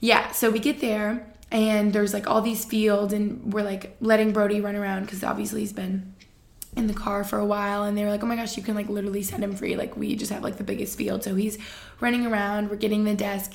yeah, 0.00 0.32
so 0.32 0.50
we 0.50 0.58
get 0.58 0.80
there 0.80 1.26
and 1.50 1.92
there's 1.92 2.12
like 2.12 2.26
all 2.26 2.42
these 2.42 2.64
fields 2.64 3.12
and 3.12 3.52
we're 3.52 3.62
like 3.62 3.96
letting 4.00 4.32
Brody 4.32 4.60
run 4.60 4.74
around 4.74 5.02
because 5.02 5.22
obviously 5.22 5.60
he's 5.60 5.72
been 5.72 6.14
in 6.76 6.88
the 6.88 6.94
car 6.94 7.24
for 7.24 7.38
a 7.38 7.46
while 7.46 7.84
and 7.84 7.96
they 7.96 8.04
were 8.04 8.10
like, 8.10 8.22
oh 8.22 8.26
my 8.26 8.36
gosh, 8.36 8.56
you 8.56 8.62
can 8.62 8.74
like 8.74 8.88
literally 8.88 9.22
set 9.22 9.40
him 9.40 9.54
free. 9.54 9.76
Like 9.76 9.96
we 9.96 10.14
just 10.14 10.30
have 10.30 10.42
like 10.42 10.56
the 10.56 10.64
biggest 10.64 10.98
field. 10.98 11.24
So 11.24 11.34
he's 11.34 11.58
running 12.00 12.26
around, 12.26 12.68
we're 12.70 12.76
getting 12.76 13.04
the 13.04 13.14
desk. 13.14 13.52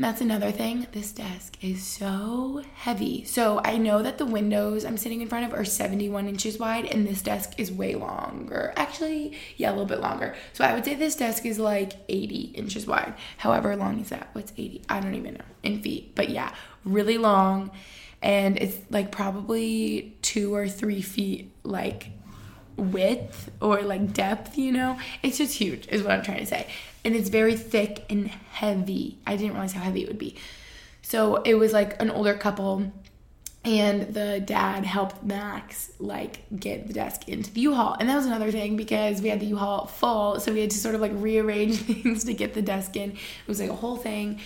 That's 0.00 0.22
another 0.22 0.50
thing. 0.50 0.86
This 0.92 1.12
desk 1.12 1.62
is 1.62 1.86
so 1.86 2.62
heavy. 2.72 3.22
So 3.24 3.60
I 3.62 3.76
know 3.76 4.02
that 4.02 4.16
the 4.16 4.24
windows 4.24 4.86
I'm 4.86 4.96
sitting 4.96 5.20
in 5.20 5.28
front 5.28 5.44
of 5.44 5.52
are 5.52 5.62
71 5.62 6.26
inches 6.26 6.58
wide, 6.58 6.86
and 6.86 7.06
this 7.06 7.20
desk 7.20 7.52
is 7.58 7.70
way 7.70 7.94
longer. 7.94 8.72
Actually, 8.76 9.36
yeah, 9.58 9.68
a 9.68 9.72
little 9.72 9.84
bit 9.84 10.00
longer. 10.00 10.34
So 10.54 10.64
I 10.64 10.72
would 10.72 10.86
say 10.86 10.94
this 10.94 11.16
desk 11.16 11.44
is 11.44 11.58
like 11.58 11.92
80 12.08 12.52
inches 12.54 12.86
wide. 12.86 13.12
However 13.36 13.76
long 13.76 14.00
is 14.00 14.08
that? 14.08 14.30
What's 14.32 14.52
80? 14.56 14.80
I 14.88 15.00
don't 15.00 15.16
even 15.16 15.34
know 15.34 15.44
in 15.62 15.82
feet. 15.82 16.14
But 16.14 16.30
yeah, 16.30 16.54
really 16.82 17.18
long. 17.18 17.70
And 18.22 18.56
it's 18.56 18.78
like 18.88 19.12
probably 19.12 20.16
two 20.22 20.54
or 20.54 20.66
three 20.66 21.02
feet 21.02 21.52
like 21.62 22.08
width 22.80 23.50
or 23.60 23.82
like 23.82 24.12
depth, 24.12 24.58
you 24.58 24.72
know? 24.72 24.98
It's 25.22 25.38
just 25.38 25.54
huge, 25.54 25.86
is 25.88 26.02
what 26.02 26.12
I'm 26.12 26.22
trying 26.22 26.40
to 26.40 26.46
say. 26.46 26.66
And 27.04 27.14
it's 27.14 27.28
very 27.28 27.56
thick 27.56 28.04
and 28.10 28.28
heavy. 28.28 29.18
I 29.26 29.36
didn't 29.36 29.52
realize 29.52 29.72
how 29.72 29.82
heavy 29.82 30.02
it 30.02 30.08
would 30.08 30.18
be. 30.18 30.36
So 31.02 31.36
it 31.42 31.54
was 31.54 31.72
like 31.72 32.00
an 32.00 32.10
older 32.10 32.34
couple 32.34 32.92
and 33.62 34.14
the 34.14 34.40
dad 34.40 34.86
helped 34.86 35.22
Max 35.22 35.92
like 35.98 36.44
get 36.58 36.86
the 36.86 36.94
desk 36.94 37.28
into 37.28 37.52
the 37.52 37.60
U-Haul. 37.62 37.96
And 38.00 38.08
that 38.08 38.16
was 38.16 38.24
another 38.24 38.50
thing 38.50 38.76
because 38.76 39.20
we 39.20 39.28
had 39.28 39.40
the 39.40 39.46
U-Haul 39.46 39.86
full, 39.86 40.40
so 40.40 40.52
we 40.52 40.60
had 40.60 40.70
to 40.70 40.78
sort 40.78 40.94
of 40.94 41.00
like 41.02 41.12
rearrange 41.14 41.76
things 41.80 42.24
to 42.24 42.32
get 42.32 42.54
the 42.54 42.62
desk 42.62 42.96
in. 42.96 43.12
It 43.12 43.18
was 43.46 43.60
like 43.60 43.70
a 43.70 43.74
whole 43.74 43.96
thing 43.96 44.40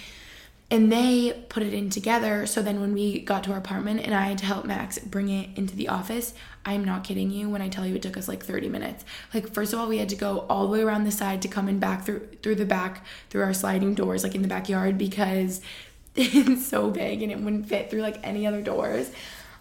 and 0.71 0.91
they 0.91 1.45
put 1.49 1.63
it 1.63 1.75
in 1.75 1.91
together. 1.91 2.47
So 2.47 2.63
then 2.63 2.81
when 2.81 2.93
we 2.93 3.21
got 3.21 3.45
to 3.45 3.53
our 3.53 3.59
apartment 3.59 4.01
and 4.01 4.15
I 4.15 4.29
had 4.29 4.39
to 4.39 4.47
help 4.47 4.65
Max 4.65 4.99
bring 4.99 5.29
it 5.29 5.51
into 5.57 5.77
the 5.77 5.89
office, 5.89 6.35
I'm 6.65 6.85
not 6.85 7.05
kidding 7.05 7.31
you 7.31 7.49
when 7.49 7.61
I 7.61 7.69
tell 7.69 7.87
you 7.87 7.97
it 7.97 8.03
took 8.03 8.17
us 8.17 8.29
like 8.29 8.45
30 8.45 8.69
minutes. 8.69 9.05
Like 9.33 9.53
first 9.53 9.73
of 9.73 9.79
all, 9.79 9.87
we 9.87 9.99
had 9.99 10.09
to 10.09 10.17
go 10.17 10.47
all 10.49 10.67
the 10.67 10.73
way 10.73 10.81
around 10.81 11.05
the 11.05 11.13
side 11.13 11.43
to 11.43 11.49
come 11.49 11.69
in 11.69 11.79
back 11.79 12.05
through 12.05 12.27
through 12.43 12.55
the 12.57 12.65
back 12.65 13.05
through 13.31 13.43
our 13.43 13.55
sliding 13.55 13.95
doors 13.95 14.23
like 14.23 14.35
in 14.35 14.43
the 14.43 14.49
backyard 14.49 14.97
because 14.97 15.61
it's 16.17 16.67
so 16.67 16.91
big 16.91 17.23
and 17.23 17.31
it 17.31 17.39
wouldn't 17.39 17.67
fit 17.67 17.91
through 17.91 18.03
like 18.03 18.19
any 18.23 18.47
other 18.47 18.63
doors 18.63 19.11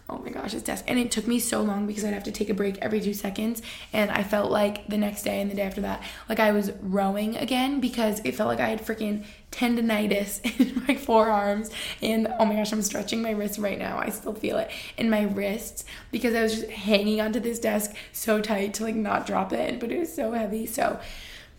oh 0.08 0.18
my 0.18 0.30
gosh, 0.30 0.52
this 0.52 0.62
desk. 0.62 0.84
And 0.86 0.98
it 0.98 1.10
took 1.10 1.26
me 1.26 1.38
so 1.38 1.62
long 1.62 1.86
because 1.86 2.04
I'd 2.04 2.12
have 2.12 2.24
to 2.24 2.32
take 2.32 2.50
a 2.50 2.54
break 2.54 2.76
every 2.78 3.00
two 3.00 3.14
seconds. 3.14 3.62
And 3.92 4.10
I 4.10 4.22
felt 4.22 4.50
like 4.50 4.86
the 4.86 4.98
next 4.98 5.22
day 5.22 5.40
and 5.40 5.50
the 5.50 5.54
day 5.54 5.62
after 5.62 5.80
that, 5.80 6.02
like 6.28 6.38
I 6.38 6.52
was 6.52 6.72
rowing 6.82 7.36
again 7.36 7.80
because 7.80 8.20
it 8.22 8.34
felt 8.34 8.48
like 8.48 8.60
I 8.60 8.68
had 8.68 8.84
freaking 8.84 9.24
tendonitis 9.50 10.40
in 10.60 10.84
my 10.86 10.94
forearms. 10.94 11.70
And 12.02 12.28
oh 12.38 12.44
my 12.44 12.54
gosh, 12.54 12.72
I'm 12.72 12.82
stretching 12.82 13.22
my 13.22 13.30
wrist 13.30 13.58
right 13.58 13.78
now. 13.78 13.98
I 13.98 14.10
still 14.10 14.34
feel 14.34 14.58
it 14.58 14.70
in 14.98 15.08
my 15.08 15.22
wrists 15.22 15.84
because 16.12 16.34
I 16.34 16.42
was 16.42 16.54
just 16.54 16.70
hanging 16.70 17.22
onto 17.22 17.40
this 17.40 17.58
desk 17.58 17.94
so 18.12 18.42
tight 18.42 18.74
to 18.74 18.84
like 18.84 18.96
not 18.96 19.26
drop 19.26 19.54
it. 19.54 19.80
But 19.80 19.90
it 19.90 19.98
was 19.98 20.14
so 20.14 20.32
heavy. 20.32 20.66
So 20.66 21.00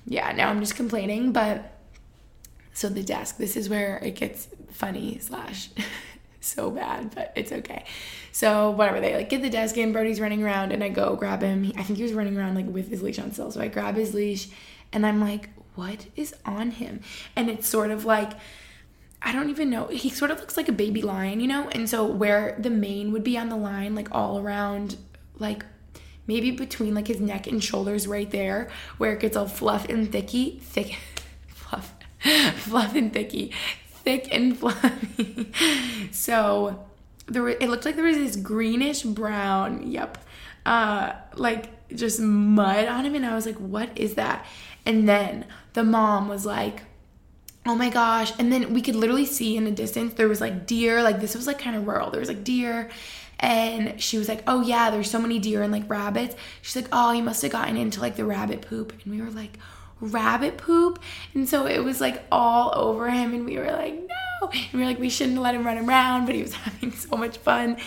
yeah, 0.05 0.31
now 0.34 0.49
I'm 0.49 0.60
just 0.60 0.75
complaining. 0.75 1.31
But 1.31 1.71
so 2.73 2.89
the 2.89 3.01
desk, 3.01 3.38
this 3.38 3.58
is 3.58 3.69
where 3.69 3.97
it 3.97 4.15
gets 4.15 4.49
funny 4.69 5.17
slash 5.19 5.69
so 6.45 6.71
bad, 6.71 7.13
but 7.13 7.34
it's 7.36 7.51
okay. 7.51 7.86
So 8.31 8.71
whatever, 8.71 8.99
they 8.99 9.15
like 9.15 9.29
get 9.29 9.41
the 9.41 9.49
desk 9.49 9.77
in, 9.77 9.93
Brody's 9.93 10.19
running 10.19 10.43
around, 10.43 10.71
and 10.71 10.84
I 10.84 10.89
go 10.89 11.15
grab 11.15 11.41
him. 11.41 11.71
I 11.77 11.84
think 11.84 11.97
he 11.97 12.03
was 12.03 12.13
running 12.13 12.38
around 12.38 12.55
like 12.55 12.67
with 12.67 12.89
his 12.89 13.01
leash 13.01 13.19
on 13.19 13.31
still. 13.31 13.51
So 13.51 13.62
I 13.62 13.67
grab 13.67 13.95
his 13.95 14.13
leash 14.13 14.49
and 14.91 15.05
I'm 15.05 15.21
like, 15.21 15.49
what 15.75 16.05
is 16.15 16.34
on 16.45 16.71
him? 16.71 17.01
And 17.36 17.49
it's 17.49 17.67
sort 17.67 17.91
of 17.91 18.05
like 18.05 18.34
I 19.25 19.31
don't 19.31 19.49
even 19.49 19.71
know. 19.71 19.88
He 19.88 20.10
sort 20.10 20.29
of 20.29 20.39
looks 20.39 20.55
like 20.55 20.69
a 20.69 20.71
baby 20.71 21.01
lion, 21.01 21.39
you 21.39 21.47
know? 21.47 21.67
And 21.69 21.89
so 21.89 22.05
where 22.05 22.55
the 22.60 22.69
mane 22.69 23.12
would 23.12 23.23
be 23.23 23.39
on 23.39 23.49
the 23.49 23.55
line, 23.55 23.95
like 23.95 24.10
all 24.12 24.39
around, 24.39 24.97
like 25.39 25.65
maybe 26.27 26.51
between 26.51 26.93
like 26.93 27.08
his 27.08 27.19
neck 27.19 27.47
and 27.47 27.63
shoulders 27.63 28.08
right 28.08 28.29
there, 28.29 28.69
where 28.99 29.13
it 29.13 29.19
gets 29.19 29.36
all 29.36 29.47
fluff 29.47 29.89
and 29.89 30.12
thicky, 30.12 30.60
thick, 30.62 30.97
fluff, 31.47 31.95
fluff 32.58 32.93
and 32.93 33.12
thicky, 33.13 33.51
thick 34.06 34.28
and 34.32 34.58
fluffy. 34.60 35.52
so 36.12 36.86
there 37.28 37.48
it 37.50 37.70
looked 37.70 37.86
like 37.86 37.96
there 37.96 38.06
was 38.06 38.18
this 38.18 38.36
greenish 38.36 39.02
brown, 39.02 39.91
yep, 39.91 40.18
uh, 40.65 41.13
like 41.36 41.72
just 41.94 42.20
mud 42.20 42.88
on 42.88 43.06
him, 43.06 43.15
and 43.15 43.26
I 43.26 43.36
was 43.36 43.46
like, 43.46 43.58
what 43.58 43.89
is 43.98 44.15
that? 44.15 44.46
And 44.86 45.10
then 45.10 45.46
the 45.74 45.84
mom 45.84 46.28
was 46.28 46.46
like, 46.46 46.84
oh 47.65 47.76
my 47.76 47.89
gosh. 47.89 48.32
And 48.38 48.52
then 48.54 48.74
we 48.74 48.82
could 48.82 48.96
literally 48.96 49.26
see 49.26 49.58
in 49.58 49.65
the 49.65 49.72
distance 49.72 50.13
there 50.13 50.28
was 50.28 50.41
like 50.41 50.68
deer, 50.68 51.02
like 51.02 51.20
this 51.20 51.36
was 51.36 51.48
like 51.48 51.60
kind 51.60 51.76
of 51.76 51.88
rural. 51.88 52.12
There 52.12 52.20
was 52.20 52.30
like 52.30 52.44
deer. 52.44 52.89
And 53.39 54.02
she 54.02 54.18
was 54.18 54.30
like, 54.30 54.44
oh 54.48 54.62
yeah, 54.62 54.91
there's 54.91 55.10
so 55.10 55.20
many 55.20 55.39
deer 55.39 55.62
and 55.62 55.72
like 55.72 55.89
rabbits. 55.89 56.36
She's 56.62 56.76
like, 56.76 56.88
oh, 56.91 57.12
he 57.12 57.22
must 57.22 57.41
have 57.41 57.52
gotten 57.52 57.76
into 57.76 58.00
like 58.00 58.15
the 58.15 58.26
rabbit 58.26 58.62
poop. 58.62 58.94
And 59.04 59.13
we 59.13 59.22
were 59.22 59.32
like, 59.32 59.58
rabbit 60.01 60.58
poop. 60.58 60.99
And 61.34 61.47
so 61.47 61.67
it 61.67 61.84
was 61.84 62.01
like 62.01 62.23
all 62.31 62.73
over 62.75 63.10
him. 63.10 63.34
And 63.34 63.45
we 63.45 63.58
were 63.58 63.71
like, 63.71 63.93
no. 63.95 64.49
And 64.49 64.73
we 64.73 64.79
were 64.79 64.86
like, 64.86 64.99
we 64.99 65.10
shouldn't 65.10 65.41
let 65.41 65.55
him 65.55 65.65
run 65.65 65.77
around, 65.77 66.25
but 66.25 66.36
he 66.36 66.41
was 66.41 66.53
having 66.53 66.91
so 66.91 67.15
much 67.15 67.38
fun. 67.38 67.77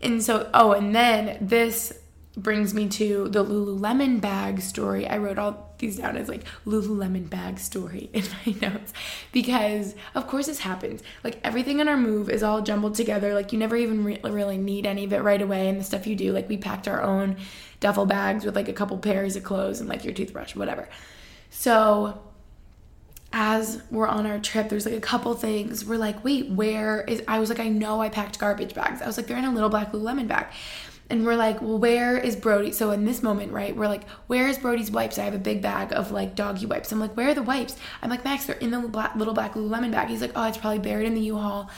And 0.00 0.22
so, 0.22 0.50
oh, 0.52 0.72
and 0.72 0.94
then 0.94 1.38
this 1.40 1.92
brings 2.36 2.74
me 2.74 2.88
to 2.88 3.28
the 3.28 3.44
Lululemon 3.44 4.20
bag 4.20 4.60
story. 4.60 5.06
I 5.06 5.18
wrote 5.18 5.38
all 5.38 5.74
these 5.78 5.98
down 5.98 6.16
as 6.16 6.28
like 6.28 6.44
Lululemon 6.66 7.30
bag 7.30 7.58
story 7.58 8.10
in 8.12 8.24
my 8.44 8.68
notes 8.68 8.92
because, 9.32 9.94
of 10.14 10.26
course, 10.26 10.46
this 10.46 10.58
happens. 10.58 11.02
Like 11.22 11.38
everything 11.44 11.80
in 11.80 11.88
our 11.88 11.96
move 11.96 12.28
is 12.28 12.42
all 12.42 12.60
jumbled 12.60 12.96
together. 12.96 13.34
Like 13.34 13.52
you 13.52 13.58
never 13.58 13.76
even 13.76 14.04
re- 14.04 14.20
really 14.24 14.58
need 14.58 14.84
any 14.84 15.04
of 15.04 15.12
it 15.12 15.22
right 15.22 15.40
away. 15.40 15.68
And 15.68 15.78
the 15.78 15.84
stuff 15.84 16.06
you 16.06 16.16
do, 16.16 16.32
like 16.32 16.48
we 16.48 16.56
packed 16.56 16.88
our 16.88 17.02
own 17.02 17.36
duffel 17.80 18.06
bags 18.06 18.44
with 18.44 18.56
like 18.56 18.68
a 18.68 18.72
couple 18.72 18.98
pairs 18.98 19.36
of 19.36 19.44
clothes 19.44 19.80
and 19.80 19.88
like 19.88 20.04
your 20.04 20.14
toothbrush, 20.14 20.56
whatever. 20.56 20.88
So 21.56 22.20
as 23.32 23.80
we're 23.90 24.08
on 24.08 24.26
our 24.26 24.38
trip, 24.38 24.68
there's 24.68 24.84
like 24.84 24.96
a 24.96 25.00
couple 25.00 25.32
things. 25.34 25.84
We're 25.84 25.98
like, 25.98 26.22
wait, 26.24 26.50
where 26.50 27.02
is 27.02 27.22
I 27.26 27.38
was 27.38 27.48
like, 27.48 27.60
I 27.60 27.68
know 27.68 28.02
I 28.02 28.08
packed 28.08 28.38
garbage 28.38 28.74
bags. 28.74 29.00
I 29.00 29.06
was 29.06 29.16
like, 29.16 29.28
they're 29.28 29.38
in 29.38 29.44
a 29.44 29.52
little 29.52 29.70
black 29.70 29.92
Lululemon 29.92 30.28
bag. 30.28 30.48
And 31.08 31.24
we're 31.24 31.36
like, 31.36 31.62
well, 31.62 31.78
where 31.78 32.18
is 32.18 32.34
Brody? 32.34 32.72
So 32.72 32.90
in 32.90 33.04
this 33.04 33.22
moment, 33.22 33.52
right, 33.52 33.74
we're 33.74 33.88
like, 33.88 34.08
where 34.26 34.48
is 34.48 34.58
Brody's 34.58 34.90
wipes? 34.90 35.18
I 35.18 35.24
have 35.24 35.34
a 35.34 35.38
big 35.38 35.62
bag 35.62 35.92
of 35.92 36.10
like 36.10 36.34
doggy 36.34 36.66
wipes. 36.66 36.90
I'm 36.92 37.00
like, 37.00 37.16
where 37.16 37.28
are 37.28 37.34
the 37.34 37.42
wipes? 37.42 37.76
I'm 38.02 38.10
like, 38.10 38.24
Max, 38.24 38.46
they're 38.46 38.56
in 38.56 38.70
the 38.70 38.80
black, 38.80 39.14
little 39.14 39.34
black 39.34 39.54
Lululemon 39.54 39.92
bag. 39.92 40.08
He's 40.08 40.22
like, 40.22 40.32
oh, 40.34 40.46
it's 40.48 40.58
probably 40.58 40.80
buried 40.80 41.06
in 41.06 41.14
the 41.14 41.20
U-Haul. 41.20 41.70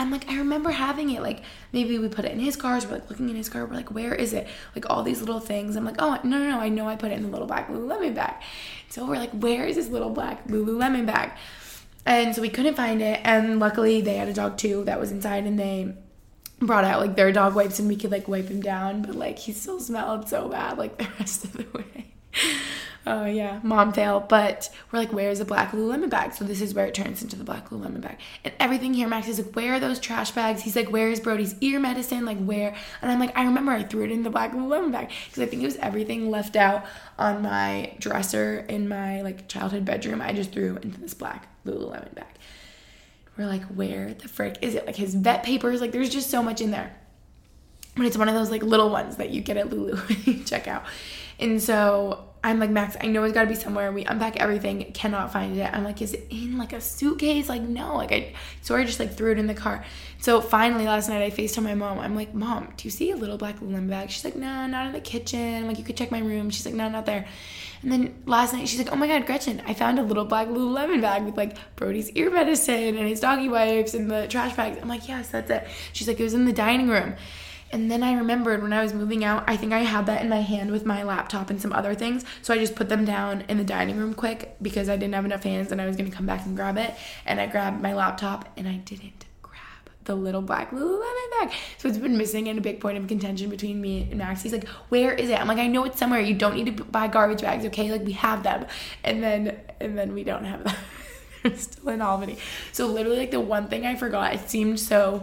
I'm 0.00 0.10
like, 0.10 0.30
I 0.30 0.38
remember 0.38 0.70
having 0.70 1.10
it. 1.10 1.20
Like, 1.20 1.42
maybe 1.74 1.98
we 1.98 2.08
put 2.08 2.24
it 2.24 2.32
in 2.32 2.40
his 2.40 2.56
cars. 2.56 2.86
We're 2.86 2.94
like 2.94 3.10
looking 3.10 3.28
in 3.28 3.36
his 3.36 3.50
car. 3.50 3.66
We're 3.66 3.74
like, 3.74 3.90
where 3.90 4.14
is 4.14 4.32
it? 4.32 4.48
Like, 4.74 4.88
all 4.88 5.02
these 5.02 5.20
little 5.20 5.40
things. 5.40 5.76
I'm 5.76 5.84
like, 5.84 5.96
oh, 5.98 6.18
no, 6.24 6.38
no, 6.38 6.48
no. 6.48 6.58
I 6.58 6.70
know 6.70 6.88
I 6.88 6.96
put 6.96 7.10
it 7.12 7.16
in 7.18 7.22
the 7.22 7.28
little 7.28 7.46
black 7.46 7.68
Lululemon 7.68 8.14
bag. 8.14 8.42
So 8.88 9.04
we're 9.04 9.18
like, 9.18 9.30
where 9.32 9.66
is 9.66 9.76
this 9.76 9.88
little 9.88 10.08
black 10.08 10.48
Lululemon 10.48 11.04
bag? 11.04 11.32
And 12.06 12.34
so 12.34 12.40
we 12.40 12.48
couldn't 12.48 12.76
find 12.76 13.02
it. 13.02 13.20
And 13.24 13.60
luckily, 13.60 14.00
they 14.00 14.16
had 14.16 14.28
a 14.28 14.32
dog 14.32 14.56
too 14.56 14.84
that 14.84 14.98
was 14.98 15.12
inside 15.12 15.44
and 15.44 15.58
they 15.58 15.94
brought 16.60 16.84
out 16.84 17.00
like 17.00 17.14
their 17.14 17.30
dog 17.30 17.54
wipes 17.54 17.78
and 17.78 17.86
we 17.86 17.96
could 17.96 18.10
like 18.10 18.26
wipe 18.26 18.48
him 18.48 18.62
down. 18.62 19.02
But 19.02 19.16
like, 19.16 19.38
he 19.38 19.52
still 19.52 19.80
smelled 19.80 20.30
so 20.30 20.48
bad 20.48 20.78
like 20.78 20.96
the 20.98 21.08
rest 21.18 21.44
of 21.44 21.52
the 21.52 21.66
way. 21.74 22.14
Oh 23.06 23.24
yeah, 23.24 23.60
mom 23.62 23.92
fail. 23.92 24.20
But 24.20 24.68
we're 24.90 24.98
like, 24.98 25.12
where's 25.12 25.38
the 25.38 25.44
black 25.44 25.72
Lululemon 25.72 26.10
bag? 26.10 26.34
So 26.34 26.44
this 26.44 26.60
is 26.60 26.74
where 26.74 26.86
it 26.86 26.94
turns 26.94 27.22
into 27.22 27.36
the 27.36 27.44
black 27.44 27.70
Lululemon 27.70 28.02
bag. 28.02 28.18
And 28.44 28.52
everything 28.60 28.92
here, 28.92 29.08
Max 29.08 29.26
is 29.26 29.38
like, 29.38 29.56
where 29.56 29.74
are 29.74 29.80
those 29.80 29.98
trash 29.98 30.32
bags? 30.32 30.62
He's 30.62 30.76
like, 30.76 30.88
where's 30.88 31.18
Brody's 31.18 31.54
ear 31.62 31.80
medicine? 31.80 32.26
Like 32.26 32.38
where? 32.38 32.74
And 33.00 33.10
I'm 33.10 33.18
like, 33.18 33.36
I 33.36 33.44
remember 33.44 33.72
I 33.72 33.84
threw 33.84 34.04
it 34.04 34.10
in 34.10 34.22
the 34.22 34.30
black 34.30 34.52
Lululemon 34.52 34.92
bag 34.92 35.10
because 35.26 35.42
I 35.42 35.46
think 35.46 35.62
it 35.62 35.66
was 35.66 35.76
everything 35.76 36.30
left 36.30 36.56
out 36.56 36.84
on 37.18 37.42
my 37.42 37.94
dresser 37.98 38.66
in 38.68 38.86
my 38.86 39.22
like 39.22 39.48
childhood 39.48 39.86
bedroom. 39.86 40.20
I 40.20 40.32
just 40.34 40.52
threw 40.52 40.76
into 40.76 41.00
this 41.00 41.14
black 41.14 41.48
Lululemon 41.64 42.14
bag. 42.14 42.26
We're 43.38 43.46
like, 43.46 43.64
where 43.64 44.12
the 44.12 44.28
frick 44.28 44.58
is 44.60 44.74
it? 44.74 44.86
Like 44.86 44.96
his 44.96 45.14
vet 45.14 45.42
papers. 45.42 45.80
Like 45.80 45.92
there's 45.92 46.10
just 46.10 46.28
so 46.28 46.42
much 46.42 46.60
in 46.60 46.70
there. 46.70 46.94
But 47.96 48.04
it's 48.04 48.16
one 48.16 48.28
of 48.28 48.34
those 48.34 48.50
like 48.50 48.62
little 48.62 48.90
ones 48.90 49.16
that 49.16 49.30
you 49.30 49.40
get 49.40 49.56
at 49.56 49.70
Lulu 49.70 49.96
when 50.08 50.18
you 50.24 50.44
check 50.44 50.68
out. 50.68 50.84
And 51.38 51.62
so 51.62 52.29
I'm 52.42 52.58
like, 52.58 52.70
Max, 52.70 52.96
I 52.98 53.06
know 53.06 53.22
it's 53.24 53.34
gotta 53.34 53.48
be 53.48 53.54
somewhere. 53.54 53.92
We 53.92 54.04
unpack 54.04 54.40
everything, 54.40 54.92
cannot 54.92 55.30
find 55.30 55.56
it. 55.58 55.70
I'm 55.72 55.84
like, 55.84 56.00
is 56.00 56.14
it 56.14 56.26
in 56.30 56.56
like 56.56 56.72
a 56.72 56.80
suitcase? 56.80 57.50
Like, 57.50 57.60
no. 57.60 57.96
Like, 57.96 58.12
I, 58.12 58.32
so 58.62 58.76
I 58.76 58.84
just 58.84 58.98
like 58.98 59.12
threw 59.12 59.32
it 59.32 59.38
in 59.38 59.46
the 59.46 59.54
car. 59.54 59.84
So 60.20 60.40
finally 60.40 60.86
last 60.86 61.08
night 61.10 61.22
I 61.22 61.30
FaceTime 61.30 61.64
my 61.64 61.74
mom. 61.74 61.98
I'm 61.98 62.16
like, 62.16 62.32
Mom, 62.32 62.72
do 62.76 62.86
you 62.86 62.90
see 62.90 63.10
a 63.10 63.16
little 63.16 63.36
black 63.36 63.60
Lululemon 63.60 63.90
bag? 63.90 64.10
She's 64.10 64.24
like, 64.24 64.36
No, 64.36 64.66
not 64.66 64.86
in 64.86 64.92
the 64.92 65.00
kitchen. 65.00 65.56
I'm 65.56 65.66
like, 65.66 65.78
you 65.78 65.84
could 65.84 65.96
check 65.96 66.10
my 66.10 66.20
room. 66.20 66.48
She's 66.48 66.64
like, 66.64 66.74
No, 66.74 66.88
not 66.88 67.04
there. 67.04 67.26
And 67.82 67.92
then 67.92 68.22
last 68.24 68.54
night 68.54 68.68
she's 68.68 68.78
like, 68.78 68.92
Oh 68.92 68.96
my 68.96 69.06
God, 69.06 69.26
Gretchen, 69.26 69.62
I 69.66 69.74
found 69.74 69.98
a 69.98 70.02
little 70.02 70.24
black 70.24 70.48
Lululemon 70.48 71.02
bag 71.02 71.24
with 71.24 71.36
like 71.36 71.56
Brody's 71.76 72.10
ear 72.10 72.30
medicine 72.30 72.96
and 72.96 73.06
his 73.06 73.20
doggy 73.20 73.48
wipes 73.50 73.92
and 73.92 74.10
the 74.10 74.28
trash 74.28 74.56
bags. 74.56 74.78
I'm 74.80 74.88
like, 74.88 75.08
Yes, 75.08 75.28
that's 75.28 75.50
it. 75.50 75.66
She's 75.92 76.08
like, 76.08 76.18
It 76.18 76.24
was 76.24 76.34
in 76.34 76.46
the 76.46 76.52
dining 76.52 76.88
room. 76.88 77.16
And 77.72 77.90
then 77.90 78.02
I 78.02 78.14
remembered 78.14 78.62
when 78.62 78.72
I 78.72 78.82
was 78.82 78.92
moving 78.92 79.24
out, 79.24 79.44
I 79.46 79.56
think 79.56 79.72
I 79.72 79.80
had 79.80 80.06
that 80.06 80.22
in 80.22 80.28
my 80.28 80.40
hand 80.40 80.72
with 80.72 80.84
my 80.84 81.02
laptop 81.04 81.50
and 81.50 81.62
some 81.62 81.72
other 81.72 81.94
things. 81.94 82.24
So 82.42 82.52
I 82.52 82.58
just 82.58 82.74
put 82.74 82.88
them 82.88 83.04
down 83.04 83.44
in 83.48 83.58
the 83.58 83.64
dining 83.64 83.96
room 83.96 84.12
quick 84.14 84.56
because 84.60 84.88
I 84.88 84.96
didn't 84.96 85.14
have 85.14 85.24
enough 85.24 85.44
hands 85.44 85.70
and 85.70 85.80
I 85.80 85.86
was 85.86 85.96
gonna 85.96 86.10
come 86.10 86.26
back 86.26 86.44
and 86.46 86.56
grab 86.56 86.76
it. 86.76 86.94
And 87.26 87.40
I 87.40 87.46
grabbed 87.46 87.80
my 87.80 87.94
laptop 87.94 88.48
and 88.56 88.66
I 88.66 88.76
didn't 88.78 89.26
grab 89.40 89.60
the 90.04 90.16
little 90.16 90.42
black 90.42 90.72
Lululemon 90.72 91.30
bag. 91.38 91.52
So 91.78 91.88
it's 91.88 91.98
been 91.98 92.18
missing 92.18 92.48
and 92.48 92.58
a 92.58 92.62
big 92.62 92.80
point 92.80 92.98
of 92.98 93.06
contention 93.06 93.48
between 93.50 93.80
me 93.80 94.08
and 94.10 94.18
Max. 94.18 94.42
He's 94.42 94.52
like, 94.52 94.66
Where 94.88 95.12
is 95.12 95.30
it? 95.30 95.40
I'm 95.40 95.46
like, 95.46 95.58
I 95.58 95.68
know 95.68 95.84
it's 95.84 95.98
somewhere. 95.98 96.20
You 96.20 96.34
don't 96.34 96.56
need 96.56 96.76
to 96.76 96.84
buy 96.84 97.06
garbage 97.06 97.42
bags, 97.42 97.64
okay? 97.66 97.92
Like 97.92 98.04
we 98.04 98.12
have 98.12 98.42
them. 98.42 98.66
And 99.04 99.22
then 99.22 99.60
and 99.78 99.96
then 99.96 100.12
we 100.12 100.24
don't 100.24 100.44
have 100.44 100.64
them. 100.64 100.74
still 101.56 101.88
in 101.88 102.02
Albany. 102.02 102.36
So 102.72 102.86
literally 102.86 103.18
like 103.18 103.30
the 103.30 103.40
one 103.40 103.68
thing 103.68 103.86
I 103.86 103.94
forgot, 103.94 104.34
it 104.34 104.50
seemed 104.50 104.80
so 104.80 105.22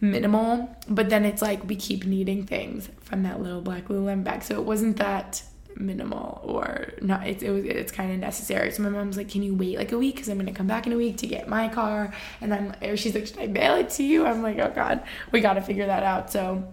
minimal, 0.00 0.76
but 0.88 1.08
then 1.08 1.24
it's 1.24 1.42
like 1.42 1.66
we 1.68 1.76
keep 1.76 2.04
needing 2.04 2.46
things 2.46 2.88
from 3.00 3.22
that 3.22 3.40
little 3.40 3.60
black 3.60 3.88
Lululemon 3.88 4.24
bag. 4.24 4.42
So 4.42 4.56
it 4.56 4.64
wasn't 4.64 4.98
that 4.98 5.42
minimal 5.78 6.40
or 6.42 6.92
not 7.02 7.26
it's 7.26 7.42
it 7.42 7.50
was 7.50 7.64
it's 7.64 7.92
kind 7.92 8.12
of 8.12 8.18
necessary. 8.18 8.70
So 8.70 8.82
my 8.82 8.88
mom's 8.88 9.16
like 9.16 9.28
can 9.28 9.42
you 9.42 9.54
wait 9.54 9.78
like 9.78 9.92
a 9.92 9.98
week? 9.98 10.14
Because 10.16 10.28
i'm 10.28 10.38
gonna 10.38 10.52
come 10.52 10.66
back 10.66 10.86
in 10.86 10.92
a 10.92 10.96
week 10.96 11.18
to 11.18 11.26
get 11.26 11.48
my 11.48 11.68
car. 11.68 12.12
And 12.40 12.54
i'm 12.54 12.96
she's 12.96 13.14
like 13.14 13.26
should 13.26 13.38
i 13.38 13.46
mail 13.46 13.76
it 13.76 13.90
to 13.90 14.02
you? 14.02 14.26
I'm 14.26 14.42
like 14.42 14.58
oh 14.58 14.72
god 14.74 15.02
we 15.32 15.40
gotta 15.40 15.62
figure 15.62 15.86
that 15.86 16.02
out. 16.02 16.30
So 16.30 16.64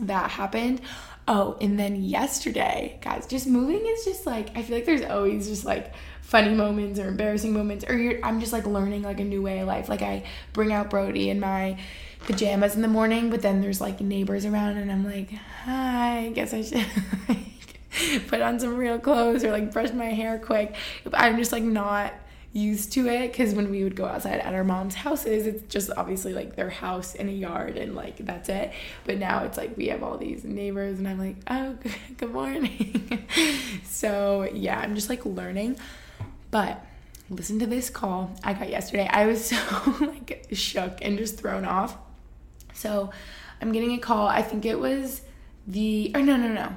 that 0.00 0.30
happened. 0.30 0.80
Oh 1.26 1.56
and 1.60 1.78
then 1.78 2.02
yesterday 2.02 2.98
guys 3.02 3.26
just 3.26 3.46
moving 3.46 3.84
is 3.86 4.04
just 4.04 4.24
like 4.24 4.56
i 4.56 4.62
feel 4.62 4.76
like 4.76 4.86
there's 4.86 5.02
always 5.02 5.46
just 5.46 5.64
like 5.64 5.92
funny 6.22 6.54
moments 6.54 6.98
or 6.98 7.08
embarrassing 7.08 7.52
moments 7.52 7.84
or 7.86 8.20
i'm 8.22 8.40
just 8.40 8.52
like 8.52 8.66
learning 8.66 9.02
like 9.02 9.20
a 9.20 9.24
new 9.24 9.42
way 9.42 9.58
of 9.58 9.66
life. 9.66 9.88
Like 9.88 10.02
i 10.02 10.24
bring 10.52 10.72
out 10.72 10.90
brody 10.90 11.30
and 11.30 11.40
my 11.40 11.78
pajamas 12.20 12.74
in 12.74 12.82
the 12.82 12.88
morning 12.88 13.30
but 13.30 13.42
then 13.42 13.60
there's 13.60 13.80
like 13.80 14.00
neighbors 14.00 14.44
around 14.44 14.76
and 14.76 14.90
i'm 14.90 15.04
like 15.04 15.30
hi 15.64 16.18
i 16.18 16.28
guess 16.30 16.52
i 16.52 16.62
should 16.62 16.86
put 18.26 18.40
on 18.40 18.58
some 18.60 18.76
real 18.76 18.98
clothes 18.98 19.44
or 19.44 19.50
like 19.50 19.72
brush 19.72 19.92
my 19.92 20.06
hair 20.06 20.38
quick. 20.38 20.74
I'm 21.12 21.36
just 21.36 21.52
like 21.52 21.62
not 21.62 22.14
used 22.52 22.92
to 22.92 23.06
it 23.08 23.30
because 23.30 23.54
when 23.54 23.70
we 23.70 23.84
would 23.84 23.94
go 23.94 24.06
outside 24.06 24.40
at 24.40 24.54
our 24.54 24.64
mom's 24.64 24.94
houses, 24.94 25.46
it's 25.46 25.62
just 25.72 25.90
obviously 25.96 26.32
like 26.32 26.56
their 26.56 26.70
house 26.70 27.14
in 27.14 27.28
a 27.28 27.32
yard 27.32 27.76
and 27.76 27.94
like 27.94 28.18
that's 28.18 28.48
it. 28.48 28.72
But 29.04 29.18
now 29.18 29.44
it's 29.44 29.56
like 29.56 29.76
we 29.76 29.88
have 29.88 30.02
all 30.02 30.16
these 30.16 30.44
neighbors 30.44 30.98
and 30.98 31.08
I'm 31.08 31.18
like, 31.18 31.36
oh, 31.48 31.76
good 32.16 32.32
morning. 32.32 33.26
so 33.84 34.48
yeah, 34.52 34.78
I'm 34.78 34.94
just 34.94 35.08
like 35.08 35.24
learning. 35.24 35.76
But 36.50 36.84
listen 37.30 37.58
to 37.58 37.66
this 37.66 37.90
call 37.90 38.34
I 38.42 38.54
got 38.54 38.70
yesterday. 38.70 39.08
I 39.10 39.26
was 39.26 39.44
so 39.44 39.94
like 40.00 40.46
shook 40.52 40.98
and 41.02 41.18
just 41.18 41.38
thrown 41.38 41.64
off. 41.64 41.96
So 42.78 43.10
I'm 43.60 43.72
getting 43.72 43.92
a 43.92 43.98
call. 43.98 44.28
I 44.28 44.42
think 44.42 44.64
it 44.64 44.78
was 44.78 45.22
the, 45.66 46.10
or 46.14 46.22
no, 46.22 46.36
no, 46.36 46.48
no 46.48 46.76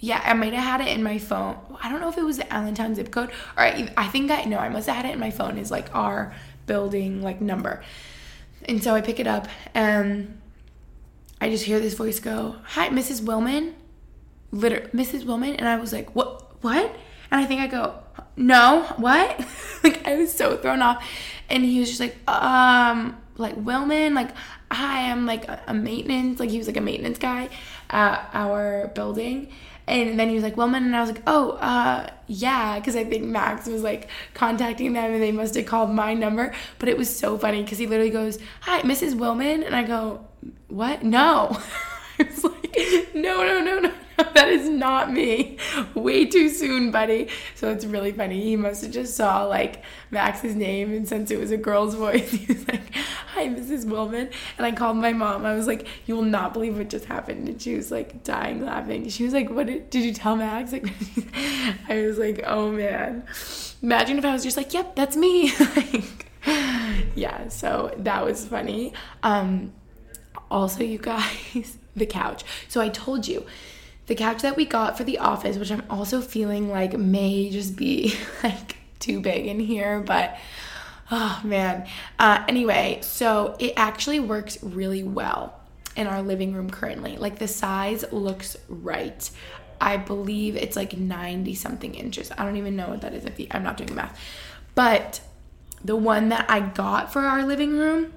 yeah, 0.00 0.22
I 0.24 0.32
might 0.34 0.52
have 0.52 0.64
had 0.64 0.80
it 0.80 0.96
in 0.96 1.02
my 1.02 1.18
phone. 1.18 1.56
I 1.82 1.88
don't 1.88 2.00
know 2.00 2.08
if 2.08 2.16
it 2.16 2.24
was 2.24 2.36
the 2.36 2.52
Allentown 2.52 2.94
zip 2.94 3.10
code 3.10 3.30
or 3.56 3.64
I, 3.64 3.92
I 3.96 4.06
think 4.08 4.30
I 4.30 4.44
know 4.44 4.58
I 4.58 4.68
must 4.68 4.86
have 4.86 4.96
had 4.96 5.06
it 5.06 5.12
in 5.12 5.18
my 5.18 5.30
phone 5.30 5.58
is 5.58 5.70
like 5.70 5.92
our 5.94 6.32
building 6.66 7.20
like 7.20 7.40
number. 7.40 7.82
And 8.66 8.82
so 8.82 8.94
I 8.94 9.00
pick 9.00 9.18
it 9.18 9.26
up 9.26 9.48
and 9.74 10.40
I 11.40 11.50
just 11.50 11.64
hear 11.64 11.80
this 11.80 11.94
voice 11.94 12.20
go, 12.20 12.56
"Hi, 12.64 12.88
Mrs. 12.88 13.22
Willman." 13.22 13.74
Literally, 14.50 14.88
Mrs. 14.90 15.24
Willman, 15.24 15.54
and 15.58 15.68
I 15.68 15.76
was 15.76 15.92
like, 15.92 16.14
"What? 16.14 16.62
What?" 16.62 16.96
And 17.30 17.40
I 17.40 17.44
think 17.44 17.60
I 17.60 17.68
go, 17.68 17.94
"No, 18.36 18.82
what?" 18.96 19.46
like 19.84 20.06
I 20.06 20.16
was 20.16 20.32
so 20.32 20.56
thrown 20.56 20.82
off, 20.82 21.04
and 21.48 21.64
he 21.64 21.78
was 21.78 21.88
just 21.88 22.00
like, 22.00 22.16
"Um, 22.28 23.16
like 23.36 23.54
Willman, 23.56 24.14
like 24.14 24.30
hi, 24.70 25.10
I'm 25.10 25.26
like 25.26 25.48
a, 25.66 25.74
maintenance, 25.74 26.40
like 26.40 26.50
he 26.50 26.58
was 26.58 26.66
like 26.66 26.76
a 26.76 26.82
maintenance 26.82 27.18
guy 27.18 27.48
at 27.90 28.28
our 28.32 28.88
building." 28.94 29.48
And 29.86 30.20
then 30.20 30.28
he 30.28 30.34
was 30.34 30.44
like, 30.44 30.54
Wellman. 30.54 30.84
And 30.84 30.94
I 30.94 31.00
was 31.00 31.10
like, 31.10 31.22
oh, 31.26 31.52
uh, 31.52 32.10
yeah. 32.26 32.78
Because 32.78 32.94
I 32.94 33.04
think 33.04 33.24
Max 33.24 33.66
was 33.66 33.82
like 33.82 34.08
contacting 34.34 34.92
them 34.92 35.14
and 35.14 35.22
they 35.22 35.32
must 35.32 35.54
have 35.54 35.64
called 35.64 35.90
my 35.90 36.12
number. 36.12 36.54
But 36.78 36.90
it 36.90 36.98
was 36.98 37.14
so 37.14 37.38
funny 37.38 37.62
because 37.62 37.78
he 37.78 37.86
literally 37.86 38.10
goes, 38.10 38.38
hi, 38.60 38.82
Mrs. 38.82 39.14
Willman. 39.14 39.64
And 39.64 39.74
I 39.74 39.84
go, 39.84 40.26
what? 40.68 41.02
No. 41.02 41.58
I 42.18 42.24
was 42.24 42.44
like, 42.44 43.14
no, 43.14 43.42
no, 43.46 43.60
no, 43.62 43.78
no. 43.80 43.92
that 44.34 44.48
is 44.48 44.68
not 44.68 45.12
me. 45.12 45.58
Way 45.94 46.24
too 46.24 46.48
soon, 46.48 46.90
buddy. 46.90 47.28
So 47.54 47.70
it's 47.70 47.84
really 47.84 48.10
funny. 48.10 48.42
He 48.42 48.56
must 48.56 48.82
have 48.82 48.90
just 48.90 49.14
saw 49.14 49.44
like 49.44 49.84
Max's 50.10 50.56
name, 50.56 50.92
and 50.92 51.06
since 51.06 51.30
it 51.30 51.38
was 51.38 51.52
a 51.52 51.56
girl's 51.56 51.94
voice, 52.04 52.28
he 52.32 52.52
was 52.52 52.66
like, 52.66 52.92
"Hi, 52.96 53.46
Mrs. 53.46 53.84
Wilman." 53.84 54.32
And 54.56 54.66
I 54.66 54.72
called 54.72 54.96
my 54.96 55.12
mom. 55.12 55.46
I 55.46 55.54
was 55.54 55.68
like, 55.68 55.86
"You 56.06 56.16
will 56.16 56.22
not 56.22 56.52
believe 56.52 56.76
what 56.76 56.90
just 56.90 57.04
happened," 57.04 57.46
and 57.46 57.62
she 57.62 57.76
was 57.76 57.92
like 57.92 58.24
dying 58.24 58.64
laughing. 58.64 59.08
She 59.08 59.22
was 59.22 59.32
like, 59.32 59.50
"What 59.50 59.68
did, 59.68 59.88
did 59.90 60.02
you 60.02 60.12
tell 60.12 60.34
Max?" 60.34 60.72
Like, 60.78 60.92
I 61.88 62.02
was 62.02 62.18
like, 62.18 62.42
"Oh 62.44 62.72
man." 62.72 63.22
Imagine 63.82 64.18
if 64.18 64.24
I 64.24 64.32
was 64.32 64.42
just 64.42 64.56
like, 64.56 64.74
"Yep, 64.74 64.96
that's 64.96 65.16
me." 65.16 65.52
like, 65.76 66.26
yeah. 67.14 67.46
So 67.48 67.94
that 67.98 68.24
was 68.24 68.44
funny. 68.44 68.94
Um, 69.22 69.72
also, 70.50 70.82
you 70.82 70.98
guys, 70.98 71.78
the 71.94 72.06
couch. 72.06 72.42
So 72.66 72.80
I 72.80 72.88
told 72.88 73.28
you 73.28 73.46
the 74.08 74.14
couch 74.14 74.42
that 74.42 74.56
we 74.56 74.64
got 74.64 74.96
for 74.96 75.04
the 75.04 75.18
office, 75.18 75.56
which 75.56 75.70
I'm 75.70 75.84
also 75.88 76.20
feeling 76.20 76.68
like 76.68 76.98
may 76.98 77.50
just 77.50 77.76
be 77.76 78.14
like 78.42 78.76
too 78.98 79.20
big 79.20 79.46
in 79.46 79.60
here, 79.60 80.00
but 80.00 80.36
oh 81.10 81.40
man. 81.44 81.86
Uh, 82.18 82.44
anyway, 82.48 82.98
so 83.02 83.54
it 83.58 83.74
actually 83.76 84.18
works 84.18 84.58
really 84.62 85.04
well 85.04 85.60
in 85.94 86.06
our 86.06 86.22
living 86.22 86.54
room 86.54 86.70
currently. 86.70 87.16
Like 87.16 87.38
the 87.38 87.48
size 87.48 88.04
looks 88.10 88.56
right. 88.68 89.30
I 89.80 89.98
believe 89.98 90.56
it's 90.56 90.74
like 90.74 90.96
90 90.96 91.54
something 91.54 91.94
inches. 91.94 92.32
I 92.36 92.44
don't 92.44 92.56
even 92.56 92.76
know 92.76 92.88
what 92.88 93.02
that 93.02 93.12
is 93.12 93.24
if 93.26 93.38
I'm 93.50 93.62
not 93.62 93.76
doing 93.76 93.94
math. 93.94 94.18
But 94.74 95.20
the 95.84 95.96
one 95.96 96.30
that 96.30 96.50
I 96.50 96.60
got 96.60 97.12
for 97.12 97.22
our 97.22 97.44
living 97.44 97.76
room 97.76 98.12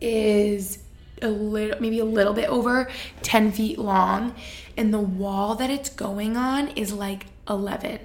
is 0.00 0.78
a 1.22 1.28
little 1.28 1.80
maybe 1.80 1.98
a 1.98 2.04
little 2.04 2.34
bit 2.34 2.48
over 2.50 2.90
10 3.22 3.52
feet 3.52 3.78
long 3.78 4.34
and 4.76 4.92
the 4.92 5.00
wall 5.00 5.54
that 5.54 5.70
it's 5.70 5.90
going 5.90 6.36
on 6.36 6.68
is 6.68 6.92
like 6.92 7.26
11 7.48 8.00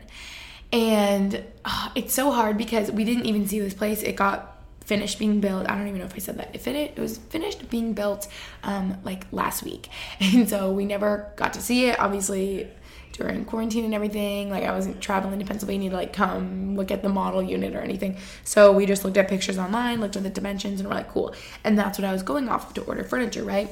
and 0.71 1.43
uh, 1.65 1.89
it's 1.95 2.13
so 2.13 2.31
hard 2.31 2.57
because 2.57 2.91
we 2.91 3.03
didn't 3.03 3.25
even 3.25 3.47
see 3.47 3.59
this 3.59 3.73
place 3.73 4.01
it 4.03 4.15
got 4.15 4.57
finished 4.85 5.19
being 5.19 5.39
built 5.39 5.69
i 5.69 5.77
don't 5.77 5.87
even 5.87 5.99
know 5.99 6.05
if 6.05 6.15
i 6.15 6.17
said 6.17 6.37
that 6.37 6.55
it, 6.55 6.67
it 6.67 6.99
was 6.99 7.17
finished 7.17 7.69
being 7.69 7.93
built 7.93 8.27
um, 8.63 8.97
like 9.03 9.25
last 9.31 9.63
week 9.63 9.89
and 10.19 10.49
so 10.49 10.71
we 10.71 10.85
never 10.85 11.31
got 11.35 11.53
to 11.53 11.61
see 11.61 11.87
it 11.87 11.99
obviously 11.99 12.69
during 13.13 13.45
quarantine 13.45 13.85
and 13.85 13.93
everything. 13.93 14.49
Like 14.49 14.63
I 14.63 14.71
wasn't 14.71 15.01
traveling 15.01 15.39
to 15.39 15.45
Pennsylvania 15.45 15.89
to 15.89 15.95
like 15.95 16.13
come 16.13 16.75
look 16.75 16.91
at 16.91 17.01
the 17.01 17.09
model 17.09 17.41
unit 17.41 17.75
or 17.75 17.79
anything. 17.79 18.17
So 18.43 18.71
we 18.71 18.85
just 18.85 19.03
looked 19.03 19.17
at 19.17 19.27
pictures 19.27 19.57
online, 19.57 20.01
looked 20.01 20.15
at 20.15 20.23
the 20.23 20.29
dimensions, 20.29 20.79
and 20.79 20.89
we're 20.89 20.95
like, 20.95 21.09
cool. 21.09 21.35
And 21.63 21.77
that's 21.77 21.97
what 21.99 22.05
I 22.05 22.13
was 22.13 22.23
going 22.23 22.49
off 22.49 22.67
of 22.67 22.73
to 22.75 22.81
order 22.83 23.03
furniture, 23.03 23.43
right? 23.43 23.69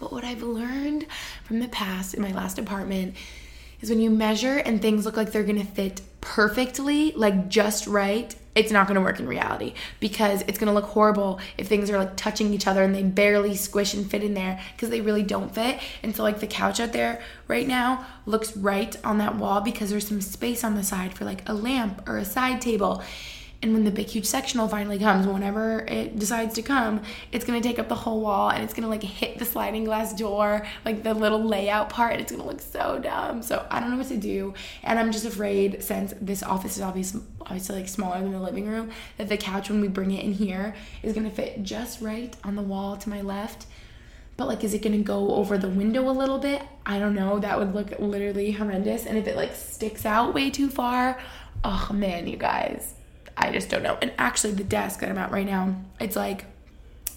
But 0.00 0.12
what 0.12 0.24
I've 0.24 0.42
learned 0.42 1.06
from 1.44 1.60
the 1.60 1.68
past 1.68 2.14
in 2.14 2.22
my 2.22 2.32
last 2.32 2.58
apartment 2.58 3.14
is 3.80 3.90
when 3.90 4.00
you 4.00 4.10
measure 4.10 4.56
and 4.56 4.80
things 4.80 5.04
look 5.04 5.16
like 5.16 5.30
they're 5.30 5.44
gonna 5.44 5.64
fit 5.64 6.00
perfectly, 6.20 7.12
like 7.12 7.48
just 7.48 7.86
right, 7.86 8.34
it's 8.54 8.72
not 8.72 8.88
gonna 8.88 9.00
work 9.00 9.20
in 9.20 9.26
reality 9.26 9.74
because 10.00 10.42
it's 10.42 10.58
gonna 10.58 10.72
look 10.72 10.86
horrible 10.86 11.38
if 11.56 11.68
things 11.68 11.90
are 11.90 11.98
like 11.98 12.16
touching 12.16 12.52
each 12.52 12.66
other 12.66 12.82
and 12.82 12.94
they 12.94 13.02
barely 13.02 13.54
squish 13.54 13.94
and 13.94 14.10
fit 14.10 14.24
in 14.24 14.34
there 14.34 14.60
because 14.72 14.90
they 14.90 15.00
really 15.00 15.22
don't 15.22 15.54
fit. 15.54 15.78
And 16.02 16.16
so, 16.16 16.22
like, 16.22 16.40
the 16.40 16.46
couch 16.46 16.80
out 16.80 16.92
there 16.92 17.22
right 17.46 17.66
now 17.66 18.06
looks 18.26 18.56
right 18.56 18.96
on 19.04 19.18
that 19.18 19.36
wall 19.36 19.60
because 19.60 19.90
there's 19.90 20.08
some 20.08 20.20
space 20.20 20.64
on 20.64 20.74
the 20.74 20.82
side 20.82 21.14
for 21.14 21.24
like 21.24 21.48
a 21.48 21.54
lamp 21.54 22.08
or 22.08 22.16
a 22.16 22.24
side 22.24 22.60
table. 22.60 23.02
And 23.62 23.74
when 23.74 23.84
the 23.84 23.90
big, 23.90 24.06
huge 24.06 24.24
sectional 24.24 24.68
finally 24.68 24.98
comes, 24.98 25.26
whenever 25.26 25.80
it 25.80 26.18
decides 26.18 26.54
to 26.54 26.62
come, 26.62 27.02
it's 27.30 27.44
gonna 27.44 27.60
take 27.60 27.78
up 27.78 27.88
the 27.88 27.94
whole 27.94 28.22
wall 28.22 28.48
and 28.48 28.64
it's 28.64 28.72
gonna 28.72 28.88
like 28.88 29.02
hit 29.02 29.38
the 29.38 29.44
sliding 29.44 29.84
glass 29.84 30.14
door, 30.14 30.66
like 30.86 31.02
the 31.02 31.12
little 31.12 31.44
layout 31.44 31.90
part, 31.90 32.12
and 32.12 32.22
it's 32.22 32.32
gonna 32.32 32.46
look 32.46 32.62
so 32.62 32.98
dumb. 32.98 33.42
So 33.42 33.66
I 33.70 33.80
don't 33.80 33.90
know 33.90 33.98
what 33.98 34.08
to 34.08 34.16
do. 34.16 34.54
And 34.82 34.98
I'm 34.98 35.12
just 35.12 35.26
afraid, 35.26 35.82
since 35.82 36.14
this 36.22 36.42
office 36.42 36.78
is 36.78 36.82
obviously, 36.82 37.20
obviously 37.42 37.76
like 37.76 37.88
smaller 37.88 38.22
than 38.22 38.32
the 38.32 38.40
living 38.40 38.66
room, 38.66 38.90
that 39.18 39.28
the 39.28 39.36
couch, 39.36 39.68
when 39.68 39.82
we 39.82 39.88
bring 39.88 40.10
it 40.12 40.24
in 40.24 40.32
here, 40.32 40.74
is 41.02 41.12
gonna 41.12 41.30
fit 41.30 41.62
just 41.62 42.00
right 42.00 42.34
on 42.42 42.56
the 42.56 42.62
wall 42.62 42.96
to 42.96 43.10
my 43.10 43.20
left. 43.20 43.66
But 44.38 44.48
like, 44.48 44.64
is 44.64 44.72
it 44.72 44.80
gonna 44.80 44.98
go 45.00 45.34
over 45.34 45.58
the 45.58 45.68
window 45.68 46.08
a 46.08 46.12
little 46.12 46.38
bit? 46.38 46.62
I 46.86 46.98
don't 46.98 47.14
know. 47.14 47.38
That 47.38 47.58
would 47.58 47.74
look 47.74 47.98
literally 47.98 48.52
horrendous. 48.52 49.04
And 49.04 49.18
if 49.18 49.26
it 49.26 49.36
like 49.36 49.54
sticks 49.54 50.06
out 50.06 50.32
way 50.32 50.48
too 50.48 50.70
far, 50.70 51.20
oh 51.62 51.90
man, 51.92 52.26
you 52.26 52.38
guys 52.38 52.94
I 53.36 53.52
just 53.52 53.68
don't 53.68 53.82
know. 53.82 53.98
And 54.00 54.12
actually, 54.18 54.52
the 54.54 54.64
desk 54.64 55.00
that 55.00 55.10
I'm 55.10 55.18
at 55.18 55.30
right 55.30 55.46
now, 55.46 55.74
it's 56.00 56.16
like 56.16 56.44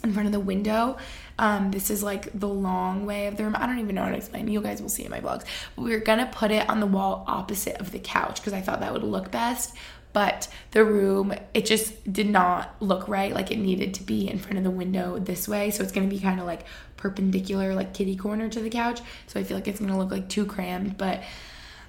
in 0.03 0.13
front 0.13 0.25
of 0.27 0.31
the 0.33 0.39
window. 0.39 0.97
Um, 1.39 1.71
this 1.71 1.89
is 1.89 2.03
like 2.03 2.37
the 2.37 2.47
long 2.47 3.05
way 3.05 3.27
of 3.27 3.37
the 3.37 3.43
room. 3.43 3.55
I 3.57 3.65
don't 3.65 3.79
even 3.79 3.95
know 3.95 4.03
how 4.03 4.09
to 4.09 4.17
explain. 4.17 4.47
You 4.47 4.61
guys 4.61 4.81
will 4.81 4.89
see 4.89 5.03
in 5.05 5.11
my 5.11 5.19
vlogs. 5.19 5.45
We 5.75 5.93
are 5.93 5.99
gonna 5.99 6.29
put 6.31 6.51
it 6.51 6.69
on 6.69 6.79
the 6.79 6.85
wall 6.85 7.23
opposite 7.27 7.77
of 7.77 7.91
the 7.91 7.99
couch 7.99 8.35
because 8.39 8.53
I 8.53 8.61
thought 8.61 8.81
that 8.81 8.93
would 8.93 9.03
look 9.03 9.31
best. 9.31 9.75
but 10.13 10.47
the 10.71 10.85
room, 10.85 11.33
it 11.55 11.65
just 11.65 12.11
did 12.11 12.29
not 12.29 12.75
look 12.79 13.07
right. 13.07 13.33
Like 13.33 13.49
it 13.51 13.57
needed 13.57 13.95
to 13.95 14.03
be 14.03 14.29
in 14.29 14.37
front 14.37 14.59
of 14.59 14.63
the 14.63 14.69
window 14.69 15.17
this 15.19 15.47
way. 15.47 15.71
So 15.71 15.81
it's 15.83 15.91
gonna 15.91 16.07
be 16.07 16.19
kind 16.19 16.39
of 16.39 16.45
like 16.45 16.65
perpendicular, 16.97 17.73
like 17.73 17.93
kitty 17.93 18.15
corner 18.15 18.47
to 18.47 18.59
the 18.59 18.69
couch. 18.69 19.01
So 19.27 19.39
I 19.39 19.43
feel 19.43 19.57
like 19.57 19.67
it's 19.67 19.79
gonna 19.79 19.97
look 19.97 20.11
like 20.11 20.29
too 20.29 20.45
crammed, 20.45 20.97
but 20.97 21.23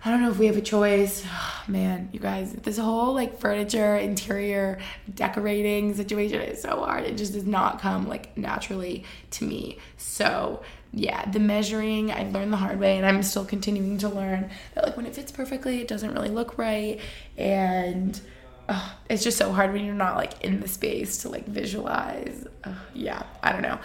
I 0.05 0.11
don't 0.11 0.21
know 0.21 0.31
if 0.31 0.39
we 0.39 0.47
have 0.47 0.59
a 0.59 0.63
choice. 0.63 1.25
Oh, 1.27 1.65
man, 1.69 2.11
you 2.13 2.21
guys, 2.21 2.53
this 2.53 2.77
whole 2.77 3.15
like 3.15 3.39
furniture, 3.39 3.97
interior 3.97 4.79
decorating 5.15 5.95
situation 5.95 6.41
is 6.43 6.61
so 6.61 6.81
hard. 6.81 7.05
It 7.05 7.17
just 7.17 7.33
does 7.33 7.47
not 7.47 7.81
come 7.81 8.07
like 8.07 8.37
naturally 8.37 9.05
to 9.33 9.45
me. 9.45 9.79
So, 9.97 10.63
yeah, 10.93 11.29
the 11.31 11.41
measuring, 11.41 12.13
I've 12.13 12.33
learned 12.33 12.53
the 12.53 12.59
hard 12.59 12.79
way 12.79 12.99
and 12.99 13.07
I'm 13.07 13.23
still 13.23 13.47
continuing 13.47 13.99
to 13.99 14.09
learn 14.09 14.51
that 14.75 14.85
like 14.85 14.97
when 14.97 15.07
it 15.07 15.15
fits 15.15 15.33
perfectly, 15.33 15.81
it 15.81 15.89
doesn't 15.89 16.13
really 16.13 16.29
look 16.29 16.59
right. 16.59 17.01
And 17.39 18.21
oh, 18.69 18.97
it's 19.09 19.25
just 19.25 19.39
so 19.39 19.53
hard 19.53 19.73
when 19.73 19.87
you're 19.87 19.95
not 19.95 20.17
like 20.17 20.45
in 20.45 20.61
the 20.61 20.69
space 20.69 21.19
to 21.23 21.31
like 21.31 21.47
visualize. 21.47 22.47
Oh, 22.65 22.81
yeah, 22.93 23.23
I 23.43 23.53
don't 23.53 23.63
know. 23.63 23.79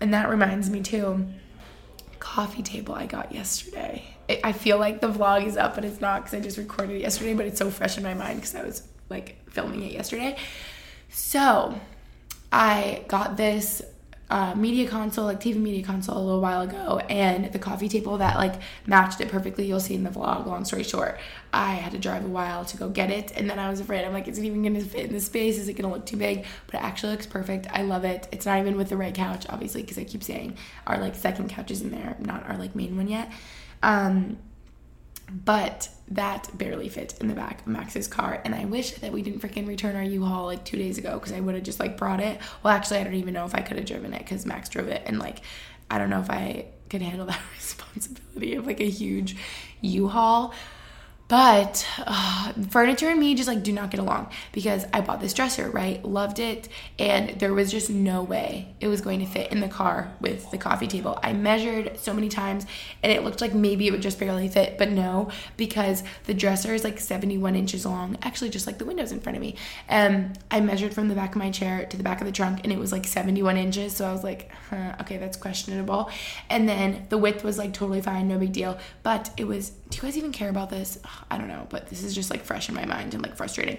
And 0.00 0.12
that 0.12 0.28
reminds 0.28 0.68
me 0.68 0.82
too 0.82 1.26
coffee 2.28 2.62
table 2.62 2.94
I 2.94 3.06
got 3.06 3.32
yesterday. 3.32 4.04
It, 4.28 4.40
I 4.44 4.52
feel 4.52 4.78
like 4.78 5.00
the 5.00 5.08
vlog 5.08 5.46
is 5.46 5.56
up, 5.56 5.74
but 5.74 5.84
it's 5.84 6.02
not 6.02 6.22
because 6.22 6.38
I 6.38 6.40
just 6.40 6.58
recorded 6.58 6.96
it 6.96 7.00
yesterday, 7.00 7.32
but 7.32 7.46
it's 7.46 7.58
so 7.58 7.70
fresh 7.70 7.96
in 7.96 8.04
my 8.04 8.12
mind 8.12 8.36
because 8.36 8.54
I 8.54 8.62
was 8.62 8.82
like 9.08 9.38
filming 9.50 9.82
it 9.82 9.92
yesterday. 9.92 10.36
So 11.08 11.80
I 12.52 13.04
got 13.08 13.38
this 13.38 13.80
uh, 14.30 14.54
media 14.54 14.88
console, 14.88 15.24
like 15.24 15.40
TV 15.40 15.56
media 15.56 15.82
console, 15.82 16.18
a 16.18 16.20
little 16.20 16.40
while 16.40 16.60
ago, 16.60 16.98
and 17.08 17.50
the 17.52 17.58
coffee 17.58 17.88
table 17.88 18.18
that 18.18 18.36
like 18.36 18.54
matched 18.86 19.20
it 19.20 19.28
perfectly. 19.28 19.66
You'll 19.66 19.80
see 19.80 19.94
in 19.94 20.04
the 20.04 20.10
vlog. 20.10 20.46
Long 20.46 20.64
story 20.64 20.82
short, 20.82 21.18
I 21.52 21.74
had 21.74 21.92
to 21.92 21.98
drive 21.98 22.24
a 22.24 22.28
while 22.28 22.64
to 22.66 22.76
go 22.76 22.88
get 22.88 23.10
it, 23.10 23.32
and 23.34 23.48
then 23.48 23.58
I 23.58 23.70
was 23.70 23.80
afraid. 23.80 24.04
I'm 24.04 24.12
like, 24.12 24.28
is 24.28 24.38
it 24.38 24.44
even 24.44 24.62
gonna 24.62 24.80
fit 24.80 25.06
in 25.06 25.12
the 25.12 25.20
space? 25.20 25.58
Is 25.58 25.68
it 25.68 25.74
gonna 25.74 25.92
look 25.92 26.04
too 26.04 26.16
big? 26.18 26.44
But 26.66 26.80
it 26.80 26.84
actually 26.84 27.12
looks 27.12 27.26
perfect. 27.26 27.66
I 27.70 27.82
love 27.82 28.04
it. 28.04 28.28
It's 28.30 28.44
not 28.44 28.58
even 28.58 28.76
with 28.76 28.90
the 28.90 28.96
right 28.96 29.14
couch, 29.14 29.46
obviously, 29.48 29.82
because 29.82 29.98
I 29.98 30.04
keep 30.04 30.22
saying 30.22 30.56
our 30.86 30.98
like 30.98 31.14
second 31.14 31.48
couch 31.48 31.70
is 31.70 31.80
in 31.80 31.90
there, 31.90 32.16
not 32.20 32.48
our 32.48 32.58
like 32.58 32.74
main 32.74 32.96
one 32.96 33.08
yet. 33.08 33.32
Um, 33.82 34.38
but 35.30 35.88
that 36.10 36.48
barely 36.56 36.88
fit 36.88 37.14
in 37.20 37.28
the 37.28 37.34
back 37.34 37.60
of 37.60 37.66
Max's 37.66 38.08
car. 38.08 38.40
And 38.44 38.54
I 38.54 38.64
wish 38.64 38.92
that 38.92 39.12
we 39.12 39.22
didn't 39.22 39.40
freaking 39.40 39.68
return 39.68 39.94
our 39.94 40.02
U-Haul 40.02 40.46
like 40.46 40.64
two 40.64 40.76
days 40.76 40.98
ago 40.98 41.14
because 41.18 41.32
I 41.32 41.40
would 41.40 41.54
have 41.54 41.64
just 41.64 41.80
like 41.80 41.96
brought 41.96 42.20
it. 42.20 42.40
Well, 42.62 42.72
actually, 42.72 42.98
I 42.98 43.04
don't 43.04 43.14
even 43.14 43.34
know 43.34 43.44
if 43.44 43.54
I 43.54 43.60
could 43.60 43.76
have 43.76 43.86
driven 43.86 44.14
it 44.14 44.20
because 44.20 44.46
Max 44.46 44.68
drove 44.68 44.88
it. 44.88 45.02
And 45.06 45.18
like, 45.18 45.42
I 45.90 45.98
don't 45.98 46.10
know 46.10 46.20
if 46.20 46.30
I 46.30 46.66
could 46.88 47.02
handle 47.02 47.26
that 47.26 47.40
responsibility 47.54 48.54
of 48.54 48.66
like 48.66 48.80
a 48.80 48.88
huge 48.88 49.36
U-Haul. 49.82 50.54
But 51.28 51.86
uh, 52.06 52.54
furniture 52.70 53.10
and 53.10 53.20
me 53.20 53.34
just 53.34 53.48
like 53.48 53.62
do 53.62 53.70
not 53.70 53.90
get 53.90 54.00
along 54.00 54.30
because 54.52 54.86
I 54.94 55.02
bought 55.02 55.20
this 55.20 55.34
dresser, 55.34 55.70
right? 55.70 56.02
Loved 56.02 56.38
it. 56.38 56.68
And 56.98 57.38
there 57.38 57.52
was 57.52 57.70
just 57.70 57.90
no 57.90 58.22
way 58.22 58.74
it 58.80 58.88
was 58.88 59.02
going 59.02 59.20
to 59.20 59.26
fit 59.26 59.52
in 59.52 59.60
the 59.60 59.68
car 59.68 60.10
with 60.22 60.50
the 60.50 60.56
coffee 60.56 60.86
table. 60.86 61.18
I 61.22 61.34
measured 61.34 61.98
so 61.98 62.14
many 62.14 62.30
times 62.30 62.64
and 63.02 63.12
it 63.12 63.24
looked 63.24 63.42
like 63.42 63.52
maybe 63.52 63.86
it 63.86 63.90
would 63.90 64.00
just 64.00 64.18
barely 64.18 64.48
fit, 64.48 64.78
but 64.78 64.90
no, 64.90 65.30
because 65.58 66.02
the 66.24 66.32
dresser 66.32 66.72
is 66.72 66.82
like 66.82 66.98
71 66.98 67.54
inches 67.54 67.84
long, 67.84 68.16
actually, 68.22 68.48
just 68.48 68.66
like 68.66 68.78
the 68.78 68.86
windows 68.86 69.12
in 69.12 69.20
front 69.20 69.36
of 69.36 69.42
me. 69.42 69.54
And 69.86 70.38
I 70.50 70.60
measured 70.60 70.94
from 70.94 71.08
the 71.08 71.14
back 71.14 71.32
of 71.32 71.36
my 71.36 71.50
chair 71.50 71.84
to 71.84 71.96
the 71.98 72.02
back 72.02 72.22
of 72.22 72.26
the 72.26 72.32
trunk 72.32 72.60
and 72.64 72.72
it 72.72 72.78
was 72.78 72.90
like 72.90 73.06
71 73.06 73.58
inches. 73.58 73.94
So 73.94 74.08
I 74.08 74.12
was 74.12 74.24
like, 74.24 74.50
huh, 74.70 74.94
okay, 75.02 75.18
that's 75.18 75.36
questionable. 75.36 76.10
And 76.48 76.66
then 76.66 77.04
the 77.10 77.18
width 77.18 77.44
was 77.44 77.58
like 77.58 77.74
totally 77.74 78.00
fine, 78.00 78.28
no 78.28 78.38
big 78.38 78.54
deal. 78.54 78.78
But 79.02 79.30
it 79.36 79.44
was, 79.44 79.70
do 79.90 79.96
you 79.96 80.02
guys 80.02 80.16
even 80.16 80.32
care 80.32 80.48
about 80.48 80.70
this? 80.70 80.98
I 81.30 81.38
don't 81.38 81.48
know, 81.48 81.66
but 81.68 81.88
this 81.88 82.02
is 82.02 82.14
just 82.14 82.30
like 82.30 82.42
fresh 82.44 82.68
in 82.68 82.74
my 82.74 82.84
mind 82.84 83.14
and 83.14 83.22
like 83.22 83.36
frustrating. 83.36 83.78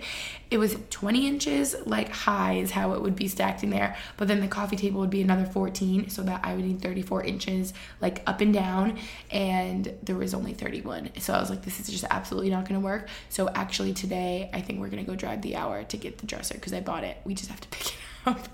It 0.51 0.57
was 0.57 0.77
20 0.89 1.27
inches 1.27 1.75
like 1.85 2.09
high 2.09 2.53
is 2.53 2.71
how 2.71 2.93
it 2.93 3.01
would 3.01 3.15
be 3.15 3.27
stacked 3.27 3.63
in 3.63 3.69
there, 3.69 3.95
but 4.17 4.27
then 4.27 4.39
the 4.39 4.47
coffee 4.47 4.75
table 4.75 4.99
would 5.01 5.09
be 5.09 5.21
another 5.21 5.45
14, 5.45 6.09
so 6.09 6.21
that 6.23 6.41
I 6.43 6.55
would 6.55 6.65
need 6.65 6.81
34 6.81 7.23
inches 7.23 7.73
like 8.01 8.21
up 8.27 8.41
and 8.41 8.53
down, 8.53 8.97
and 9.31 9.93
there 10.03 10.15
was 10.15 10.33
only 10.33 10.53
31. 10.53 11.11
So 11.19 11.33
I 11.33 11.39
was 11.39 11.49
like, 11.49 11.63
this 11.63 11.79
is 11.79 11.87
just 11.87 12.05
absolutely 12.09 12.49
not 12.49 12.67
gonna 12.67 12.79
work. 12.79 13.09
So 13.29 13.49
actually 13.49 13.93
today, 13.93 14.49
I 14.53 14.61
think 14.61 14.79
we're 14.79 14.89
gonna 14.89 15.03
go 15.03 15.15
drive 15.15 15.41
the 15.41 15.55
hour 15.55 15.83
to 15.83 15.97
get 15.97 16.17
the 16.17 16.27
dresser 16.27 16.55
because 16.55 16.73
I 16.73 16.81
bought 16.81 17.03
it. 17.03 17.17
We 17.25 17.33
just 17.33 17.49
have 17.49 17.61
to 17.61 17.67
pick 17.69 17.87
it 17.87 17.93
up, 18.25 18.47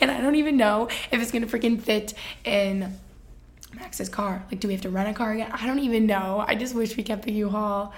and 0.00 0.10
I 0.10 0.20
don't 0.20 0.36
even 0.36 0.56
know 0.56 0.88
if 1.10 1.20
it's 1.20 1.30
gonna 1.30 1.46
freaking 1.46 1.80
fit 1.80 2.14
in 2.44 2.98
Max's 3.74 4.08
car. 4.08 4.44
Like, 4.50 4.60
do 4.60 4.68
we 4.68 4.74
have 4.74 4.82
to 4.82 4.90
rent 4.90 5.08
a 5.08 5.14
car 5.14 5.32
again? 5.32 5.50
I 5.52 5.66
don't 5.66 5.78
even 5.78 6.06
know. 6.06 6.44
I 6.46 6.54
just 6.54 6.74
wish 6.74 6.96
we 6.96 7.02
kept 7.02 7.22
the 7.22 7.32
U-Haul. 7.32 7.94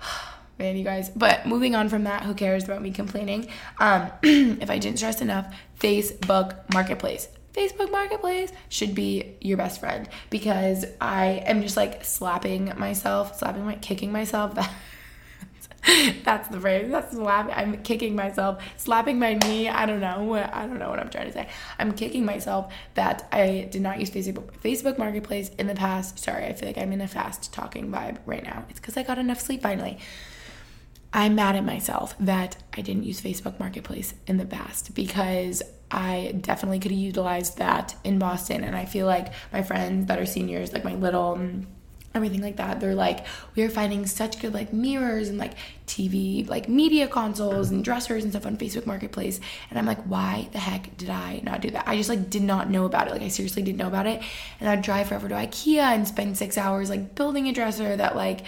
Man, 0.58 0.76
you 0.76 0.84
guys. 0.84 1.08
But 1.08 1.46
moving 1.46 1.74
on 1.74 1.88
from 1.88 2.04
that, 2.04 2.24
who 2.24 2.34
cares 2.34 2.64
about 2.64 2.82
me 2.82 2.90
complaining? 2.90 3.48
Um, 3.78 4.10
if 4.22 4.70
I 4.70 4.78
didn't 4.78 4.98
stress 4.98 5.22
enough, 5.22 5.54
Facebook 5.78 6.72
Marketplace. 6.72 7.28
Facebook 7.54 7.90
Marketplace 7.90 8.52
should 8.68 8.94
be 8.94 9.36
your 9.40 9.56
best 9.56 9.80
friend 9.80 10.08
because 10.28 10.84
I 11.00 11.42
am 11.46 11.62
just 11.62 11.76
like 11.76 12.04
slapping 12.04 12.72
myself, 12.76 13.36
slapping 13.36 13.64
my, 13.64 13.74
kicking 13.76 14.12
myself. 14.12 14.56
That's 16.24 16.48
the 16.48 16.60
phrase. 16.60 16.90
That's 16.90 17.14
slapping. 17.14 17.54
I'm 17.54 17.82
kicking 17.82 18.14
myself, 18.14 18.62
slapping 18.76 19.18
my 19.18 19.34
knee. 19.34 19.68
I 19.68 19.86
don't 19.86 20.00
know 20.00 20.34
I 20.34 20.66
don't 20.66 20.78
know 20.78 20.90
what 20.90 21.00
I'm 21.00 21.08
trying 21.08 21.26
to 21.26 21.32
say. 21.32 21.48
I'm 21.78 21.92
kicking 21.92 22.24
myself 22.24 22.72
that 22.94 23.26
I 23.32 23.68
did 23.70 23.80
not 23.80 23.98
use 23.98 24.10
Facebook 24.10 24.52
Facebook 24.62 24.98
Marketplace 24.98 25.50
in 25.58 25.66
the 25.66 25.74
past. 25.74 26.18
Sorry, 26.18 26.44
I 26.44 26.52
feel 26.52 26.68
like 26.68 26.78
I'm 26.78 26.92
in 26.92 27.00
a 27.00 27.08
fast 27.08 27.52
talking 27.52 27.90
vibe 27.90 28.18
right 28.26 28.44
now. 28.44 28.64
It's 28.68 28.80
because 28.80 28.96
I 28.96 29.02
got 29.02 29.18
enough 29.18 29.40
sleep 29.40 29.62
finally. 29.62 29.98
I'm 31.12 31.34
mad 31.34 31.56
at 31.56 31.64
myself 31.64 32.14
that 32.20 32.56
I 32.76 32.82
didn't 32.82 33.04
use 33.04 33.20
Facebook 33.20 33.58
Marketplace 33.58 34.14
in 34.26 34.36
the 34.36 34.46
past 34.46 34.94
because 34.94 35.62
I 35.90 36.36
definitely 36.40 36.78
could 36.78 36.92
have 36.92 37.00
utilized 37.00 37.58
that 37.58 37.96
in 38.04 38.20
Boston. 38.20 38.62
And 38.62 38.76
I 38.76 38.84
feel 38.84 39.06
like 39.06 39.32
my 39.52 39.62
friends 39.62 40.06
that 40.06 40.20
are 40.20 40.26
seniors, 40.26 40.72
like 40.72 40.84
my 40.84 40.94
little 40.94 41.36
mm, 41.36 41.64
everything 42.14 42.42
like 42.42 42.56
that 42.56 42.80
they're 42.80 42.94
like 42.94 43.24
we 43.54 43.62
are 43.62 43.68
finding 43.68 44.04
such 44.04 44.40
good 44.40 44.52
like 44.52 44.72
mirrors 44.72 45.28
and 45.28 45.38
like 45.38 45.52
tv 45.86 46.48
like 46.48 46.68
media 46.68 47.06
consoles 47.06 47.70
and 47.70 47.84
dressers 47.84 48.24
and 48.24 48.32
stuff 48.32 48.46
on 48.46 48.56
facebook 48.56 48.84
marketplace 48.84 49.40
and 49.70 49.78
i'm 49.78 49.86
like 49.86 50.02
why 50.04 50.48
the 50.52 50.58
heck 50.58 50.96
did 50.96 51.08
i 51.08 51.40
not 51.44 51.60
do 51.60 51.70
that 51.70 51.86
i 51.86 51.96
just 51.96 52.08
like 52.08 52.28
did 52.28 52.42
not 52.42 52.68
know 52.68 52.84
about 52.84 53.06
it 53.06 53.12
like 53.12 53.22
i 53.22 53.28
seriously 53.28 53.62
didn't 53.62 53.78
know 53.78 53.86
about 53.86 54.06
it 54.06 54.20
and 54.58 54.68
i'd 54.68 54.82
drive 54.82 55.06
forever 55.06 55.28
to 55.28 55.34
ikea 55.34 55.94
and 55.94 56.06
spend 56.06 56.36
six 56.36 56.58
hours 56.58 56.90
like 56.90 57.14
building 57.14 57.46
a 57.48 57.52
dresser 57.52 57.96
that 57.96 58.16
like 58.16 58.40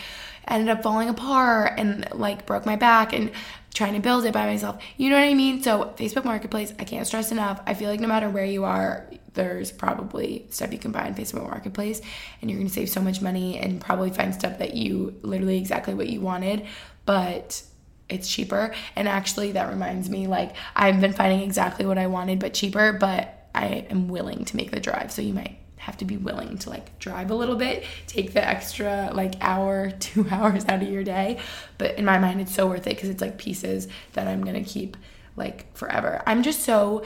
ended 0.48 0.68
up 0.68 0.82
falling 0.82 1.08
apart 1.08 1.74
and 1.78 2.08
like 2.12 2.44
broke 2.46 2.66
my 2.66 2.74
back 2.74 3.12
and 3.12 3.30
trying 3.74 3.94
to 3.94 4.00
build 4.00 4.24
it 4.24 4.32
by 4.32 4.46
myself. 4.46 4.82
You 4.96 5.08
know 5.08 5.16
what 5.16 5.24
I 5.24 5.34
mean? 5.34 5.62
So, 5.62 5.94
Facebook 5.96 6.24
Marketplace, 6.24 6.74
I 6.78 6.84
can't 6.84 7.06
stress 7.06 7.32
enough. 7.32 7.60
I 7.66 7.74
feel 7.74 7.88
like 7.88 8.00
no 8.00 8.08
matter 8.08 8.28
where 8.28 8.44
you 8.44 8.64
are, 8.64 9.06
there's 9.34 9.72
probably 9.72 10.46
stuff 10.50 10.72
you 10.72 10.78
can 10.78 10.92
buy 10.92 11.06
on 11.06 11.14
Facebook 11.14 11.48
Marketplace 11.48 12.00
and 12.40 12.50
you're 12.50 12.58
going 12.58 12.68
to 12.68 12.74
save 12.74 12.88
so 12.88 13.00
much 13.00 13.22
money 13.22 13.58
and 13.58 13.80
probably 13.80 14.10
find 14.10 14.34
stuff 14.34 14.58
that 14.58 14.74
you 14.74 15.18
literally 15.22 15.58
exactly 15.58 15.94
what 15.94 16.08
you 16.08 16.20
wanted, 16.20 16.66
but 17.06 17.62
it's 18.08 18.28
cheaper. 18.28 18.74
And 18.94 19.08
actually, 19.08 19.52
that 19.52 19.70
reminds 19.70 20.10
me 20.10 20.26
like 20.26 20.54
I've 20.76 21.00
been 21.00 21.12
finding 21.12 21.40
exactly 21.40 21.86
what 21.86 21.98
I 21.98 22.06
wanted, 22.06 22.38
but 22.38 22.54
cheaper, 22.54 22.92
but 22.92 23.48
I 23.54 23.86
am 23.90 24.08
willing 24.08 24.44
to 24.46 24.56
make 24.56 24.70
the 24.70 24.80
drive. 24.80 25.12
So, 25.12 25.22
you 25.22 25.32
might 25.32 25.58
have 25.76 25.96
to 25.96 26.04
be 26.04 26.16
willing 26.16 26.58
to 26.58 26.70
like 26.70 26.96
drive 27.00 27.30
a 27.30 27.34
little 27.34 27.56
bit, 27.56 27.84
take 28.06 28.32
the 28.34 28.46
extra 28.46 29.10
like 29.14 29.34
hour, 29.40 29.90
two 29.98 30.26
hours 30.30 30.64
out 30.66 30.82
of 30.82 30.88
your 30.88 31.04
day. 31.04 31.38
But 31.78 31.98
in 31.98 32.04
my 32.04 32.18
mind, 32.18 32.40
it's 32.40 32.54
so 32.54 32.66
worth 32.66 32.86
it 32.86 32.94
because 32.94 33.08
it's 33.08 33.20
like 33.20 33.38
pieces 33.38 33.88
that 34.12 34.28
I'm 34.28 34.44
gonna 34.44 34.64
keep 34.64 34.96
like 35.36 35.74
forever. 35.76 36.22
I'm 36.26 36.42
just 36.42 36.60
so 36.62 37.04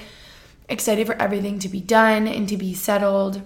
excited 0.69 1.07
for 1.07 1.15
everything 1.21 1.59
to 1.61 1.69
be 1.69 1.81
done 1.81 2.27
and 2.27 2.49
to 2.49 2.57
be 2.57 2.75
settled. 2.75 3.43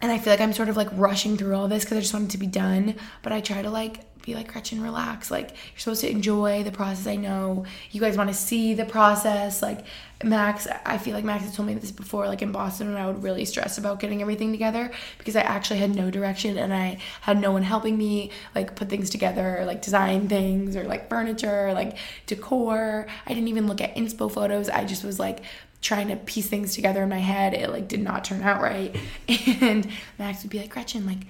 And 0.00 0.12
I 0.12 0.18
feel 0.18 0.32
like 0.32 0.40
I'm 0.40 0.52
sort 0.52 0.68
of 0.68 0.76
like 0.76 0.88
rushing 0.92 1.36
through 1.36 1.54
all 1.54 1.68
this 1.68 1.84
because 1.84 1.96
I 1.96 2.00
just 2.00 2.12
want 2.12 2.26
it 2.26 2.30
to 2.32 2.38
be 2.38 2.46
done. 2.46 2.96
But 3.22 3.32
I 3.32 3.40
try 3.40 3.62
to 3.62 3.70
like 3.70 4.00
be 4.22 4.34
like 4.34 4.52
Gretchen, 4.52 4.82
relax. 4.82 5.30
Like 5.30 5.50
you're 5.50 5.78
supposed 5.78 6.02
to 6.02 6.10
enjoy 6.10 6.64
the 6.64 6.72
process. 6.72 7.06
I 7.06 7.16
know 7.16 7.64
you 7.92 8.00
guys 8.00 8.16
want 8.16 8.28
to 8.28 8.34
see 8.34 8.74
the 8.74 8.84
process. 8.84 9.62
Like 9.62 9.86
Max, 10.24 10.66
I 10.84 10.98
feel 10.98 11.14
like 11.14 11.24
Max 11.24 11.44
has 11.44 11.54
told 11.54 11.68
me 11.68 11.74
this 11.74 11.92
before, 11.92 12.26
like 12.26 12.42
in 12.42 12.50
Boston, 12.50 12.92
when 12.92 13.00
I 13.00 13.06
would 13.06 13.22
really 13.22 13.44
stress 13.44 13.78
about 13.78 14.00
getting 14.00 14.22
everything 14.22 14.50
together 14.50 14.90
because 15.18 15.36
I 15.36 15.42
actually 15.42 15.78
had 15.78 15.94
no 15.94 16.10
direction 16.10 16.58
and 16.58 16.74
I 16.74 16.98
had 17.20 17.40
no 17.40 17.52
one 17.52 17.62
helping 17.62 17.96
me 17.96 18.30
like 18.54 18.74
put 18.74 18.88
things 18.88 19.10
together, 19.10 19.58
or, 19.60 19.64
like 19.64 19.80
design 19.80 20.28
things 20.28 20.74
or 20.74 20.84
like 20.84 21.08
furniture, 21.08 21.68
or, 21.68 21.72
like 21.72 21.96
decor. 22.26 23.06
I 23.26 23.32
didn't 23.32 23.48
even 23.48 23.68
look 23.68 23.80
at 23.80 23.94
inspo 23.94 24.30
photos. 24.30 24.68
I 24.68 24.84
just 24.84 25.04
was 25.04 25.20
like 25.20 25.42
trying 25.86 26.08
to 26.08 26.16
piece 26.16 26.48
things 26.48 26.74
together 26.74 27.04
in 27.04 27.08
my 27.08 27.18
head. 27.18 27.54
It 27.54 27.70
like 27.70 27.86
did 27.86 28.02
not 28.02 28.24
turn 28.24 28.42
out 28.42 28.60
right. 28.60 28.94
And 29.60 29.88
Max 30.18 30.42
would 30.42 30.50
be 30.50 30.58
like, 30.58 30.70
Gretchen, 30.70 31.06
like 31.06 31.26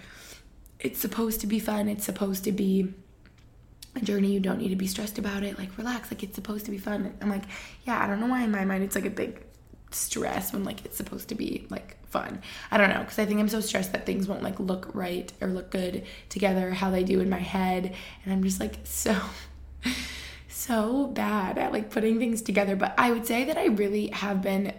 it's 0.81 0.99
supposed 0.99 1.43
to 1.43 1.47
be 1.47 1.59
fun. 1.59 1.89
It's 1.89 2.05
supposed 2.05 2.45
to 2.45 2.53
be 2.53 2.95
a 3.95 4.01
journey. 4.01 4.33
You 4.33 4.41
don't 4.41 4.59
need 4.59 4.71
to 4.71 4.77
be 4.77 4.87
stressed 4.87 5.19
about 5.19 5.43
it. 5.43 5.59
Like, 5.59 5.77
relax. 5.77 6.11
Like, 6.11 6.23
it's 6.23 6.35
supposed 6.35 6.65
to 6.67 6.71
be 6.71 6.79
fun. 6.79 7.15
I'm 7.21 7.29
like, 7.29 7.45
yeah, 7.85 8.03
I 8.03 8.07
don't 8.07 8.21
know 8.21 8.27
why 8.29 8.43
in 8.43 8.51
my 8.51 8.65
mind 8.65 8.83
it's 8.83 8.95
like 8.95 9.05
a 9.05 9.11
big 9.11 9.43
stress 9.91 10.53
when 10.53 10.65
like 10.65 10.85
it's 10.85 10.97
supposed 10.97 11.29
to 11.29 11.35
be 11.35 11.67
like 11.71 11.97
fun. 12.09 12.41
I 12.71 12.79
don't 12.79 12.91
know 12.91 13.01
because 13.01 13.19
I 13.19 13.27
think 13.27 13.41
I'm 13.41 13.49
so 13.49 13.61
stressed 13.61 13.93
that 13.93 14.07
things 14.07 14.27
won't 14.27 14.43
like 14.43 14.59
look 14.59 14.95
right 14.95 15.31
or 15.41 15.49
look 15.49 15.71
good 15.71 16.05
together 16.29 16.71
how 16.71 16.91
they 16.91 17.05
do 17.05 17.21
in 17.21 17.29
my 17.29 17.39
head, 17.39 17.95
and 18.25 18.33
I'm 18.33 18.43
just 18.43 18.61
like 18.61 18.79
so 18.85 19.17
so 20.57 21.09
bad 21.09 21.59
at 21.59 21.73
like 21.73 21.91
putting 21.91 22.19
things 22.19 22.43
together, 22.43 22.77
but 22.77 22.95
I 22.99 23.13
would 23.13 23.27
say 23.27 23.45
that 23.45 23.59
I 23.59 23.67
really 23.67 24.09
have 24.09 24.43
been 24.43 24.73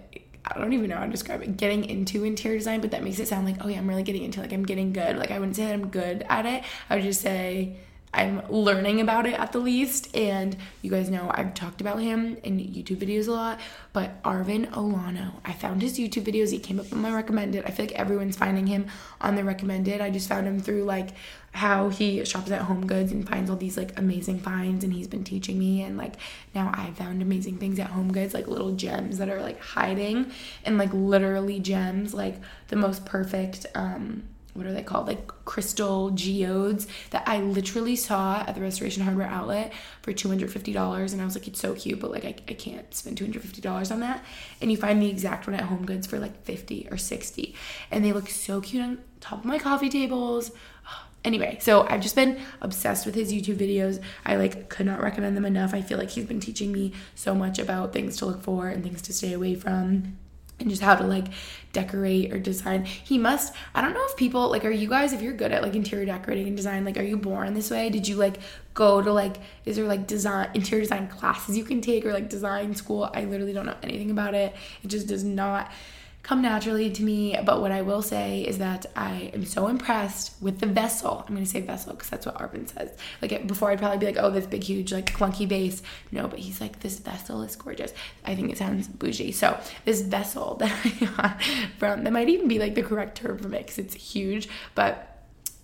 I 0.50 0.58
don't 0.60 0.72
even 0.72 0.90
know 0.90 0.96
how 0.96 1.06
to 1.06 1.12
describe 1.12 1.42
it, 1.42 1.58
getting 1.58 1.84
into 1.86 2.24
interior 2.24 2.58
design, 2.58 2.80
but 2.80 2.92
that 2.92 3.04
makes 3.04 3.20
it 3.20 3.28
sound 3.28 3.46
like, 3.46 3.58
oh 3.66 3.68
yeah, 3.68 3.80
I'm 3.80 3.88
really 3.88 4.04
getting 4.04 4.24
into 4.24 4.40
like 4.40 4.54
I'm 4.54 4.64
getting 4.64 4.94
good. 4.94 5.18
Like 5.18 5.32
I 5.32 5.40
wouldn't 5.40 5.56
say 5.56 5.66
that 5.66 5.74
I'm 5.74 5.90
good 5.90 6.26
at 6.30 6.46
it. 6.46 6.64
I 6.90 6.96
would 6.96 7.04
just 7.04 7.22
say 7.22 7.76
I'm 8.14 8.42
learning 8.50 9.02
about 9.02 9.26
it 9.26 9.40
at 9.40 9.52
the 9.52 9.60
least. 9.60 10.16
And 10.16 10.56
you 10.82 10.90
guys 10.90 11.10
know 11.10 11.30
I've 11.34 11.54
talked 11.54 11.82
about 11.82 12.00
him 12.00 12.38
in 12.44 12.58
YouTube 12.58 12.98
videos 12.98 13.28
a 13.28 13.32
lot. 13.32 13.60
But 13.94 14.22
Arvin 14.24 14.70
Olano, 14.72 15.34
I 15.46 15.54
found 15.54 15.82
his 15.82 16.00
YouTube 16.00 16.24
videos. 16.24 16.52
He 16.52 16.60
came 16.60 16.80
up 16.80 16.92
on 16.92 17.02
my 17.02 17.14
recommended. 17.14 17.66
I 17.66 17.72
feel 17.72 17.86
like 17.86 17.96
everyone's 17.96 18.38
finding 18.38 18.68
him 18.68 18.88
on 19.22 19.36
the 19.36 19.44
recommended. 19.44 20.02
I 20.02 20.10
just 20.10 20.30
found 20.30 20.48
him 20.48 20.60
through 20.60 20.84
like 20.84 21.10
how 21.52 21.90
he 21.90 22.24
shops 22.24 22.52
at 22.52 22.62
Home 22.62 22.86
Goods 22.86 23.12
and 23.12 23.28
finds 23.28 23.50
all 23.50 23.56
these 23.56 23.78
like 23.78 23.98
amazing 23.98 24.40
finds 24.40 24.84
and 24.84 24.94
he's 24.94 25.08
been 25.08 25.24
teaching 25.24 25.58
me 25.58 25.82
and 25.82 25.98
like 25.98 26.14
now 26.54 26.70
I 26.74 26.92
found 26.92 27.22
amazing 27.22 27.58
things 27.58 27.80
at 27.80 27.88
Home 27.88 28.14
Goods 28.14 28.34
like 28.36 28.48
little 28.48 28.76
gems 28.76 29.18
that 29.18 29.30
are 29.30 29.42
like 29.42 29.60
hiding 29.60 30.32
and 30.66 30.78
like 30.78 30.94
literally 30.94 31.60
gems 31.60 32.14
like 32.14 32.36
the 32.68 32.76
most 32.76 33.06
perfect 33.06 33.66
um 33.74 34.24
what 34.58 34.66
are 34.66 34.74
they 34.74 34.82
called? 34.82 35.08
Like 35.08 35.28
crystal 35.46 36.10
geodes 36.10 36.88
that 37.12 37.24
I 37.28 37.40
literally 37.40 37.96
saw 37.96 38.44
at 38.46 38.56
the 38.56 38.62
restoration 38.62 39.04
hardware 39.04 39.28
outlet 39.28 39.72
for 40.02 40.12
$250 40.12 41.14
and 41.14 41.22
I 41.22 41.26
was 41.26 41.36
like 41.36 41.48
it's 41.48 41.60
so 41.60 41.76
cute 41.76 42.00
but 42.00 42.12
like 42.12 42.26
I, 42.26 42.36
I 42.48 42.54
can't 42.54 42.92
spend 42.94 43.18
$250 43.18 43.92
on 43.92 44.00
that. 44.00 44.26
And 44.60 44.72
you 44.72 44.78
find 44.78 45.02
the 45.02 45.10
exact 45.10 45.48
one 45.48 45.56
at 45.56 45.64
home 45.64 45.86
goods 45.86 46.08
for 46.08 46.18
like 46.20 46.44
50 46.44 46.88
or 46.90 46.98
60 46.98 47.56
and 47.92 48.04
they 48.04 48.14
look 48.14 48.30
so 48.30 48.60
cute 48.62 48.84
on 48.84 48.98
top 49.20 49.40
of 49.40 49.46
my 49.46 49.60
coffee 49.60 49.90
tables. 49.90 50.52
Anyway, 51.26 51.58
so 51.60 51.86
I've 51.86 52.00
just 52.00 52.16
been 52.16 52.40
obsessed 52.62 53.06
with 53.06 53.14
his 53.14 53.34
YouTube 53.34 53.58
videos. 53.58 54.02
I 54.26 54.38
like 54.38 54.70
could 54.70 54.86
not 54.86 55.02
recommend 55.02 55.36
them 55.36 55.44
enough. 55.44 55.74
I 55.74 55.82
feel 55.82 55.98
like 55.98 56.12
he's 56.12 56.24
been 56.24 56.40
teaching 56.40 56.72
me 56.72 56.94
so 57.16 57.36
much 57.36 57.60
about 57.60 57.92
things 57.92 58.16
to 58.18 58.26
look 58.28 58.42
for 58.42 58.70
and 58.70 58.82
things 58.82 59.02
to 59.02 59.14
stay 59.14 59.34
away 59.34 59.56
from 59.56 60.16
and 60.60 60.70
just 60.70 60.82
how 60.82 60.96
to 60.96 61.04
like 61.04 61.26
decorate 61.72 62.34
or 62.34 62.40
design. 62.40 62.86
He 62.86 63.18
must, 63.18 63.54
I 63.76 63.82
don't 63.82 63.94
know 63.94 64.06
if 64.06 64.16
people 64.18 64.50
like, 64.50 64.66
are 64.66 64.72
you 64.72 64.88
guys, 64.88 65.14
if 65.14 65.22
you're 65.22 65.34
good 65.34 65.52
at 65.52 65.62
like 65.62 65.76
interior 65.76 66.06
decorating 66.06 66.48
and 66.48 66.58
design, 66.58 66.84
like, 66.86 66.98
are 66.98 67.04
you 67.04 67.18
born 67.18 67.54
this 67.54 67.70
way? 67.70 67.90
Did 67.90 68.08
you 68.08 68.16
like 68.16 68.38
go 68.74 69.02
to 69.02 69.14
like, 69.14 69.36
is 69.66 69.76
there 69.76 69.86
like 69.86 70.08
design, 70.08 70.50
interior 70.54 70.84
design 70.84 71.08
classes 71.08 71.58
you 71.58 71.64
can 71.64 71.82
take 71.82 72.06
or 72.06 72.14
like 72.14 72.30
design 72.30 72.74
school? 72.74 73.10
I 73.14 73.26
literally 73.26 73.54
don't 73.54 73.66
know 73.68 73.78
anything 73.84 74.10
about 74.10 74.34
it. 74.34 74.56
It 74.84 74.88
just 74.88 75.08
does 75.08 75.24
not 75.24 75.72
come 76.28 76.42
naturally 76.42 76.92
to 76.92 77.04
me. 77.04 77.38
But 77.46 77.62
what 77.62 77.72
I 77.72 77.82
will 77.82 78.02
say 78.02 78.42
is 78.42 78.58
that 78.58 78.86
I 78.98 79.32
am 79.34 79.46
so 79.46 79.68
impressed 79.68 80.34
with 80.42 80.60
the 80.60 80.66
vessel. 80.66 81.24
I'm 81.26 81.34
going 81.34 81.46
to 81.46 81.50
say 81.50 81.62
vessel 81.62 81.94
because 81.94 82.10
that's 82.10 82.26
what 82.26 82.36
Arvin 82.36 82.68
says. 82.68 82.92
Like 83.22 83.48
before, 83.48 83.72
I'd 83.72 83.80
probably 83.80 84.00
be 84.00 84.08
like, 84.08 84.18
oh, 84.20 84.30
this 84.30 84.46
big, 84.46 84.64
huge, 84.64 84.92
like 84.92 85.06
clunky 85.06 85.48
base. 85.48 85.82
No, 86.12 86.28
but 86.28 86.40
he's 86.40 86.60
like, 86.60 86.82
this 86.82 87.00
vessel 87.00 87.44
is 87.44 87.56
gorgeous. 87.56 87.94
I 88.26 88.36
think 88.36 88.52
it 88.52 88.58
sounds 88.58 88.90
bougie. 88.90 89.32
So 89.32 89.58
this 89.86 90.02
vessel 90.02 90.56
that 90.60 90.78
I 90.84 91.06
got 91.06 91.42
from, 91.78 92.04
that 92.04 92.12
might 92.12 92.28
even 92.28 92.50
be 92.50 92.60
like 92.60 92.76
the 92.76 92.84
correct 92.84 93.18
term 93.18 93.38
for 93.38 93.48
it 93.48 93.52
because 93.52 93.80
it's 93.80 93.96
huge, 93.96 94.50
but. 94.76 95.14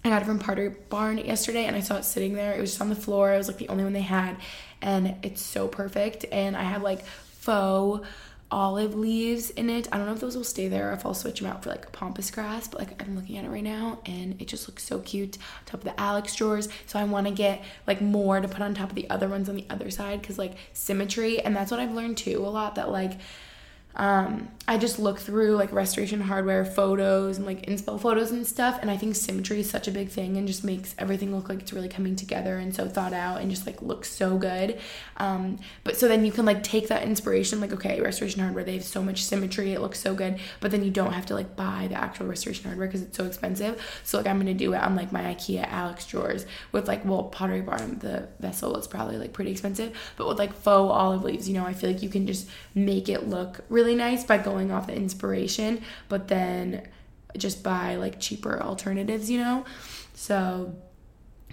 I 0.05 0.09
got 0.09 0.21
it 0.21 0.25
from 0.25 0.37
Pottery 0.37 0.67
Barn 0.89 1.17
yesterday 1.17 1.63
and 1.63 1.77
I 1.77 1.79
saw 1.79 1.95
it 1.95 2.03
sitting 2.03 2.33
there. 2.33 2.51
It 2.51 2.59
was 2.59 2.71
just 2.71 2.81
on 2.81 2.89
the 2.89 2.95
floor. 2.95 3.33
It 3.33 3.37
was 3.37 3.47
like 3.47 3.57
the 3.57 3.69
only 3.69 3.85
one 3.85 3.93
they 3.93 4.01
had. 4.01 4.35
And 4.81 5.15
it's 5.23 5.41
so 5.41 5.69
perfect. 5.69 6.25
And 6.29 6.57
I 6.57 6.63
have 6.63 6.83
like 6.83 7.05
faux 7.05 8.05
olive 8.53 8.93
leaves 8.93 9.49
in 9.49 9.67
it. 9.67 9.87
I 9.91 9.97
don't 9.97 10.05
know 10.05 10.13
if 10.13 10.19
those 10.19 10.37
will 10.37 10.43
stay 10.43 10.67
there 10.67 10.91
or 10.91 10.93
if 10.93 11.05
I'll 11.05 11.15
switch 11.15 11.39
them 11.39 11.49
out 11.49 11.63
for 11.63 11.71
like 11.71 11.91
pampas 11.91 12.29
grass, 12.29 12.67
but 12.67 12.79
like 12.79 13.01
I'm 13.01 13.15
looking 13.15 13.37
at 13.37 13.45
it 13.45 13.49
right 13.49 13.63
now 13.63 13.97
and 14.05 14.39
it 14.39 14.47
just 14.47 14.67
looks 14.67 14.83
so 14.83 14.99
cute 14.99 15.39
top 15.65 15.79
of 15.79 15.83
the 15.83 15.99
Alex 15.99 16.35
drawers. 16.35 16.69
So 16.85 16.99
I 16.99 17.03
want 17.03 17.25
to 17.25 17.33
get 17.33 17.63
like 17.87 17.99
more 17.99 18.39
to 18.39 18.47
put 18.47 18.61
on 18.61 18.75
top 18.75 18.89
of 18.89 18.95
the 18.95 19.09
other 19.09 19.27
ones 19.27 19.49
on 19.49 19.55
the 19.55 19.65
other 19.71 19.89
side 19.89 20.21
because 20.21 20.37
like 20.37 20.53
symmetry 20.71 21.39
and 21.41 21.55
that's 21.55 21.71
what 21.71 21.79
I've 21.79 21.93
learned 21.93 22.17
too 22.17 22.45
a 22.45 22.47
lot 22.47 22.75
that 22.75 22.91
like 22.91 23.13
um, 23.95 24.49
I 24.65 24.77
just 24.77 24.97
look 24.97 25.19
through 25.19 25.55
like 25.57 25.73
restoration 25.73 26.21
hardware 26.21 26.63
photos 26.63 27.35
and 27.37 27.45
like 27.45 27.65
inspo 27.65 27.99
photos 27.99 28.31
and 28.31 28.47
stuff, 28.47 28.79
and 28.81 28.89
I 28.89 28.95
think 28.95 29.15
symmetry 29.15 29.59
is 29.59 29.69
such 29.69 29.89
a 29.89 29.91
big 29.91 30.07
thing 30.07 30.37
and 30.37 30.47
just 30.47 30.63
makes 30.63 30.95
everything 30.97 31.35
look 31.35 31.49
like 31.49 31.59
it's 31.59 31.73
really 31.73 31.89
coming 31.89 32.15
together 32.15 32.57
and 32.57 32.73
so 32.73 32.87
thought 32.87 33.11
out 33.11 33.41
and 33.41 33.51
just 33.51 33.65
like 33.65 33.81
looks 33.81 34.09
so 34.09 34.37
good. 34.37 34.79
Um, 35.17 35.59
but 35.83 35.97
so 35.97 36.07
then 36.07 36.25
you 36.25 36.31
can 36.31 36.45
like 36.45 36.63
take 36.63 36.87
that 36.87 37.03
inspiration, 37.03 37.59
like 37.59 37.73
okay, 37.73 37.99
restoration 37.99 38.39
hardware 38.39 38.63
they 38.63 38.75
have 38.75 38.85
so 38.85 39.03
much 39.03 39.21
symmetry, 39.23 39.73
it 39.73 39.81
looks 39.81 39.99
so 39.99 40.15
good, 40.15 40.39
but 40.61 40.71
then 40.71 40.81
you 40.81 40.91
don't 40.91 41.11
have 41.11 41.25
to 41.25 41.33
like 41.33 41.57
buy 41.57 41.87
the 41.89 41.95
actual 41.95 42.27
restoration 42.27 42.63
hardware 42.63 42.87
because 42.87 43.01
it's 43.01 43.17
so 43.17 43.25
expensive. 43.25 43.81
So 44.05 44.17
like 44.17 44.27
I'm 44.27 44.39
gonna 44.39 44.53
do 44.53 44.73
it 44.73 44.81
on 44.81 44.95
like 44.95 45.11
my 45.11 45.23
IKEA 45.23 45.67
Alex 45.67 46.05
drawers 46.05 46.45
with 46.71 46.87
like 46.87 47.03
well 47.03 47.23
Pottery 47.23 47.61
Barn 47.61 47.99
the 47.99 48.29
vessel 48.39 48.77
is 48.77 48.87
probably 48.87 49.17
like 49.17 49.33
pretty 49.33 49.51
expensive, 49.51 49.93
but 50.15 50.25
with 50.25 50.39
like 50.39 50.53
faux 50.53 50.89
olive 50.89 51.23
leaves, 51.25 51.49
you 51.49 51.53
know, 51.53 51.65
I 51.65 51.73
feel 51.73 51.91
like 51.91 52.01
you 52.01 52.09
can 52.09 52.25
just 52.25 52.47
make 52.73 53.09
it 53.09 53.27
look 53.27 53.59
really 53.67 53.82
really 53.83 53.95
nice 53.95 54.23
by 54.23 54.37
going 54.37 54.71
off 54.71 54.87
the 54.87 54.95
inspiration, 54.95 55.81
but 56.07 56.29
then 56.29 56.87
just 57.37 57.63
buy 57.63 57.95
like 57.95 58.19
cheaper 58.19 58.61
alternatives, 58.61 59.29
you 59.29 59.39
know? 59.39 59.65
So 60.13 60.73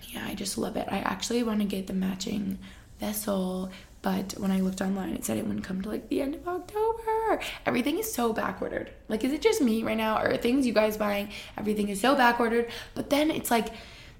yeah, 0.04 0.24
I 0.26 0.34
just 0.34 0.56
love 0.56 0.76
it. 0.76 0.86
I 0.90 0.98
actually 0.98 1.42
want 1.42 1.60
to 1.60 1.66
get 1.66 1.88
the 1.88 1.92
matching 1.92 2.58
vessel, 3.00 3.70
but 4.02 4.34
when 4.38 4.50
I 4.50 4.60
looked 4.60 4.80
online, 4.80 5.14
it 5.14 5.24
said 5.24 5.38
it 5.38 5.46
wouldn't 5.46 5.64
come 5.64 5.82
to 5.82 5.88
like 5.88 6.08
the 6.08 6.20
end 6.20 6.36
of 6.36 6.46
October. 6.46 7.40
Everything 7.66 7.98
is 7.98 8.12
so 8.12 8.32
backordered. 8.32 8.90
Like, 9.08 9.24
is 9.24 9.32
it 9.32 9.42
just 9.42 9.60
me 9.60 9.82
right 9.82 9.96
now, 9.96 10.22
or 10.22 10.36
things 10.36 10.66
you 10.66 10.72
guys 10.72 10.96
buying? 10.96 11.30
Everything 11.58 11.88
is 11.88 12.00
so 12.00 12.14
backordered, 12.14 12.70
but 12.94 13.10
then 13.10 13.30
it's 13.30 13.50
like 13.50 13.68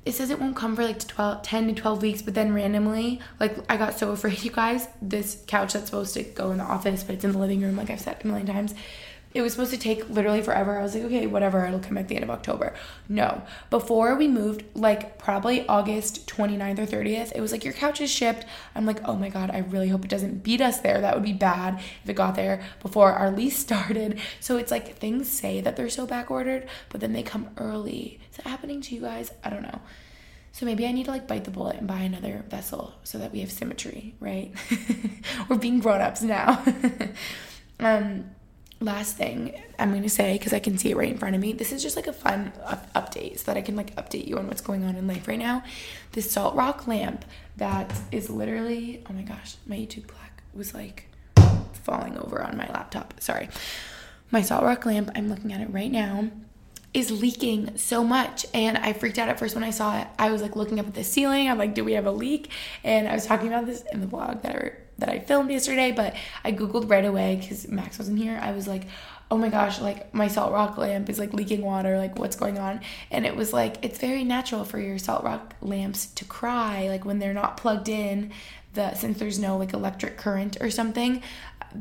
it 0.05 0.13
says 0.13 0.31
it 0.31 0.41
won't 0.41 0.57
come 0.57 0.75
for 0.75 0.83
like 0.83 1.07
12, 1.07 1.43
10 1.43 1.69
to 1.69 1.75
12 1.75 2.03
weeks, 2.03 2.23
but 2.23 2.35
then 2.35 2.55
randomly, 2.55 3.21
like 3.39 3.57
I 3.69 3.77
got 3.77 3.99
so 3.99 4.11
afraid, 4.13 4.43
you 4.45 4.51
guys, 4.51 4.89
this 5.03 5.43
couch 5.47 5.75
that's 5.75 5.87
supposed 5.87 6.15
to 6.15 6.23
go 6.23 6.51
in 6.51 6.59
the 6.59 6.65
office, 6.65 7.03
but 7.03 7.15
it's 7.17 7.25
in 7.25 7.33
the 7.33 7.39
living 7.39 7.61
room, 7.61 7.77
like 7.77 7.91
I've 7.91 8.01
said 8.01 8.17
a 8.23 8.27
million 8.27 8.47
times. 8.47 8.75
It 9.33 9.43
was 9.43 9.53
supposed 9.53 9.71
to 9.71 9.79
take 9.79 10.11
literally 10.11 10.43
forever. 10.43 10.79
I 10.79 10.83
was 10.83 10.95
like, 10.95 11.05
okay, 11.05 11.27
whatever, 11.27 11.65
it'll 11.65 11.79
come 11.79 11.97
at 11.97 12.09
the 12.09 12.17
end 12.17 12.25
of 12.25 12.31
October. 12.31 12.75
No. 13.09 13.43
Before 13.71 14.17
we 14.17 14.27
moved, 14.27 14.65
like 14.75 15.19
probably 15.19 15.67
August 15.69 16.27
29th 16.27 16.81
or 16.81 16.87
30th, 16.87 17.33
it 17.35 17.41
was 17.41 17.53
like, 17.53 17.65
your 17.65 17.73
couch 17.73 18.01
is 18.01 18.11
shipped. 18.11 18.45
I'm 18.75 18.87
like, 18.87 19.07
oh 19.07 19.15
my 19.15 19.29
God, 19.29 19.51
I 19.53 19.59
really 19.59 19.89
hope 19.89 20.05
it 20.05 20.11
doesn't 20.11 20.43
beat 20.43 20.61
us 20.61 20.81
there. 20.81 21.01
That 21.01 21.15
would 21.15 21.25
be 21.25 21.33
bad 21.33 21.81
if 22.03 22.11
it 22.11 22.15
got 22.15 22.35
there 22.35 22.65
before 22.81 23.13
our 23.13 23.31
lease 23.31 23.59
started. 23.71 24.19
So 24.41 24.57
it's 24.57 24.73
like 24.73 24.97
things 24.97 25.31
say 25.31 25.61
that 25.61 25.77
they're 25.77 25.89
so 25.89 26.07
back 26.07 26.31
ordered, 26.31 26.69
but 26.89 27.01
then 27.01 27.13
they 27.13 27.23
come 27.23 27.51
early. 27.57 28.19
Is 28.31 28.39
that 28.39 28.47
happening 28.47 28.81
to 28.83 28.95
you 28.95 29.03
guys? 29.03 29.31
I 29.45 29.51
don't 29.51 29.63
know. 29.63 29.81
So 30.53 30.67
maybe 30.67 30.87
I 30.87 30.93
need 30.93 31.05
to 31.05 31.13
like 31.13 31.29
bite 31.29 31.45
the 31.45 31.51
bullet 31.51 31.77
and 31.77 31.87
buy 31.87 32.01
another 32.01 32.45
vessel 32.49 32.95
so 33.05 33.19
that 33.19 33.33
we 33.33 33.41
have 33.41 33.53
symmetry, 33.53 34.15
right? 34.19 34.53
We're 35.49 35.57
being 35.57 35.79
grown 35.79 36.01
ups 36.01 36.23
now. 36.23 36.65
um, 37.81 38.25
last 38.81 39.17
thing 39.17 39.61
I'm 39.79 39.91
going 39.91 40.03
to 40.03 40.11
say, 40.11 40.33
because 40.33 40.53
I 40.53 40.59
can 40.59 40.79
see 40.79 40.91
it 40.91 40.97
right 40.97 41.11
in 41.11 41.19
front 41.19 41.35
of 41.35 41.41
me, 41.41 41.53
this 41.53 41.71
is 41.71 41.83
just 41.83 41.97
like 41.97 42.07
a 42.07 42.13
fun 42.13 42.53
up- 42.65 42.93
update 42.95 43.39
so 43.39 43.45
that 43.47 43.57
I 43.57 43.63
can 43.63 43.77
like 43.77 43.95
update 43.97 44.27
you 44.27 44.39
on 44.39 44.49
what's 44.49 44.63
going 44.63 44.85
on 44.85 44.97
in 44.97 45.07
life 45.07 45.29
right 45.29 45.39
now. 45.39 45.63
This 46.13 46.31
salt 46.31 46.55
rock 46.55 46.87
lamp 46.87 47.25
that 47.59 47.93
is 48.11 48.31
literally, 48.31 49.05
oh 49.09 49.13
my 49.13 49.23
gosh, 49.23 49.57
my 49.67 49.77
YouTube 49.77 50.07
black 50.07 50.43
was 50.55 50.75
like 50.75 51.07
falling 51.73 52.17
over 52.19 52.43
on 52.43 52.57
my 52.57 52.69
laptop. 52.69 53.15
Sorry. 53.21 53.49
My 54.31 54.43
salt 54.43 54.65
rock 54.65 54.87
lamp, 54.87 55.11
I'm 55.15 55.29
looking 55.29 55.53
at 55.53 55.61
it 55.61 55.73
right 55.73 55.91
now, 55.91 56.31
is 56.95 57.11
leaking 57.11 57.77
so 57.77 58.03
much. 58.03 58.47
And 58.55 58.79
I 58.79 58.93
freaked 58.93 59.19
out 59.19 59.29
at 59.29 59.39
first 59.39 59.55
when 59.55 59.65
I 59.65 59.71
saw 59.71 60.01
it. 60.01 60.09
I 60.19 60.31
was 60.31 60.41
like 60.41 60.57
looking 60.57 60.81
up 60.81 60.87
at 60.87 60.95
the 60.95 61.05
ceiling. 61.05 61.49
I'm 61.49 61.59
like, 61.59 61.75
do 61.75 61.85
we 61.85 61.93
have 61.93 62.07
a 62.07 62.13
leak? 62.13 62.51
And 62.83 63.07
I 63.09 63.15
was 63.15 63.27
talking 63.27 63.49
about 63.49 63.67
this 63.67 63.85
in 63.93 64.01
the 64.01 64.07
vlog 64.07 64.43
that 64.43 64.57
I 64.57 64.73
that 65.01 65.09
I 65.09 65.19
filmed 65.19 65.51
yesterday, 65.51 65.93
but 65.93 66.15
I 66.45 66.53
Googled 66.53 66.91
right 66.91 67.05
away 67.05 67.37
because 67.37 67.69
Max 67.69 67.99
wasn't 67.99 68.19
here. 68.19 68.39
I 68.41 68.53
was 68.53 68.69
like, 68.69 68.85
oh 69.31 69.39
my 69.39 69.49
gosh, 69.49 69.81
like 69.81 70.13
my 70.13 70.29
salt 70.29 70.53
rock 70.53 70.77
lamp 70.77 71.09
is 71.09 71.19
like 71.19 71.33
leaking 71.33 71.63
water, 71.63 71.99
like 71.99 72.19
what's 72.19 72.37
going 72.37 72.59
on? 72.59 72.81
And 73.11 73.25
it 73.25 73.37
was 73.37 73.53
like, 73.53 73.85
it's 73.85 73.99
very 73.99 74.25
natural 74.25 74.65
for 74.65 74.79
your 74.79 74.99
salt 74.99 75.23
rock 75.25 75.55
lamps 75.61 76.07
to 76.07 76.25
cry, 76.25 76.89
like 76.89 77.05
when 77.05 77.19
they're 77.19 77.35
not 77.35 77.57
plugged 77.57 77.89
in, 77.89 78.33
the 78.75 78.95
since 78.95 79.19
there's 79.19 79.39
no 79.39 79.57
like 79.57 79.73
electric 79.73 80.17
current 80.17 80.57
or 80.61 80.71
something, 80.71 81.23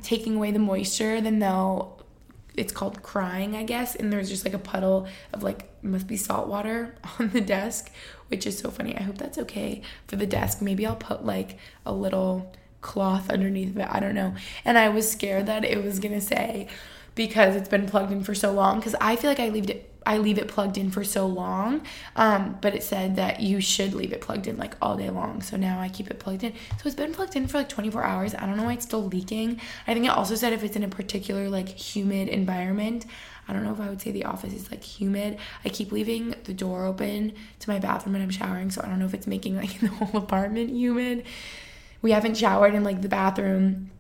taking 0.04 0.36
away 0.36 0.52
the 0.52 0.60
moisture, 0.60 1.22
then 1.22 1.40
they'll 1.40 2.00
it's 2.56 2.74
called 2.74 3.02
crying, 3.02 3.56
I 3.56 3.64
guess. 3.64 3.96
And 3.96 4.12
there's 4.12 4.30
just 4.30 4.44
like 4.44 4.54
a 4.54 4.60
puddle 4.60 5.08
of 5.34 5.44
like 5.44 5.70
must 5.84 6.08
be 6.08 6.18
salt 6.18 6.48
water 6.48 6.96
on 7.20 7.30
the 7.30 7.42
desk, 7.42 7.92
which 8.28 8.46
is 8.46 8.58
so 8.58 8.70
funny. 8.70 8.96
I 8.96 9.02
hope 9.02 9.18
that's 9.18 9.38
okay 9.40 9.82
for 10.08 10.18
the 10.18 10.28
desk. 10.28 10.62
Maybe 10.62 10.86
I'll 10.86 10.96
put 10.96 11.26
like 11.26 11.58
a 11.86 11.94
little 11.94 12.52
cloth 12.82 13.30
underneath 13.30 13.78
it. 13.78 13.88
I 13.90 14.00
don't 14.00 14.16
know. 14.16 14.36
And 14.66 14.78
I 14.78 14.90
was 14.90 15.10
scared 15.10 15.46
that 15.48 15.66
it 15.66 15.84
was 15.84 16.00
gonna 16.00 16.22
say 16.22 16.68
because 17.16 17.56
it's 17.56 17.70
been 17.70 17.86
plugged 17.86 18.12
in 18.12 18.24
for 18.24 18.34
so 18.34 18.52
long. 18.52 18.80
Because 18.80 18.96
I 19.02 19.16
feel 19.16 19.30
like 19.30 19.40
I 19.40 19.50
leave 19.50 19.70
it 19.70 19.86
I 20.06 20.18
leave 20.18 20.40
it 20.40 20.48
plugged 20.48 20.78
in 20.78 20.90
for 20.90 21.04
so 21.04 21.28
long. 21.28 21.82
Um, 22.16 22.58
but 22.62 22.74
it 22.74 22.82
said 22.82 23.18
that 23.18 23.42
you 23.42 23.62
should 23.62 23.94
leave 23.94 24.14
it 24.14 24.22
plugged 24.22 24.48
in 24.48 24.58
like 24.58 24.76
all 24.82 24.96
day 24.98 25.10
long. 25.10 25.42
So 25.42 25.58
now 25.58 25.80
I 25.80 25.90
keep 25.90 26.10
it 26.10 26.18
plugged 26.20 26.44
in. 26.44 26.54
So 26.54 26.86
it's 26.86 26.96
been 26.96 27.14
plugged 27.14 27.36
in 27.36 27.48
for 27.48 27.60
like 27.60 27.70
24 27.70 28.04
hours. 28.04 28.34
I 28.34 28.46
don't 28.46 28.58
know 28.58 28.64
why 28.64 28.74
it's 28.74 28.86
still 28.86 29.06
leaking. 29.06 29.60
I 29.86 29.94
think 29.94 30.06
it 30.06 30.12
also 30.12 30.36
said 30.36 30.54
if 30.54 30.64
it's 30.64 30.76
in 30.76 30.84
a 30.84 30.88
particular 30.88 31.50
like 31.50 31.70
humid 31.70 32.30
environment. 32.30 33.06
I 33.48 33.54
don't 33.54 33.64
know 33.64 33.74
if 33.74 33.80
I 33.80 33.90
would 33.90 34.02
say 34.02 34.12
the 34.12 34.26
office 34.26 34.54
is 34.54 34.72
like 34.72 34.84
humid. 34.84 35.38
I 35.66 35.70
keep 35.70 35.92
leaving 35.92 36.36
the 36.44 36.54
door 36.54 36.86
open 36.86 37.34
to 37.60 37.70
my 37.70 37.80
bathroom 37.80 38.14
when 38.14 38.22
I'm 38.22 38.30
showering, 38.30 38.72
so 38.72 38.82
I 38.84 38.88
don't 38.88 39.00
know 39.00 39.06
if 39.06 39.14
it's 39.14 39.28
making 39.28 39.58
like 39.58 39.80
the 39.82 39.88
whole 39.88 40.22
apartment 40.22 40.70
humid 40.70 41.26
we 42.02 42.12
haven't 42.12 42.38
showered 42.38 42.74
in 42.76 42.84
like 42.84 43.02
the 43.02 43.10
bathroom 43.10 43.92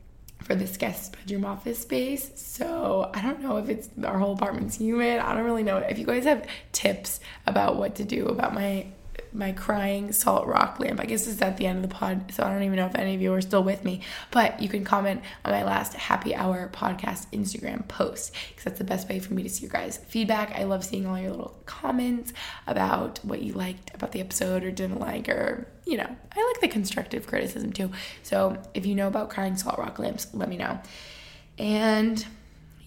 for 0.43 0.56
this 0.56 0.78
guest 0.78 1.16
bedroom 1.18 1.45
office 1.45 1.80
space. 1.80 2.32
So 2.36 3.12
I 3.14 3.22
don't 3.22 3.41
know 3.41 3.58
if 3.58 3.70
it's 3.70 3.89
our 4.04 4.18
whole 4.18 4.34
apartment's 4.34 4.78
humid. 4.78 5.20
I 5.20 5.34
don't 5.34 5.43
really 5.43 5.64
know. 5.64 5.78
If 5.78 6.00
you 6.00 6.06
guys 6.06 6.24
have 6.24 6.47
tips 6.72 7.20
about 7.45 7.76
what 7.76 7.95
to 7.95 8.04
do 8.04 8.28
about 8.28 8.54
my 8.54 8.88
my 9.34 9.51
crying 9.51 10.11
salt 10.11 10.47
rock 10.47 10.80
lamp. 10.80 10.99
I 10.99 11.05
guess 11.05 11.27
it's 11.27 11.41
at 11.41 11.57
the 11.57 11.67
end 11.67 11.84
of 11.84 11.89
the 11.89 11.95
pod, 11.95 12.32
so 12.32 12.43
I 12.43 12.51
don't 12.51 12.63
even 12.63 12.75
know 12.75 12.86
if 12.86 12.95
any 12.95 13.15
of 13.15 13.21
you 13.21 13.34
are 13.34 13.41
still 13.41 13.63
with 13.63 13.84
me. 13.84 14.01
But 14.32 14.61
you 14.61 14.69
can 14.69 14.84
comment 14.84 15.21
on 15.45 15.51
my 15.51 15.63
last 15.63 15.93
happy 15.93 16.36
hour 16.36 16.69
podcast 16.73 17.27
Instagram 17.32 17.88
post 17.88 18.34
because 18.49 18.65
that's 18.65 18.77
the 18.77 18.86
best 18.86 19.09
way 19.09 19.19
for 19.19 19.34
me 19.34 19.43
to 19.43 19.49
see 19.49 19.63
your 19.63 19.71
guys' 19.71 19.97
feedback. 19.97 20.51
I 20.57 20.63
love 20.63 20.84
seeing 20.84 21.05
all 21.05 21.19
your 21.19 21.32
little 21.32 21.57
comments 21.65 22.34
about 22.67 23.19
what 23.23 23.41
you 23.41 23.53
liked 23.53 23.93
about 23.93 24.11
the 24.11 24.19
episode 24.21 24.63
or 24.63 24.71
didn't 24.71 24.99
like, 24.99 25.30
or 25.30 25.67
you 25.86 25.97
know, 25.97 26.15
I 26.36 26.51
like 26.53 26.61
the 26.61 26.67
constructive 26.67 27.27
criticism 27.27 27.73
too. 27.73 27.91
So 28.23 28.61
if 28.73 28.86
you 28.86 28.95
know 28.95 29.07
about 29.07 29.30
crying 29.30 29.57
salt 29.57 29.77
rock 29.77 29.99
lamps, 29.99 30.27
let 30.34 30.49
me 30.49 30.57
know. 30.57 30.80
And 31.57 32.25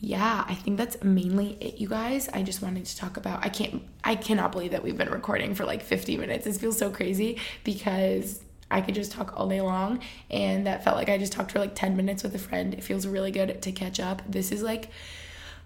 yeah, 0.05 0.45
I 0.49 0.57
think 0.57 0.79
that's 0.79 1.01
mainly 1.05 1.57
it, 1.61 1.81
you 1.81 1.89
guys. 1.89 2.29
I 2.29 2.43
just 2.43 2.61
wanted 2.61 2.87
to 2.87 2.97
talk 2.97 3.17
about. 3.17 3.45
I 3.45 3.49
can't. 3.49 3.85
I 4.03 4.17
cannot 4.17 4.51
believe 4.51 4.73
that 4.73 4.83
we've 4.83 4.99
been 4.99 5.09
recording 5.09 5.55
for 5.55 5.65
like 5.65 5.81
50 5.81 6.17
minutes. 6.17 6.45
This 6.45 6.59
feels 6.59 6.77
so 6.77 6.91
crazy 6.91 7.39
because 7.63 8.43
I 8.69 8.81
could 8.81 8.97
just 8.97 9.13
talk 9.13 9.35
all 9.37 9.49
day 9.49 9.61
long, 9.61 10.01
and 10.29 10.67
that 10.67 10.83
felt 10.83 10.97
like 10.97 11.09
I 11.09 11.19
just 11.19 11.33
talked 11.33 11.53
for 11.53 11.61
like 11.61 11.77
10 11.77 11.95
minutes 11.95 12.25
with 12.25 12.35
a 12.35 12.39
friend. 12.39 12.75
It 12.75 12.83
feels 12.83 13.07
really 13.07 13.31
good 13.31 13.63
to 13.63 13.71
catch 13.71 14.01
up. 14.01 14.23
This 14.29 14.51
is 14.51 14.63
like. 14.63 14.91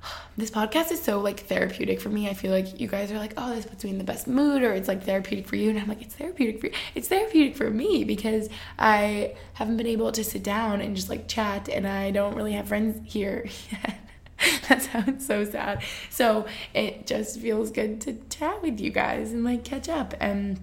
This 0.39 0.51
podcast 0.51 0.93
is 0.93 1.03
so 1.03 1.21
like 1.21 1.41
therapeutic 1.47 1.99
for 1.99 2.11
me. 2.11 2.29
I 2.29 2.35
feel 2.35 2.51
like 2.51 2.79
you 2.79 2.89
guys 2.89 3.11
are 3.11 3.17
like, 3.17 3.33
oh, 3.39 3.55
this 3.55 3.65
puts 3.65 3.85
me 3.85 3.89
in 3.89 3.97
the 3.97 4.05
best 4.05 4.27
mood, 4.29 4.63
or 4.63 4.75
it's 4.75 4.87
like 4.87 5.05
therapeutic 5.05 5.49
for 5.49 5.57
you. 5.57 5.71
And 5.71 5.79
I'm 5.79 5.89
like, 5.89 6.03
it's 6.03 6.15
therapeutic 6.15 6.61
for 6.61 6.67
you. 6.67 6.73
It's 6.95 7.09
therapeutic 7.09 7.57
for 7.57 7.71
me 7.71 8.05
because 8.05 8.51
I 8.79 9.35
haven't 9.55 9.79
been 9.79 9.87
able 9.87 10.13
to 10.13 10.23
sit 10.23 10.43
down 10.43 10.83
and 10.83 10.95
just 10.95 11.09
like 11.09 11.27
chat, 11.27 11.71
and 11.71 11.89
I 11.89 12.11
don't 12.11 12.35
really 12.35 12.53
have 12.53 12.69
friends 12.69 13.01
here 13.11 13.49
yet. 13.73 13.99
that 14.69 14.83
sounds 14.83 15.27
so 15.27 15.45
sad. 15.45 15.83
So 16.11 16.47
it 16.75 17.07
just 17.07 17.41
feels 17.41 17.71
good 17.71 18.01
to 18.03 18.19
chat 18.29 18.63
with 18.63 18.81
you 18.81 18.91
guys 18.91 19.33
and 19.33 19.45
like 19.45 19.65
catch 19.65 19.89
up. 19.89 20.15
And 20.21 20.61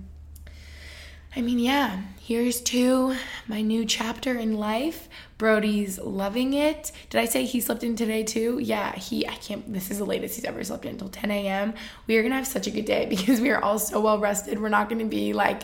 I 1.36 1.42
mean, 1.42 1.58
yeah, 1.58 2.02
here's 2.20 2.62
to 2.62 3.16
my 3.48 3.62
new 3.64 3.86
chapter 3.86 4.36
in 4.38 4.58
life. 4.58 5.10
Brody's 5.40 5.98
loving 5.98 6.54
it. 6.54 6.92
Did 7.10 7.20
I 7.20 7.26
say 7.26 7.46
he 7.46 7.60
slept 7.60 7.84
in 7.84 7.96
today 7.96 8.24
too? 8.24 8.60
Yeah, 8.62 8.96
he, 8.96 9.28
I 9.28 9.34
can't, 9.36 9.74
this 9.74 9.90
is 9.90 9.98
the 9.98 10.06
latest 10.06 10.36
he's 10.36 10.46
ever 10.46 10.64
slept 10.64 10.86
in 10.86 10.92
until 10.92 11.10
10 11.10 11.32
a.m. 11.32 11.74
We 12.06 12.18
are 12.18 12.24
gonna 12.24 12.36
have 12.36 12.46
such 12.46 12.68
a 12.68 12.72
good 12.72 12.86
day 12.86 13.06
because 13.10 13.42
we 13.42 13.50
are 13.50 13.64
all 13.64 13.80
so 13.80 14.00
well 14.00 14.20
rested. 14.20 14.62
We're 14.62 14.70
not 14.70 14.90
gonna 14.90 15.06
be 15.06 15.34
like, 15.34 15.64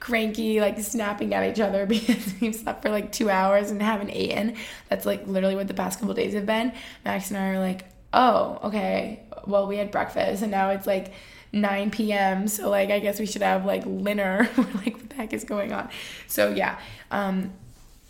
cranky, 0.00 0.60
like 0.60 0.78
snapping 0.80 1.32
at 1.34 1.48
each 1.48 1.60
other 1.60 1.86
because 1.94 2.34
we've 2.40 2.54
slept 2.54 2.82
for 2.82 2.90
like 2.90 3.12
two 3.12 3.30
hours 3.30 3.70
and 3.70 3.80
haven't 3.80 4.10
eaten. 4.10 4.56
That's 4.88 5.06
like 5.06 5.26
literally 5.26 5.54
what 5.54 5.68
the 5.68 5.74
past 5.74 6.00
couple 6.00 6.14
days 6.14 6.34
have 6.34 6.46
been. 6.46 6.72
Max 7.04 7.30
and 7.30 7.38
I 7.38 7.50
are 7.50 7.60
like, 7.60 7.84
oh, 8.12 8.58
okay, 8.64 9.20
well, 9.46 9.66
we 9.66 9.76
had 9.76 9.90
breakfast 9.90 10.42
and 10.42 10.50
now 10.50 10.70
it's 10.70 10.86
like 10.86 11.12
9 11.52 11.90
p.m. 11.90 12.48
So 12.48 12.70
like 12.70 12.90
I 12.90 12.98
guess 12.98 13.20
we 13.20 13.26
should 13.26 13.42
have 13.42 13.64
like 13.64 13.84
dinner. 13.84 14.48
like 14.56 14.96
what 14.96 15.10
the 15.10 15.16
heck 15.16 15.32
is 15.32 15.44
going 15.44 15.72
on? 15.72 15.90
So 16.26 16.50
yeah, 16.50 16.78
um, 17.10 17.52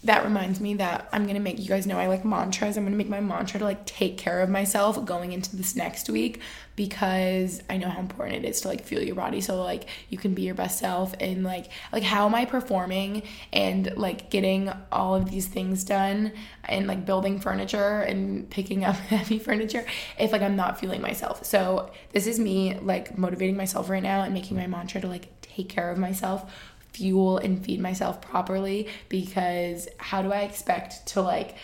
that 0.05 0.25
reminds 0.25 0.61
me 0.61 0.75
that 0.75 1.09
I'm 1.13 1.27
gonna 1.27 1.41
make 1.41 1.59
you 1.59 1.69
guys 1.69 1.87
know 1.87 1.99
I 1.99 2.07
like 2.07 2.25
mantras. 2.25 2.77
I'm 2.77 2.85
gonna 2.85 2.97
make 2.97 3.09
my 3.09 3.21
mantra 3.21 3.59
to 3.59 3.65
like 3.65 3.85
take 3.87 4.17
care 4.17 4.41
of 4.41 4.49
myself 4.49 5.05
going 5.05 5.33
into 5.33 5.57
this 5.57 5.77
next 5.77 6.09
week 6.09 6.41
because 6.81 7.63
I 7.69 7.77
know 7.77 7.91
how 7.91 8.01
important 8.01 8.43
it 8.43 8.49
is 8.49 8.63
to 8.63 8.69
like 8.69 8.83
feel 8.83 9.03
your 9.03 9.15
body 9.15 9.43
so 9.43 9.63
like 9.63 9.87
you 10.09 10.17
can 10.17 10.33
be 10.33 10.45
your 10.45 10.55
best 10.55 10.79
self 10.79 11.15
and 11.21 11.45
like 11.45 11.67
like 11.93 12.03
how 12.03 12.25
am 12.25 12.35
I 12.35 12.47
performing 12.47 13.23
and 13.53 13.95
like 13.99 14.31
getting 14.31 14.73
all 14.91 15.15
of 15.15 15.31
these 15.31 15.47
things 15.47 15.85
done 15.85 16.33
and 16.65 16.87
like 16.87 17.05
building 17.05 17.39
furniture 17.39 18.01
and 18.01 18.49
picking 18.49 18.83
up 18.83 18.97
heavy 19.11 19.39
furniture 19.39 19.85
if 20.19 20.33
like 20.33 20.41
I'm 20.41 20.57
not 20.57 20.81
feeling 20.81 21.03
myself. 21.03 21.45
So 21.45 21.91
this 22.13 22.27
is 22.27 22.41
me 22.41 22.79
like 22.79 23.19
motivating 23.19 23.59
myself 23.59 23.91
right 23.91 24.03
now 24.03 24.23
and 24.23 24.33
making 24.33 24.57
my 24.57 24.67
mantra 24.67 25.03
to 25.03 25.07
like 25.07 25.29
take 25.43 25.69
care 25.69 25.91
of 25.91 25.99
myself 25.99 26.51
fuel 26.95 27.37
and 27.37 27.63
feed 27.63 27.79
myself 27.79 28.23
properly 28.23 28.89
because 29.11 29.87
how 29.99 30.23
do 30.23 30.33
I 30.33 30.41
expect 30.45 31.07
to 31.09 31.21
like 31.21 31.57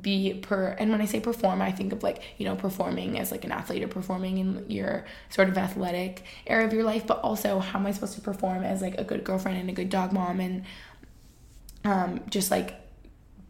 be 0.00 0.34
per 0.34 0.68
and 0.78 0.90
when 0.90 1.00
I 1.00 1.06
say 1.06 1.20
perform 1.20 1.60
I 1.60 1.72
think 1.72 1.92
of 1.92 2.02
like 2.02 2.22
you 2.38 2.44
know 2.44 2.56
performing 2.56 3.18
as 3.18 3.30
like 3.30 3.44
an 3.44 3.52
athlete 3.52 3.82
or 3.82 3.88
performing 3.88 4.38
in 4.38 4.70
your 4.70 5.04
sort 5.28 5.48
of 5.48 5.58
athletic 5.58 6.24
area 6.46 6.66
of 6.66 6.72
your 6.72 6.84
life 6.84 7.06
but 7.06 7.20
also 7.20 7.58
how 7.58 7.78
am 7.78 7.86
I 7.86 7.92
supposed 7.92 8.14
to 8.14 8.20
perform 8.20 8.64
as 8.64 8.80
like 8.80 8.98
a 8.98 9.04
good 9.04 9.24
girlfriend 9.24 9.58
and 9.58 9.68
a 9.68 9.72
good 9.72 9.90
dog 9.90 10.12
mom 10.12 10.40
and 10.40 10.64
um 11.84 12.20
just 12.30 12.50
like 12.50 12.74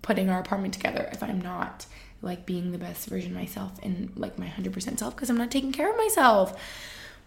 putting 0.01 0.30
our 0.30 0.41
apartment 0.41 0.74
together 0.74 1.09
if 1.12 1.22
I'm 1.22 1.41
not 1.41 1.87
like 2.22 2.47
being 2.47 2.72
the 2.72 2.78
best 2.78 3.09
version 3.09 3.33
of 3.33 3.37
myself 3.37 3.72
and 3.83 4.12
like 4.16 4.39
my 4.39 4.47
100% 4.47 4.99
self 4.99 5.14
because 5.14 5.28
I'm 5.28 5.37
not 5.37 5.51
taking 5.51 5.72
care 5.72 5.91
of 5.91 5.97
myself 5.97 6.57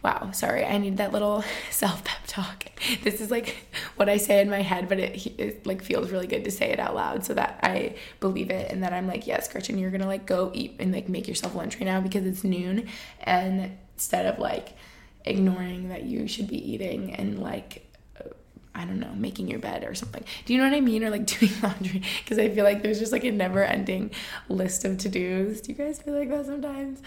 wow, 0.05 0.29
sorry, 0.33 0.63
I 0.63 0.77
need 0.77 0.97
that 0.97 1.11
little 1.11 1.43
self 1.71 2.03
pep 2.03 2.19
talk. 2.27 2.65
This 3.01 3.21
is 3.21 3.31
like 3.31 3.55
what 3.95 4.07
I 4.07 4.17
say 4.17 4.39
in 4.39 4.51
my 4.51 4.61
head, 4.61 4.87
but 4.87 4.99
it, 4.99 5.25
it 5.39 5.65
like 5.65 5.81
feels 5.81 6.11
really 6.11 6.27
good 6.27 6.43
to 6.45 6.51
say 6.51 6.69
it 6.69 6.79
out 6.79 6.93
loud 6.93 7.25
so 7.25 7.33
that 7.33 7.59
I 7.63 7.95
believe 8.19 8.51
it 8.51 8.71
and 8.71 8.83
that 8.83 8.93
I'm 8.93 9.07
like, 9.07 9.25
yes, 9.25 9.51
Gretchen, 9.51 9.79
you're 9.79 9.89
gonna 9.89 10.05
like 10.05 10.27
go 10.27 10.51
eat 10.53 10.75
and 10.79 10.93
like 10.93 11.09
make 11.09 11.27
yourself 11.27 11.55
lunch 11.55 11.75
right 11.77 11.85
now 11.85 12.01
because 12.01 12.23
it's 12.23 12.43
noon, 12.43 12.87
and 13.21 13.75
instead 13.95 14.27
of 14.27 14.37
like 14.37 14.77
ignoring 15.25 15.89
that 15.89 16.03
you 16.03 16.27
should 16.27 16.47
be 16.47 16.71
eating 16.71 17.15
and 17.15 17.41
like 17.41 17.91
uh, 18.19 18.29
I 18.75 18.85
don't 18.85 18.99
know, 18.99 19.13
making 19.15 19.47
your 19.47 19.57
bed 19.57 19.83
or 19.85 19.95
something. 19.95 20.23
Do 20.45 20.53
you 20.53 20.59
know 20.59 20.69
what 20.69 20.77
I 20.77 20.81
mean? 20.81 21.03
Or 21.03 21.09
like 21.09 21.25
doing 21.39 21.51
laundry? 21.63 22.03
Because 22.19 22.37
I 22.37 22.49
feel 22.49 22.63
like 22.63 22.83
there's 22.83 22.99
just 22.99 23.11
like 23.11 23.23
a 23.23 23.31
never 23.31 23.63
ending 23.63 24.11
list 24.49 24.85
of 24.85 24.99
to 24.99 25.09
dos. 25.09 25.61
Do 25.61 25.71
you 25.71 25.77
guys 25.79 25.99
feel 25.99 26.13
like 26.13 26.29
that 26.29 26.45
sometimes? 26.45 27.01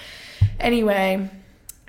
Anyway, 0.58 1.30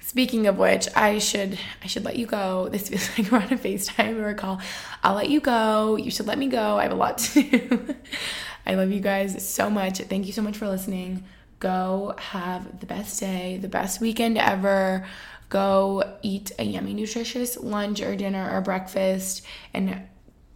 Speaking 0.10 0.48
of 0.48 0.58
which, 0.58 0.88
I 0.96 1.20
should 1.20 1.60
I 1.84 1.86
should 1.86 2.04
let 2.04 2.16
you 2.16 2.26
go. 2.26 2.68
This 2.72 2.90
feels 2.90 3.16
like 3.16 3.32
we're 3.32 3.38
on 3.38 3.54
a 3.54 3.58
FaceTime 3.58 4.20
or 4.20 4.30
a 4.30 4.34
call. 4.34 4.60
I'll 5.04 5.14
let 5.14 5.30
you 5.30 5.40
go. 5.40 5.98
You 5.98 6.10
should 6.10 6.26
let 6.26 6.40
me 6.40 6.48
go. 6.48 6.80
I 6.80 6.82
have 6.82 6.92
a 6.92 6.96
lot 6.96 7.20
to 7.20 7.44
do. 7.44 7.96
I 8.66 8.74
love 8.74 8.92
you 8.92 9.02
guys 9.02 9.48
so 9.48 9.70
much. 9.70 10.00
Thank 10.00 10.26
you 10.26 10.34
so 10.34 10.42
much 10.42 10.58
for 10.58 10.68
listening. 10.68 11.26
Go 11.60 12.16
have 12.18 12.80
the 12.80 12.88
best 12.88 13.20
day, 13.20 13.60
the 13.62 13.68
best 13.68 14.02
weekend 14.02 14.40
ever. 14.40 15.06
Go 15.50 16.18
eat 16.24 16.54
a 16.58 16.64
yummy, 16.64 16.96
nutritious 16.96 17.56
lunch 17.56 18.02
or 18.02 18.16
dinner 18.16 18.50
or 18.52 18.62
breakfast 18.62 19.46
and 19.76 20.09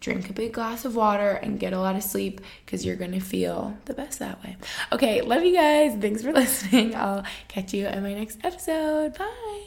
drink 0.04 0.30
a 0.30 0.34
big 0.34 0.54
glass 0.54 0.86
of 0.86 0.95
water, 0.95 1.32
and 1.41 1.60
get 1.60 1.74
a 1.74 1.80
lot 1.80 1.95
of 1.95 2.04
sleep 2.04 2.41
because 2.66 2.86
you're 2.86 2.97
going 2.97 3.14
to 3.14 3.22
feel 3.22 3.78
the 3.86 3.93
best 3.93 4.20
that 4.20 4.43
way. 4.43 4.58
Okay, 4.91 5.22
love 5.22 5.43
you 5.43 5.54
guys. 5.54 5.95
Thanks 5.99 6.22
for 6.22 6.34
listening. 6.43 6.93
I'll 6.93 7.24
catch 7.47 7.74
you 7.74 7.88
in 7.88 8.04
my 8.04 8.14
next 8.14 8.39
episode. 8.43 9.18
Bye. 9.18 9.64